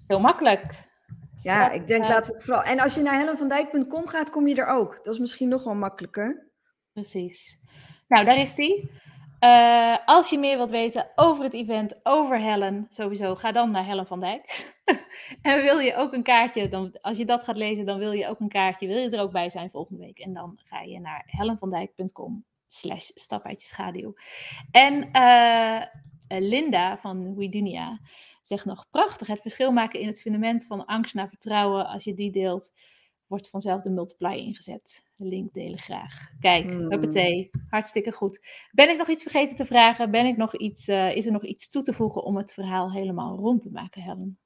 Heel 0.06 0.20
makkelijk. 0.20 0.92
Ja, 1.36 1.64
Stap, 1.64 1.72
ik 1.72 1.86
denk 1.86 2.02
eh, 2.02 2.08
laten 2.08 2.30
we 2.30 2.36
het 2.36 2.46
vooral. 2.46 2.64
En 2.64 2.80
als 2.80 2.94
je 2.94 3.02
naar 3.02 3.18
helenvandijk.com 3.18 4.06
gaat, 4.06 4.30
kom 4.30 4.46
je 4.48 4.54
er 4.54 4.66
ook. 4.66 5.04
Dat 5.04 5.14
is 5.14 5.20
misschien 5.20 5.48
nog 5.48 5.64
wel 5.64 5.74
makkelijker. 5.74 6.52
Precies. 6.92 7.60
Nou, 8.08 8.24
daar 8.24 8.38
is 8.38 8.54
die. 8.54 8.90
Uh, 9.44 9.96
als 10.04 10.30
je 10.30 10.38
meer 10.38 10.56
wilt 10.56 10.70
weten 10.70 11.10
over 11.14 11.44
het 11.44 11.54
event, 11.54 12.00
over 12.02 12.38
Helen, 12.38 12.86
sowieso, 12.88 13.34
ga 13.34 13.52
dan 13.52 13.70
naar 13.70 13.84
Helen 13.84 14.06
van 14.06 14.20
Dijk. 14.20 14.74
en 15.42 15.62
wil 15.62 15.78
je 15.78 15.94
ook 15.94 16.12
een 16.12 16.22
kaartje, 16.22 16.68
dan, 16.68 16.98
als 17.00 17.16
je 17.16 17.24
dat 17.24 17.44
gaat 17.44 17.56
lezen, 17.56 17.86
dan 17.86 17.98
wil 17.98 18.12
je 18.12 18.28
ook 18.28 18.40
een 18.40 18.48
kaartje, 18.48 18.86
wil 18.86 18.96
je 18.96 19.10
er 19.10 19.20
ook 19.20 19.32
bij 19.32 19.50
zijn 19.50 19.70
volgende 19.70 20.04
week. 20.04 20.18
En 20.18 20.32
dan 20.32 20.58
ga 20.64 20.80
je 20.80 21.00
naar 21.00 21.22
helenvandijk.com 21.26 22.44
slash 22.66 23.10
stap 23.14 23.44
uit 23.44 23.62
je 23.62 23.68
schaduw. 23.68 24.14
En 24.70 25.08
uh, 25.12 25.82
Linda 26.40 26.96
van 26.96 27.34
Widunia 27.34 28.00
zegt 28.42 28.64
nog, 28.64 28.86
prachtig, 28.90 29.26
het 29.26 29.40
verschil 29.40 29.72
maken 29.72 30.00
in 30.00 30.06
het 30.06 30.20
fundament 30.20 30.66
van 30.66 30.84
angst 30.84 31.14
naar 31.14 31.28
vertrouwen, 31.28 31.86
als 31.86 32.04
je 32.04 32.14
die 32.14 32.30
deelt 32.30 32.72
wordt 33.26 33.50
vanzelf 33.50 33.82
de 33.82 33.90
multiplier 33.90 34.36
ingezet. 34.36 35.04
De 35.16 35.26
link 35.26 35.52
delen 35.52 35.78
graag. 35.78 36.28
Kijk, 36.40 36.70
huppatee, 36.70 37.50
hartstikke 37.68 38.12
goed. 38.12 38.40
Ben 38.72 38.90
ik 38.90 38.98
nog 38.98 39.08
iets 39.08 39.22
vergeten 39.22 39.56
te 39.56 39.64
vragen? 39.64 40.10
Ben 40.10 40.26
ik 40.26 40.36
nog 40.36 40.56
iets, 40.56 40.88
uh, 40.88 41.16
is 41.16 41.26
er 41.26 41.32
nog 41.32 41.44
iets 41.44 41.68
toe 41.68 41.82
te 41.82 41.92
voegen 41.92 42.22
om 42.22 42.36
het 42.36 42.52
verhaal 42.52 42.92
helemaal 42.92 43.36
rond 43.36 43.62
te 43.62 43.70
maken, 43.70 44.02
Helen? 44.02 44.38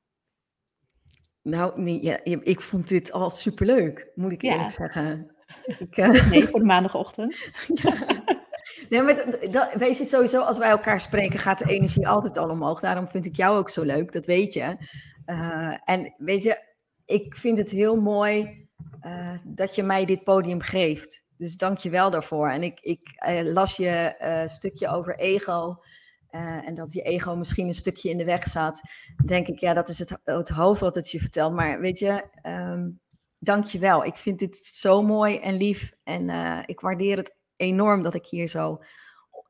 Nou, 1.43 1.83
nee, 1.83 2.03
ja, 2.03 2.21
ik 2.25 2.61
vond 2.61 2.89
dit 2.89 3.13
al 3.13 3.31
superleuk, 3.31 4.13
moet 4.15 4.33
ik 4.33 4.43
eerlijk 4.43 4.71
zeggen. 4.71 5.33
Ik, 5.79 5.97
uh... 5.97 6.31
Nee, 6.31 6.49
voor 6.49 6.61
de 6.61 6.67
maandagochtend. 6.67 7.51
ja. 7.83 8.23
Nee, 8.89 9.03
maar 9.03 9.39
dat, 9.51 9.73
weet 9.75 9.99
je, 9.99 10.05
sowieso 10.05 10.43
als 10.43 10.59
wij 10.59 10.69
elkaar 10.69 11.01
spreken 11.01 11.39
gaat 11.39 11.59
de 11.59 11.71
energie 11.71 12.09
altijd 12.09 12.37
al 12.37 12.51
omhoog. 12.51 12.81
Daarom 12.81 13.09
vind 13.09 13.27
ik 13.27 13.37
jou 13.37 13.59
ook 13.59 13.71
zo 13.71 13.83
leuk, 13.83 14.13
dat 14.13 14.27
weet 14.27 14.55
je. 14.55 14.77
Uh, 15.27 15.77
en 15.85 16.15
weet 16.19 16.43
je, 16.43 16.63
ik 17.05 17.37
vind 17.37 17.59
het 17.59 17.71
heel 17.71 17.97
mooi 17.97 18.68
uh, 19.03 19.39
dat 19.45 19.75
je 19.75 19.83
mij 19.83 20.05
dit 20.05 20.25
podium 20.25 20.61
geeft. 20.61 21.25
Dus 21.37 21.57
dank 21.57 21.79
je 21.79 21.91
wel 21.91 22.11
daarvoor. 22.11 22.49
En 22.49 22.63
ik, 22.63 22.81
ik 22.81 23.23
uh, 23.29 23.53
las 23.53 23.77
je 23.77 24.17
uh, 24.21 24.47
stukje 24.47 24.89
over 24.89 25.19
ego. 25.19 25.83
en 26.31 26.75
dat 26.75 26.93
je 26.93 27.03
ego 27.03 27.37
misschien 27.37 27.67
een 27.67 27.75
stukje 27.75 28.11
in 28.11 28.17
de 28.17 28.25
weg 28.25 28.47
zat. 28.47 28.81
Denk 29.25 29.47
ik, 29.47 29.59
ja, 29.59 29.75
dat 29.75 29.89
is 29.89 29.99
het, 29.99 30.21
het 30.25 30.49
hoofd 30.49 30.81
wat 30.81 30.95
het 30.95 31.11
je 31.11 31.21
vertelt. 31.21 31.53
Maar 31.53 31.81
weet 31.81 31.99
je, 31.99 32.25
um, 32.43 33.01
dank 33.39 33.65
je 33.65 33.79
wel. 33.79 34.05
Ik 34.05 34.17
vind 34.17 34.39
dit 34.39 34.57
zo 34.57 35.03
mooi 35.03 35.39
en 35.39 35.55
lief. 35.55 35.93
En 36.05 36.29
ik 36.67 36.81
waardeer 36.81 37.17
het 37.17 37.39
enorm 37.57 38.03
dat 38.03 38.15
ik 38.15 38.27
hier 38.27 38.49
zo 38.49 38.79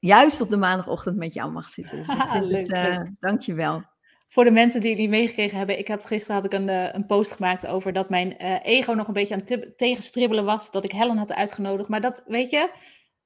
juist 0.00 0.40
op 0.40 0.48
de 0.48 0.56
maandagochtend 0.56 1.16
met 1.16 1.34
jou 1.34 1.50
mag 1.52 1.68
zitten. 1.68 1.96
Dus 1.96 2.08
ik 2.08 2.28
vind 2.32 2.44
leuk, 2.44 2.76
het, 2.76 3.10
dank 3.20 3.40
je 3.40 3.54
wel 3.54 3.84
voor 4.28 4.44
de 4.44 4.50
mensen 4.50 4.80
die 4.80 4.90
het 4.90 4.98
niet 4.98 5.08
meegekregen 5.08 5.58
hebben, 5.58 5.78
ik 5.78 5.88
had 5.88 6.06
gisteren 6.06 6.36
had 6.36 6.44
ik 6.44 6.52
een, 6.52 6.68
uh, 6.68 6.92
een 6.92 7.06
post 7.06 7.32
gemaakt 7.32 7.66
over 7.66 7.92
dat 7.92 8.08
mijn 8.08 8.34
uh, 8.42 8.56
ego 8.62 8.92
nog 8.92 9.06
een 9.06 9.12
beetje 9.12 9.34
aan 9.34 9.42
het 9.44 9.78
tegenstribbelen 9.78 10.44
was, 10.44 10.70
dat 10.70 10.84
ik 10.84 10.92
Helen 10.92 11.16
had 11.16 11.32
uitgenodigd. 11.32 11.88
Maar 11.88 12.00
dat, 12.00 12.22
weet 12.26 12.50
je, 12.50 12.70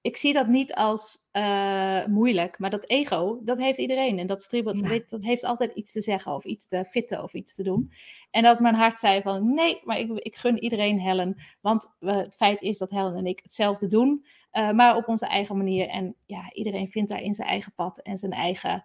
ik 0.01 0.17
zie 0.17 0.33
dat 0.33 0.47
niet 0.47 0.75
als 0.75 1.19
uh, 1.33 2.07
moeilijk, 2.07 2.59
maar 2.59 2.71
dat 2.71 2.89
ego, 2.89 3.41
dat 3.45 3.59
heeft 3.59 3.79
iedereen. 3.79 4.19
En 4.19 4.27
dat 4.27 4.43
stribbelt, 4.43 4.79
ja. 4.79 5.01
dat 5.07 5.23
heeft 5.23 5.45
altijd 5.45 5.75
iets 5.75 5.93
te 5.93 6.01
zeggen 6.01 6.33
of 6.33 6.45
iets 6.45 6.67
te 6.67 6.85
fitten 6.85 7.23
of 7.23 7.35
iets 7.35 7.55
te 7.55 7.63
doen. 7.63 7.93
En 8.31 8.43
dat 8.43 8.61
mijn 8.61 8.75
hart 8.75 8.99
zei 8.99 9.23
van, 9.23 9.55
nee, 9.55 9.81
maar 9.85 9.99
ik, 9.99 10.11
ik 10.11 10.37
gun 10.37 10.59
iedereen 10.59 11.01
Helen. 11.01 11.37
Want 11.61 11.97
het 11.99 12.35
feit 12.35 12.61
is 12.61 12.79
dat 12.79 12.91
Helen 12.91 13.17
en 13.17 13.27
ik 13.27 13.41
hetzelfde 13.43 13.87
doen, 13.87 14.25
maar 14.53 14.97
op 14.97 15.09
onze 15.09 15.27
eigen 15.27 15.57
manier. 15.57 15.89
En 15.89 16.15
ja, 16.27 16.53
iedereen 16.53 16.89
vindt 16.89 17.11
daar 17.11 17.23
in 17.23 17.35
zijn 17.35 17.49
eigen 17.49 17.73
pad 17.75 17.99
en 17.99 18.19
zijn 18.19 18.33
eigen 18.33 18.85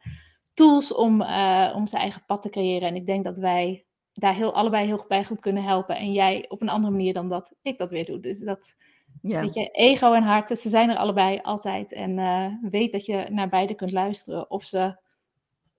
tools 0.58 0.93
om, 0.93 1.22
uh, 1.22 1.74
om 1.76 1.88
zijn 1.88 2.01
eigen 2.01 2.24
pad 2.26 2.41
te 2.41 2.49
creëren. 2.49 2.88
En 2.88 2.95
ik 2.95 3.05
denk 3.05 3.24
dat 3.24 3.38
wij 3.38 3.86
daar 4.14 4.34
heel, 4.34 4.53
allebei 4.53 4.86
heel 4.86 5.05
bij 5.08 5.26
goed 5.26 5.39
kunnen 5.39 5.64
helpen. 5.64 5.97
En 5.97 6.12
jij 6.12 6.45
op 6.49 6.62
een 6.62 6.70
andere 6.70 6.93
manier 6.93 7.14
dan 7.14 7.28
dat 7.28 7.55
ik 7.62 7.78
dat 7.78 7.91
weer 7.91 8.05
doe. 8.05 8.20
Dus 8.20 8.39
dat, 8.39 8.76
ja. 9.22 9.41
weet 9.41 9.53
je, 9.53 9.70
ego 9.72 10.14
en 10.14 10.24
hart, 10.24 10.60
ze 10.60 10.70
zijn 10.70 10.89
er 10.89 10.97
allebei 10.97 11.39
altijd. 11.41 11.93
En 11.93 12.18
uh, 12.18 12.47
weet 12.62 12.91
dat 12.91 13.05
je 13.05 13.26
naar 13.30 13.49
beide 13.49 13.74
kunt 13.74 13.91
luisteren. 13.91 14.49
Of 14.49 14.64
ze 14.64 14.97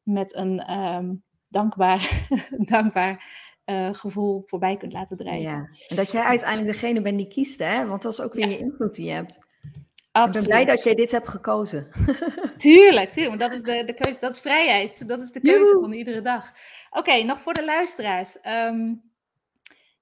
met 0.03 0.35
een 0.35 0.79
um, 0.79 1.22
dankbaar, 1.49 2.29
dankbaar 2.74 3.24
uh, 3.66 3.89
gevoel 3.93 4.43
voorbij 4.45 4.76
kunt 4.76 4.93
laten 4.93 5.16
drijven. 5.16 5.51
Ja. 5.51 5.68
En 5.89 5.97
dat 5.97 6.11
jij 6.11 6.22
uiteindelijk 6.22 6.72
degene 6.72 7.01
bent 7.01 7.18
die 7.18 7.29
kiest, 7.29 7.59
hè? 7.59 7.87
Want 7.87 8.03
dat 8.03 8.12
is 8.12 8.20
ook 8.20 8.35
weer 8.35 8.49
ja. 8.49 8.53
je 8.53 8.59
invloed 8.59 8.95
die 8.95 9.07
je 9.07 9.12
hebt. 9.12 9.39
Absoluut. 10.19 10.37
Ik 10.37 10.49
ben 10.49 10.64
blij 10.64 10.75
dat 10.75 10.85
jij 10.85 10.95
dit 10.95 11.11
hebt 11.11 11.29
gekozen. 11.29 11.89
tuurlijk, 12.57 13.11
tuurlijk. 13.11 13.41
Dat 13.41 13.53
is 13.53 13.62
de, 13.62 13.85
de 13.85 13.95
keuze, 13.95 14.21
dat 14.21 14.31
is 14.31 14.41
vrijheid. 14.41 15.09
Dat 15.09 15.21
is 15.21 15.31
de 15.31 15.41
keuze 15.41 15.79
van 15.81 15.93
iedere 15.93 16.23
dag. 16.23 16.53
Oké, 16.91 17.23
nog 17.23 17.41
voor 17.41 17.53
de 17.53 17.64
luisteraars. 17.64 18.39
Um, 18.47 19.03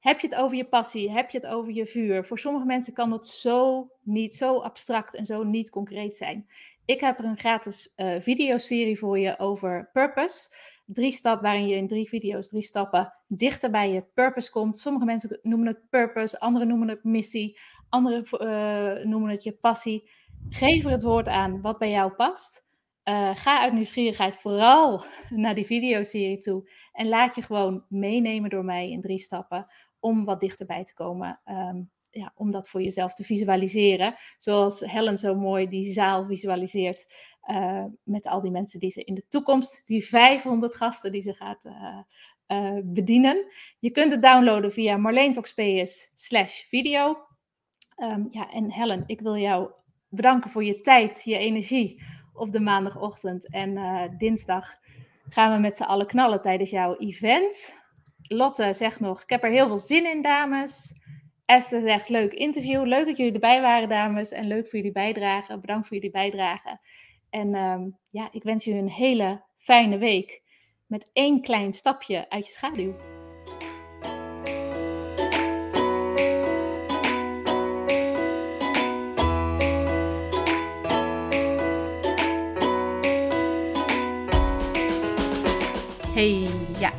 heb 0.01 0.21
je 0.21 0.27
het 0.27 0.37
over 0.37 0.57
je 0.57 0.65
passie? 0.65 1.11
Heb 1.11 1.31
je 1.31 1.39
het 1.39 1.47
over 1.47 1.73
je 1.73 1.87
vuur? 1.87 2.25
Voor 2.25 2.39
sommige 2.39 2.67
mensen 2.67 2.93
kan 2.93 3.11
dat 3.11 3.27
zo 3.27 3.89
niet, 4.03 4.35
zo 4.35 4.59
abstract 4.59 5.15
en 5.15 5.27
zo 5.27 5.43
niet 5.43 5.71
concreet 5.71 6.17
zijn. 6.17 6.47
Ik 6.85 7.01
heb 7.01 7.19
er 7.19 7.25
een 7.25 7.39
gratis 7.39 7.93
uh, 7.97 8.21
videoserie 8.21 8.99
voor 8.99 9.19
je 9.19 9.39
over 9.39 9.91
purpose. 9.93 10.49
Drie 10.87 11.13
stappen 11.13 11.43
waarin 11.43 11.67
je 11.67 11.77
in 11.77 11.89
drie 11.89 12.09
video's, 12.09 12.49
drie 12.49 12.63
stappen 12.63 13.15
dichter 13.27 13.71
bij 13.71 13.93
je 13.93 14.05
purpose 14.15 14.51
komt. 14.51 14.79
Sommige 14.79 15.05
mensen 15.05 15.39
noemen 15.43 15.67
het 15.67 15.91
purpose, 15.91 16.41
anderen 16.41 16.69
noemen 16.69 16.89
het 16.89 17.05
missie. 17.05 17.59
Anderen 17.89 18.25
uh, 18.33 19.05
noemen 19.05 19.31
het 19.31 19.43
je 19.43 19.53
passie. 19.53 20.11
Geef 20.49 20.85
er 20.85 20.91
het 20.91 21.03
woord 21.03 21.29
aan 21.29 21.61
wat 21.61 21.79
bij 21.79 21.91
jou 21.91 22.13
past. 22.13 22.65
Uh, 23.05 23.37
ga 23.37 23.61
uit 23.61 23.73
nieuwsgierigheid 23.73 24.37
vooral 24.37 25.05
naar 25.31 25.55
die 25.55 25.67
videoserie 25.67 26.39
toe. 26.39 26.71
En 26.93 27.09
laat 27.09 27.35
je 27.35 27.43
gewoon 27.43 27.85
meenemen 27.89 28.51
door 28.51 28.65
mij 28.65 28.91
in 28.91 29.01
drie 29.01 29.19
stappen 29.19 29.67
om 30.01 30.25
wat 30.25 30.41
dichterbij 30.41 30.85
te 30.85 30.95
komen. 30.95 31.41
Um, 31.45 31.91
ja, 32.11 32.33
om 32.35 32.51
dat 32.51 32.69
voor 32.69 32.83
jezelf 32.83 33.15
te 33.15 33.25
visualiseren. 33.25 34.15
Zoals 34.39 34.81
Helen 34.81 35.19
zo 35.19 35.35
mooi 35.35 35.69
die 35.69 35.93
zaal 35.93 36.27
visualiseert. 36.27 37.15
Uh, 37.51 37.85
met 38.03 38.27
al 38.27 38.41
die 38.41 38.51
mensen 38.51 38.81
die 38.81 38.91
ze 38.91 39.05
in 39.05 39.15
de 39.15 39.25
toekomst, 39.29 39.83
die 39.87 40.05
500 40.07 40.75
gasten 40.75 41.13
die 41.13 41.23
ze 41.23 41.35
gaat 41.35 41.65
bedienen. 42.85 43.47
Je 43.79 43.91
kunt 43.91 44.11
het 44.11 44.23
downloaden 44.23 44.73
via 44.73 44.97
marleentoxps 44.97 46.13
slash 46.15 46.61
video. 46.61 47.27
Um, 47.97 48.27
ja, 48.31 48.51
en 48.51 48.73
Helen, 48.73 49.03
ik 49.07 49.21
wil 49.21 49.37
jou 49.37 49.71
bedanken 50.09 50.51
voor 50.51 50.65
je 50.65 50.81
tijd, 50.81 51.23
je 51.25 51.39
energie 51.39 52.03
op 52.35 52.53
de 52.53 52.61
maandagochtend. 52.61 53.51
En 53.51 53.71
uh, 53.71 54.03
dinsdag 54.19 54.75
gaan 55.29 55.53
we 55.53 55.61
met 55.61 55.77
z'n 55.77 55.83
allen 55.83 56.07
knallen 56.07 56.41
tijdens 56.41 56.71
jouw 56.71 56.97
event. 56.97 57.79
Lotte 58.23 58.75
zegt 58.75 59.01
nog, 59.01 59.23
ik 59.23 59.31
heb 59.31 59.43
er 59.43 59.51
heel 59.51 59.67
veel 59.67 59.79
zin 59.79 60.11
in, 60.11 60.23
dames. 60.23 60.95
Esther 61.45 61.81
zegt, 61.81 62.09
leuk 62.09 62.33
interview. 62.33 62.85
Leuk 62.85 63.07
dat 63.07 63.17
jullie 63.17 63.33
erbij 63.33 63.61
waren, 63.61 63.89
dames. 63.89 64.31
En 64.31 64.47
leuk 64.47 64.69
voor 64.69 64.79
jullie 64.79 64.93
bijdrage. 64.93 65.59
Bedankt 65.61 65.87
voor 65.87 65.97
jullie 65.97 66.13
bijdrage. 66.13 66.81
En 67.31 67.55
um, 67.55 67.99
ja, 68.09 68.29
ik 68.33 68.43
wens 68.43 68.65
jullie 68.65 68.81
een 68.81 68.89
hele 68.89 69.45
fijne 69.55 69.99
week. 69.99 70.43
Met 70.87 71.09
één 71.13 71.41
klein 71.41 71.73
stapje 71.73 72.31
uit 72.31 72.47
je 72.47 72.53
schaduw. 72.53 73.16